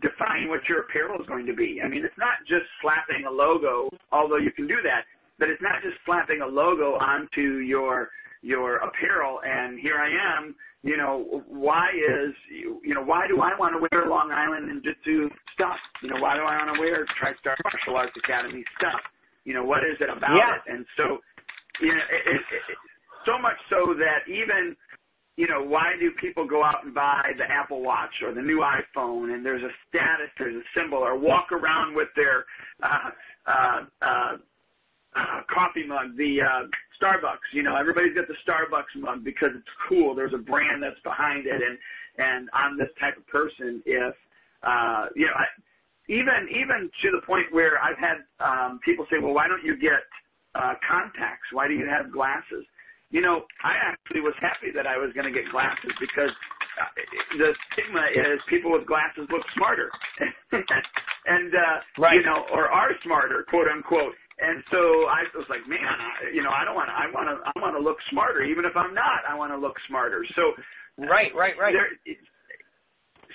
define 0.00 0.48
what 0.48 0.60
your 0.68 0.80
apparel 0.80 1.20
is 1.20 1.26
going 1.26 1.46
to 1.46 1.54
be. 1.54 1.80
I 1.82 1.88
mean, 1.88 2.04
it's 2.04 2.18
not 2.18 2.38
just 2.46 2.68
slapping 2.82 3.24
a 3.26 3.30
logo, 3.30 3.88
although 4.12 4.36
you 4.36 4.52
can 4.52 4.66
do 4.66 4.76
that, 4.84 5.04
but 5.38 5.48
it's 5.48 5.62
not 5.62 5.82
just 5.82 5.96
slapping 6.04 6.42
a 6.42 6.46
logo 6.46 6.94
onto 7.00 7.64
your 7.64 8.10
your 8.40 8.76
apparel 8.76 9.40
and 9.42 9.80
here 9.80 9.98
I 9.98 10.06
am, 10.38 10.54
you 10.84 10.96
know, 10.96 11.42
why 11.48 11.90
is 11.90 12.34
you 12.50 12.94
know, 12.94 13.02
why 13.02 13.26
do 13.26 13.40
I 13.40 13.58
want 13.58 13.74
to 13.74 13.82
wear 13.90 14.06
Long 14.06 14.30
Island 14.30 14.70
Ninjutsu 14.70 15.26
stuff? 15.54 15.74
You 16.02 16.10
know, 16.10 16.22
why 16.22 16.36
do 16.36 16.42
I 16.42 16.54
want 16.62 16.70
to 16.74 16.78
wear 16.78 17.04
TriStar 17.18 17.58
Martial 17.64 17.96
Arts 17.96 18.14
Academy 18.14 18.62
stuff? 18.78 19.00
You 19.42 19.54
know, 19.54 19.64
what 19.64 19.82
is 19.82 19.98
it 19.98 20.08
about 20.08 20.38
yeah. 20.38 20.54
it? 20.54 20.72
And 20.72 20.86
so 20.96 21.18
you 21.80 21.88
know, 21.88 22.06
it, 22.14 22.22
it, 22.30 22.42
it, 22.70 22.78
so 23.28 23.36
much 23.36 23.60
so 23.68 23.92
that 23.92 24.24
even 24.24 24.74
you 25.38 25.46
know, 25.46 25.62
why 25.62 25.94
do 26.00 26.10
people 26.20 26.44
go 26.44 26.64
out 26.64 26.84
and 26.84 26.92
buy 26.92 27.30
the 27.38 27.44
Apple 27.44 27.80
Watch 27.80 28.10
or 28.26 28.34
the 28.34 28.42
new 28.42 28.58
iPhone 28.58 29.32
and 29.32 29.46
there's 29.46 29.62
a 29.62 29.70
status, 29.88 30.34
there's 30.36 30.56
a 30.56 30.66
symbol, 30.74 30.98
or 30.98 31.16
walk 31.16 31.52
around 31.52 31.94
with 31.94 32.08
their 32.16 32.44
uh, 32.82 33.10
uh, 33.46 33.80
uh, 34.02 34.36
uh, 35.14 35.40
coffee 35.46 35.86
mug, 35.86 36.16
the 36.16 36.42
uh, 36.42 36.66
Starbucks. 37.00 37.54
You 37.54 37.62
know, 37.62 37.76
everybody's 37.76 38.16
got 38.16 38.26
the 38.26 38.34
Starbucks 38.42 39.00
mug 39.00 39.22
because 39.22 39.50
it's 39.54 39.74
cool. 39.88 40.12
There's 40.12 40.34
a 40.34 40.42
brand 40.42 40.82
that's 40.82 40.98
behind 41.04 41.46
it, 41.46 41.62
and 41.62 41.78
and 42.18 42.50
I'm 42.52 42.76
this 42.76 42.90
type 42.98 43.16
of 43.16 43.24
person. 43.28 43.80
If 43.86 44.14
uh, 44.66 45.06
you 45.14 45.26
know, 45.26 45.38
I, 45.38 45.46
even 46.10 46.50
even 46.50 46.90
to 47.02 47.08
the 47.14 47.24
point 47.24 47.46
where 47.52 47.78
I've 47.78 47.98
had 48.02 48.26
um, 48.42 48.80
people 48.84 49.06
say, 49.08 49.22
well, 49.22 49.34
why 49.34 49.46
don't 49.46 49.62
you 49.62 49.78
get 49.78 50.02
uh, 50.56 50.74
contacts? 50.82 51.46
Why 51.52 51.68
do 51.68 51.74
you 51.74 51.86
have 51.86 52.10
glasses? 52.10 52.66
You 53.10 53.20
know, 53.20 53.48
I 53.64 53.72
actually 53.80 54.20
was 54.20 54.36
happy 54.40 54.68
that 54.76 54.86
I 54.86 55.00
was 55.00 55.12
going 55.16 55.24
to 55.24 55.32
get 55.32 55.48
glasses 55.50 55.92
because 55.96 56.32
uh, 56.76 56.92
the 57.40 57.50
stigma 57.72 58.04
is 58.12 58.38
people 58.48 58.70
with 58.70 58.84
glasses 58.84 59.24
look 59.32 59.42
smarter, 59.56 59.88
and 60.52 61.50
uh, 61.50 61.76
right. 61.98 62.14
you 62.14 62.22
know, 62.22 62.44
or 62.52 62.68
are 62.68 62.92
smarter, 63.04 63.44
quote 63.48 63.66
unquote. 63.66 64.12
And 64.38 64.62
so 64.70 65.10
I 65.10 65.26
was 65.34 65.48
like, 65.50 65.66
man, 65.66 65.82
I, 65.82 66.30
you 66.30 66.46
know, 66.46 66.54
I 66.54 66.62
don't 66.62 66.78
want 66.78 66.92
to. 66.92 66.94
I 66.94 67.10
want 67.10 67.26
to. 67.26 67.36
I 67.42 67.52
want 67.58 67.74
to 67.74 67.82
look 67.82 67.98
smarter, 68.12 68.44
even 68.44 68.64
if 68.64 68.76
I'm 68.76 68.94
not. 68.94 69.26
I 69.26 69.34
want 69.34 69.50
to 69.50 69.58
look 69.58 69.74
smarter. 69.88 70.22
So, 70.36 70.54
right, 71.08 71.34
right, 71.34 71.58
right. 71.58 71.74
There, 71.74 71.90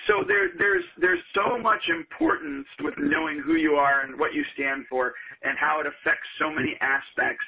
so 0.08 0.24
there, 0.24 0.48
there's 0.56 0.86
there's 0.96 1.20
so 1.34 1.58
much 1.58 1.82
importance 1.92 2.64
with 2.80 2.94
knowing 2.96 3.42
who 3.44 3.60
you 3.60 3.76
are 3.76 4.00
and 4.06 4.18
what 4.18 4.32
you 4.32 4.46
stand 4.54 4.86
for, 4.88 5.12
and 5.42 5.58
how 5.58 5.82
it 5.82 5.86
affects 5.86 6.24
so 6.40 6.48
many 6.48 6.72
aspects 6.80 7.44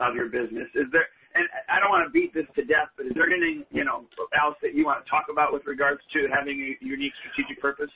of 0.00 0.16
your 0.18 0.26
business. 0.26 0.66
Is 0.74 0.90
there 0.90 1.06
and 1.36 1.46
I 1.68 1.78
don't 1.80 1.90
want 1.90 2.08
to 2.08 2.12
beat 2.12 2.32
this 2.32 2.46
to 2.56 2.64
death, 2.64 2.88
but 2.96 3.06
is 3.06 3.12
there 3.14 3.28
anything, 3.28 3.64
you 3.70 3.84
know, 3.84 4.08
else 4.40 4.56
that 4.62 4.74
you 4.74 4.84
want 4.84 5.04
to 5.04 5.10
talk 5.10 5.26
about 5.30 5.52
with 5.52 5.66
regards 5.66 6.00
to 6.12 6.26
having 6.32 6.56
a 6.56 6.84
unique 6.84 7.12
strategic 7.20 7.60
purpose? 7.60 7.92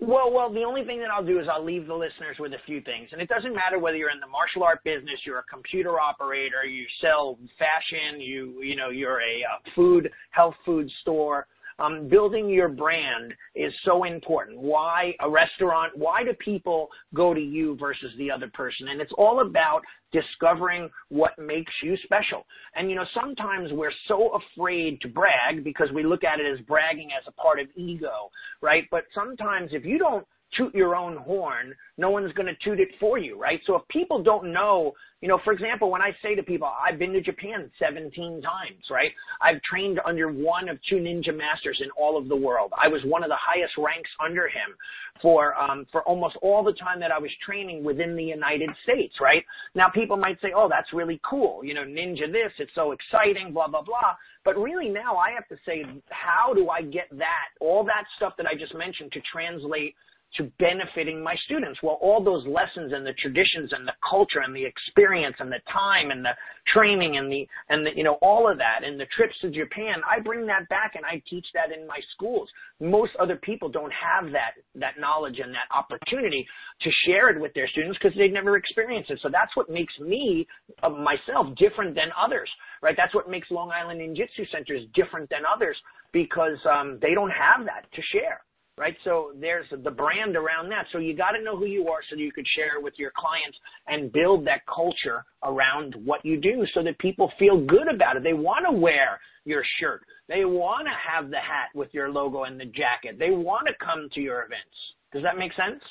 Well, 0.00 0.30
well, 0.30 0.52
the 0.52 0.62
only 0.62 0.84
thing 0.84 1.00
that 1.00 1.10
I'll 1.10 1.26
do 1.26 1.40
is 1.40 1.46
I'll 1.50 1.64
leave 1.64 1.88
the 1.88 1.94
listeners 1.94 2.36
with 2.38 2.52
a 2.52 2.62
few 2.66 2.80
things. 2.82 3.08
And 3.10 3.20
it 3.20 3.28
doesn't 3.28 3.52
matter 3.52 3.80
whether 3.80 3.96
you're 3.96 4.14
in 4.14 4.20
the 4.20 4.30
martial 4.30 4.62
art 4.62 4.84
business, 4.84 5.18
you're 5.26 5.40
a 5.40 5.48
computer 5.50 5.98
operator, 5.98 6.62
you 6.64 6.86
sell 7.00 7.36
fashion, 7.58 8.20
you, 8.20 8.62
you 8.62 8.76
know, 8.76 8.90
you're 8.90 9.18
a 9.18 9.42
uh, 9.42 9.58
food, 9.74 10.08
health 10.30 10.54
food 10.64 10.88
store, 11.00 11.48
um, 11.78 12.08
building 12.08 12.48
your 12.48 12.68
brand 12.68 13.32
is 13.54 13.72
so 13.84 14.04
important. 14.04 14.58
Why 14.58 15.12
a 15.20 15.30
restaurant? 15.30 15.96
Why 15.96 16.24
do 16.24 16.32
people 16.34 16.88
go 17.14 17.34
to 17.34 17.40
you 17.40 17.76
versus 17.76 18.12
the 18.18 18.30
other 18.30 18.50
person? 18.52 18.88
And 18.88 19.00
it's 19.00 19.12
all 19.16 19.40
about 19.40 19.82
discovering 20.12 20.90
what 21.08 21.38
makes 21.38 21.72
you 21.82 21.96
special. 22.04 22.44
And 22.74 22.90
you 22.90 22.96
know, 22.96 23.04
sometimes 23.14 23.70
we're 23.72 23.92
so 24.08 24.38
afraid 24.56 25.00
to 25.02 25.08
brag 25.08 25.62
because 25.62 25.88
we 25.94 26.02
look 26.02 26.24
at 26.24 26.40
it 26.40 26.46
as 26.52 26.64
bragging 26.66 27.10
as 27.18 27.24
a 27.26 27.32
part 27.32 27.60
of 27.60 27.66
ego, 27.76 28.30
right? 28.60 28.84
But 28.90 29.04
sometimes 29.14 29.70
if 29.72 29.84
you 29.84 29.98
don't 29.98 30.26
toot 30.56 30.74
your 30.74 30.96
own 30.96 31.16
horn, 31.16 31.74
no 31.96 32.10
one's 32.10 32.32
going 32.32 32.46
to 32.46 32.56
toot 32.64 32.80
it 32.80 32.88
for 32.98 33.18
you, 33.18 33.40
right? 33.40 33.60
So 33.66 33.76
if 33.76 33.86
people 33.88 34.22
don't 34.22 34.52
know, 34.52 34.92
you 35.20 35.28
know, 35.28 35.38
for 35.44 35.52
example, 35.52 35.90
when 35.90 36.00
I 36.00 36.10
say 36.22 36.34
to 36.34 36.42
people, 36.42 36.68
I've 36.68 36.98
been 36.98 37.12
to 37.12 37.20
Japan 37.20 37.70
17 37.78 38.40
times, 38.40 38.84
right? 38.90 39.10
I've 39.42 39.60
trained 39.62 40.00
under 40.06 40.30
one 40.30 40.68
of 40.68 40.78
two 40.88 40.96
ninja 40.96 41.36
masters 41.36 41.80
in 41.82 41.90
all 41.98 42.16
of 42.16 42.28
the 42.28 42.36
world. 42.36 42.72
I 42.82 42.88
was 42.88 43.02
one 43.04 43.24
of 43.24 43.28
the 43.28 43.36
highest 43.38 43.74
ranks 43.76 44.10
under 44.24 44.46
him 44.46 44.76
for 45.20 45.56
um, 45.56 45.86
for 45.90 46.02
almost 46.02 46.36
all 46.40 46.62
the 46.62 46.72
time 46.74 47.00
that 47.00 47.10
I 47.10 47.18
was 47.18 47.30
training 47.44 47.82
within 47.82 48.14
the 48.14 48.22
United 48.22 48.70
States, 48.84 49.14
right? 49.20 49.44
Now 49.74 49.88
people 49.88 50.16
might 50.16 50.40
say, 50.40 50.52
"Oh, 50.54 50.68
that's 50.68 50.92
really 50.92 51.20
cool." 51.28 51.64
You 51.64 51.74
know, 51.74 51.82
ninja 51.82 52.30
this, 52.30 52.52
it's 52.58 52.70
so 52.76 52.92
exciting, 52.92 53.52
blah 53.52 53.66
blah 53.66 53.82
blah. 53.82 54.14
But 54.44 54.56
really 54.56 54.88
now 54.88 55.16
I 55.16 55.32
have 55.32 55.48
to 55.48 55.56
say, 55.66 55.84
how 56.10 56.54
do 56.54 56.70
I 56.70 56.82
get 56.82 57.08
that 57.10 57.48
all 57.60 57.84
that 57.84 58.04
stuff 58.16 58.34
that 58.38 58.46
I 58.46 58.54
just 58.54 58.74
mentioned 58.74 59.12
to 59.12 59.20
translate 59.32 59.94
to 60.36 60.44
benefiting 60.58 61.22
my 61.22 61.34
students. 61.44 61.80
Well, 61.82 61.98
all 62.00 62.22
those 62.22 62.46
lessons 62.46 62.92
and 62.92 63.06
the 63.06 63.14
traditions 63.14 63.72
and 63.72 63.86
the 63.86 63.94
culture 64.08 64.40
and 64.44 64.54
the 64.54 64.64
experience 64.64 65.36
and 65.38 65.50
the 65.50 65.60
time 65.72 66.10
and 66.10 66.24
the 66.24 66.36
training 66.72 67.16
and 67.16 67.32
the, 67.32 67.46
and 67.70 67.86
the, 67.86 67.90
you 67.96 68.04
know, 68.04 68.18
all 68.20 68.50
of 68.50 68.58
that 68.58 68.84
and 68.84 69.00
the 69.00 69.06
trips 69.16 69.34
to 69.40 69.50
Japan, 69.50 70.02
I 70.08 70.20
bring 70.20 70.46
that 70.46 70.68
back 70.68 70.92
and 70.94 71.04
I 71.04 71.22
teach 71.28 71.46
that 71.54 71.72
in 71.76 71.86
my 71.86 71.98
schools. 72.12 72.48
Most 72.80 73.12
other 73.18 73.36
people 73.36 73.68
don't 73.68 73.92
have 73.92 74.30
that, 74.32 74.60
that 74.74 75.00
knowledge 75.00 75.38
and 75.42 75.52
that 75.52 75.68
opportunity 75.74 76.46
to 76.82 76.90
share 77.06 77.30
it 77.30 77.40
with 77.40 77.54
their 77.54 77.68
students 77.68 77.98
because 78.00 78.16
they've 78.16 78.32
never 78.32 78.56
experienced 78.56 79.10
it. 79.10 79.20
So 79.22 79.30
that's 79.32 79.56
what 79.56 79.70
makes 79.70 79.98
me, 79.98 80.46
uh, 80.82 80.90
myself, 80.90 81.56
different 81.56 81.94
than 81.94 82.08
others, 82.22 82.50
right? 82.82 82.94
That's 82.96 83.14
what 83.14 83.30
makes 83.30 83.50
Long 83.50 83.70
Island 83.70 84.00
Ninjutsu 84.00 84.50
Centers 84.52 84.82
different 84.94 85.30
than 85.30 85.40
others 85.48 85.76
because 86.12 86.58
um, 86.70 86.98
they 87.00 87.14
don't 87.14 87.30
have 87.30 87.64
that 87.64 87.90
to 87.94 88.02
share 88.12 88.42
right? 88.78 88.96
So 89.04 89.32
there's 89.40 89.66
the 89.70 89.90
brand 89.90 90.36
around 90.36 90.68
that. 90.70 90.86
So 90.92 90.98
you 90.98 91.16
got 91.16 91.32
to 91.32 91.42
know 91.42 91.56
who 91.56 91.66
you 91.66 91.88
are 91.88 92.00
so 92.08 92.16
that 92.16 92.22
you 92.22 92.32
could 92.32 92.46
share 92.56 92.80
with 92.80 92.94
your 92.96 93.12
clients 93.16 93.58
and 93.86 94.12
build 94.12 94.46
that 94.46 94.60
culture 94.66 95.24
around 95.42 95.94
what 96.04 96.24
you 96.24 96.40
do 96.40 96.64
so 96.74 96.82
that 96.84 96.98
people 96.98 97.30
feel 97.38 97.60
good 97.60 97.92
about 97.92 98.16
it. 98.16 98.22
They 98.22 98.34
want 98.34 98.64
to 98.70 98.72
wear 98.72 99.20
your 99.44 99.62
shirt. 99.80 100.02
They 100.28 100.44
want 100.44 100.86
to 100.86 100.92
have 100.94 101.30
the 101.30 101.36
hat 101.36 101.68
with 101.74 101.88
your 101.92 102.10
logo 102.10 102.44
and 102.44 102.60
the 102.60 102.66
jacket. 102.66 103.18
They 103.18 103.30
want 103.30 103.66
to 103.66 103.74
come 103.84 104.08
to 104.14 104.20
your 104.20 104.42
events. 104.42 104.76
Does 105.12 105.22
that 105.22 105.36
make 105.36 105.52
sense? 105.54 105.82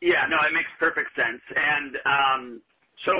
Yeah, 0.00 0.26
no, 0.28 0.36
it 0.46 0.52
makes 0.52 0.68
perfect 0.78 1.08
sense. 1.16 1.40
And 1.56 1.96
um, 2.04 2.60
so, 3.06 3.12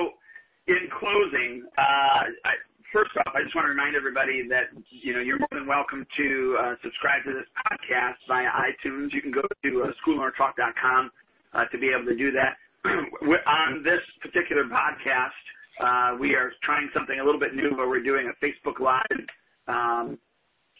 in 0.66 0.89
closing, 0.99 1.64
uh, 1.78 2.28
I, 2.45 2.53
first 2.95 3.11
off, 3.26 3.34
I 3.34 3.42
just 3.42 3.59
want 3.59 3.66
to 3.66 3.74
remind 3.74 3.99
everybody 3.99 4.47
that 4.47 4.70
you 4.86 5.12
know 5.12 5.18
you're 5.18 5.42
more 5.42 5.51
than 5.51 5.66
welcome 5.66 6.07
to 6.16 6.28
uh, 6.62 6.74
subscribe 6.78 7.26
to 7.26 7.34
this 7.34 7.51
podcast 7.66 8.22
via 8.30 8.47
iTunes. 8.70 9.11
You 9.11 9.20
can 9.20 9.34
go 9.34 9.42
to 9.42 9.70
uh, 9.82 9.90
uh, 9.90 11.64
to 11.66 11.76
be 11.76 11.90
able 11.90 12.07
to 12.07 12.14
do 12.14 12.30
that. 12.30 12.55
On 12.86 13.82
this 13.82 13.99
particular 14.22 14.62
podcast, 14.70 15.42
uh, 15.82 16.16
we 16.22 16.38
are 16.38 16.55
trying 16.62 16.88
something 16.95 17.18
a 17.18 17.24
little 17.24 17.40
bit 17.40 17.59
new 17.59 17.74
where 17.74 17.88
we're 17.90 18.03
doing 18.03 18.30
a 18.30 18.36
Facebook 18.38 18.78
Live 18.78 19.26
um, 19.66 20.16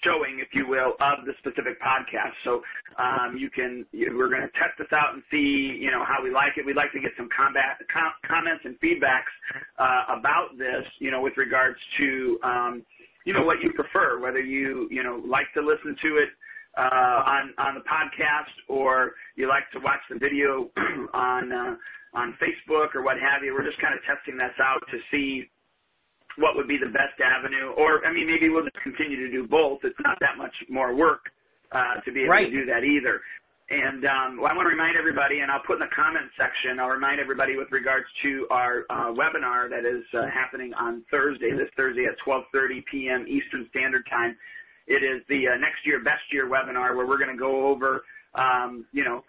showing, 0.05 0.39
if 0.39 0.49
you 0.53 0.69
will, 0.69 0.95
of 1.01 1.25
the 1.27 1.33
specific 1.41 1.81
podcast. 1.81 2.37
So 2.45 2.63
um, 3.01 3.37
you 3.37 3.51
can, 3.51 3.85
we're 3.93 4.29
going 4.29 4.45
to 4.45 4.55
test 4.55 4.79
this 4.79 4.93
out 4.93 5.15
and 5.15 5.23
see, 5.31 5.81
you 5.81 5.91
know, 5.91 6.05
how 6.05 6.23
we 6.23 6.31
like 6.31 6.57
it. 6.57 6.65
We'd 6.65 6.77
like 6.77 6.93
to 6.93 7.01
get 7.01 7.13
some 7.17 7.29
combat, 7.35 7.81
com- 7.91 8.15
comments 8.29 8.63
and 8.65 8.79
feedbacks 8.79 9.33
uh, 9.81 10.21
about 10.21 10.57
this, 10.59 10.85
you 11.01 11.11
know, 11.11 11.21
with 11.21 11.37
regards 11.37 11.79
to, 11.99 12.39
um, 12.45 12.73
you 13.25 13.33
know, 13.33 13.43
what 13.43 13.61
you 13.65 13.73
prefer, 13.73 14.21
whether 14.21 14.41
you, 14.41 14.87
you 14.91 15.03
know, 15.03 15.23
like 15.27 15.49
to 15.55 15.61
listen 15.61 15.97
to 16.03 16.11
it 16.21 16.29
uh, 16.77 17.23
on 17.27 17.55
on 17.59 17.75
the 17.75 17.85
podcast 17.87 18.51
or 18.69 19.13
you 19.37 19.49
like 19.49 19.63
to 19.73 19.79
watch 19.81 20.01
the 20.11 20.19
video 20.19 20.71
on 21.15 21.53
uh, 21.53 21.75
on 22.15 22.37
Facebook 22.43 22.95
or 22.95 23.03
what 23.03 23.17
have 23.19 23.43
you. 23.43 23.55
We're 23.55 23.67
just 23.67 23.81
kind 23.81 23.95
of 23.95 24.01
testing 24.07 24.37
this 24.37 24.55
out 24.63 24.83
to 24.91 24.99
see 25.11 25.49
what 26.39 26.57
would 26.57 26.69
be 26.69 26.79
the 26.79 26.91
best 26.91 27.17
avenue, 27.23 27.73
or 27.77 28.05
I 28.07 28.13
mean, 28.13 28.27
maybe 28.27 28.49
we'll 28.49 28.65
just 28.65 28.81
continue 28.83 29.17
to 29.17 29.31
do 29.31 29.47
both. 29.47 29.81
It's 29.85 29.99
not 30.03 30.19
that 30.21 30.37
much 30.37 30.55
more 30.69 30.95
work 30.95 31.31
uh, 31.73 32.01
to 32.05 32.13
be 32.13 32.23
able 32.23 32.31
right. 32.31 32.47
to 32.47 32.51
do 32.51 32.65
that 32.67 32.83
either. 32.83 33.21
And 33.71 34.05
um, 34.05 34.31
well, 34.37 34.53
I 34.53 34.55
want 34.55 34.69
to 34.69 34.75
remind 34.77 34.97
everybody, 34.97 35.41
and 35.41 35.51
I'll 35.51 35.65
put 35.65 35.81
in 35.81 35.89
the 35.89 35.95
comment 35.97 36.29
section, 36.37 36.79
I'll 36.79 36.93
remind 36.93 37.19
everybody 37.19 37.57
with 37.57 37.73
regards 37.73 38.05
to 38.23 38.47
our 38.51 38.85
uh, 38.91 39.09
webinar 39.17 39.71
that 39.73 39.89
is 39.89 40.05
uh, 40.13 40.29
happening 40.29 40.75
on 40.75 41.03
Thursday, 41.11 41.51
this 41.51 41.73
Thursday 41.77 42.05
at 42.05 42.15
12:30 42.29 42.85
p.m. 42.91 43.25
Eastern 43.25 43.67
Standard 43.71 44.05
Time. 44.11 44.37
It 44.87 45.01
is 45.01 45.25
the 45.33 45.49
uh, 45.49 45.57
next 45.57 45.81
year 45.87 46.05
best 46.05 46.29
year 46.31 46.45
webinar 46.45 46.95
where 46.95 47.07
we're 47.07 47.17
going 47.17 47.33
to 47.33 47.41
go 47.41 47.69
over, 47.69 48.05
um, 48.35 48.85
you 48.93 49.03
know, 49.03 49.25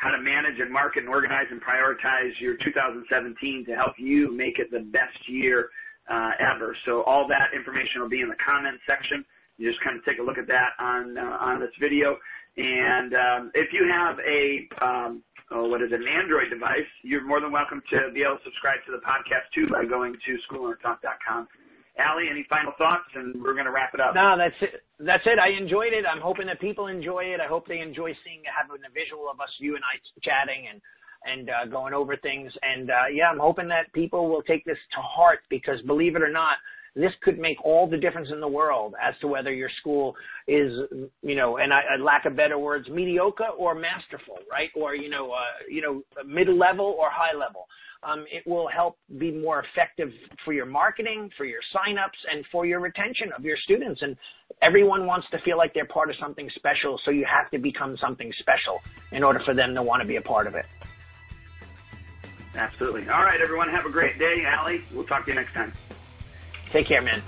how 0.00 0.08
to 0.10 0.20
manage 0.20 0.56
and 0.58 0.72
market 0.72 1.04
and 1.04 1.12
organize 1.12 1.44
and 1.52 1.60
prioritize 1.60 2.32
your 2.40 2.56
2017 2.64 3.68
to 3.68 3.76
help 3.76 3.92
you 3.98 4.32
make 4.32 4.58
it 4.58 4.72
the 4.72 4.80
best 4.80 5.20
year 5.28 5.68
uh, 6.08 6.32
ever. 6.40 6.74
So 6.86 7.02
all 7.04 7.28
that 7.28 7.52
information 7.54 8.00
will 8.00 8.08
be 8.08 8.24
in 8.24 8.28
the 8.28 8.40
comment 8.40 8.80
section. 8.88 9.24
You 9.60 9.68
just 9.68 9.84
kind 9.84 10.00
of 10.00 10.04
take 10.08 10.18
a 10.18 10.24
look 10.24 10.38
at 10.40 10.48
that 10.48 10.72
on 10.80 11.20
uh, 11.20 11.36
on 11.44 11.60
this 11.60 11.76
video. 11.76 12.16
And 12.56 13.12
um, 13.12 13.42
if 13.52 13.76
you 13.76 13.84
have 13.92 14.16
a 14.24 14.40
um, 14.80 15.22
oh, 15.52 15.68
what 15.68 15.82
is 15.84 15.92
it, 15.92 16.00
an 16.00 16.08
Android 16.08 16.48
device, 16.48 16.88
you're 17.04 17.24
more 17.26 17.40
than 17.44 17.52
welcome 17.52 17.84
to 17.92 18.08
be 18.16 18.24
able 18.24 18.40
to 18.40 18.44
subscribe 18.48 18.80
to 18.88 18.92
the 18.96 19.04
podcast 19.04 19.52
too 19.52 19.68
by 19.68 19.84
going 19.84 20.16
to 20.16 20.32
schoollearntalk.com 20.48 21.46
Allie, 22.00 22.28
any 22.30 22.44
final 22.48 22.72
thoughts? 22.78 23.06
And 23.14 23.42
we're 23.42 23.54
going 23.54 23.66
to 23.66 23.70
wrap 23.70 23.92
it 23.94 24.00
up. 24.00 24.14
No, 24.14 24.36
that's 24.36 24.56
it. 24.60 24.82
That's 24.98 25.24
it. 25.26 25.38
I 25.38 25.52
enjoyed 25.56 25.92
it. 25.92 26.04
I'm 26.08 26.20
hoping 26.20 26.46
that 26.46 26.60
people 26.60 26.88
enjoy 26.88 27.24
it. 27.30 27.40
I 27.40 27.46
hope 27.46 27.68
they 27.68 27.80
enjoy 27.80 28.16
seeing 28.24 28.42
having 28.48 28.82
a 28.82 28.92
visual 28.92 29.30
of 29.30 29.40
us, 29.40 29.52
you 29.58 29.76
and 29.76 29.84
I, 29.84 30.00
chatting 30.24 30.66
and 30.72 30.80
and 31.24 31.50
uh, 31.50 31.66
going 31.70 31.92
over 31.92 32.16
things. 32.16 32.50
And 32.62 32.90
uh, 32.90 33.12
yeah, 33.12 33.28
I'm 33.30 33.38
hoping 33.38 33.68
that 33.68 33.92
people 33.92 34.28
will 34.28 34.42
take 34.42 34.64
this 34.64 34.78
to 34.94 35.00
heart 35.02 35.40
because, 35.50 35.80
believe 35.86 36.16
it 36.16 36.22
or 36.22 36.32
not, 36.32 36.56
this 36.96 37.12
could 37.22 37.38
make 37.38 37.62
all 37.64 37.88
the 37.88 37.96
difference 37.96 38.28
in 38.32 38.40
the 38.40 38.48
world 38.48 38.94
as 39.00 39.14
to 39.20 39.28
whether 39.28 39.52
your 39.52 39.70
school 39.80 40.14
is, 40.48 40.72
you 41.22 41.36
know, 41.36 41.58
and 41.58 41.72
I, 41.72 41.82
I 41.94 42.02
lack 42.02 42.24
of 42.24 42.36
better 42.36 42.58
words, 42.58 42.88
mediocre 42.88 43.48
or 43.58 43.74
masterful, 43.74 44.38
right? 44.50 44.70
Or 44.74 44.94
you 44.94 45.08
know, 45.08 45.30
uh, 45.30 45.64
you 45.68 45.82
know, 45.82 46.02
mid 46.26 46.48
level 46.48 46.96
or 46.98 47.08
high 47.10 47.36
level 47.36 47.66
um, 48.02 48.24
it 48.30 48.46
will 48.46 48.68
help 48.68 48.98
be 49.18 49.30
more 49.30 49.62
effective 49.64 50.10
for 50.44 50.52
your 50.52 50.66
marketing, 50.66 51.30
for 51.36 51.44
your 51.44 51.60
signups, 51.74 52.18
and 52.32 52.44
for 52.50 52.64
your 52.64 52.80
retention 52.80 53.30
of 53.36 53.44
your 53.44 53.56
students. 53.64 54.02
And 54.02 54.16
everyone 54.62 55.06
wants 55.06 55.26
to 55.32 55.38
feel 55.44 55.58
like 55.58 55.74
they're 55.74 55.86
part 55.86 56.10
of 56.10 56.16
something 56.20 56.48
special, 56.54 56.98
so 57.04 57.10
you 57.10 57.26
have 57.26 57.50
to 57.50 57.58
become 57.58 57.96
something 57.98 58.32
special 58.38 58.80
in 59.12 59.22
order 59.22 59.40
for 59.44 59.54
them 59.54 59.74
to 59.74 59.82
want 59.82 60.00
to 60.02 60.08
be 60.08 60.16
a 60.16 60.22
part 60.22 60.46
of 60.46 60.54
it. 60.54 60.66
Absolutely. 62.54 63.08
All 63.08 63.22
right, 63.22 63.40
everyone, 63.40 63.68
have 63.68 63.86
a 63.86 63.90
great 63.90 64.18
day. 64.18 64.44
Allie, 64.46 64.82
we'll 64.92 65.04
talk 65.04 65.24
to 65.24 65.30
you 65.30 65.36
next 65.36 65.52
time. 65.52 65.72
Take 66.72 66.88
care, 66.88 67.02
man. 67.02 67.22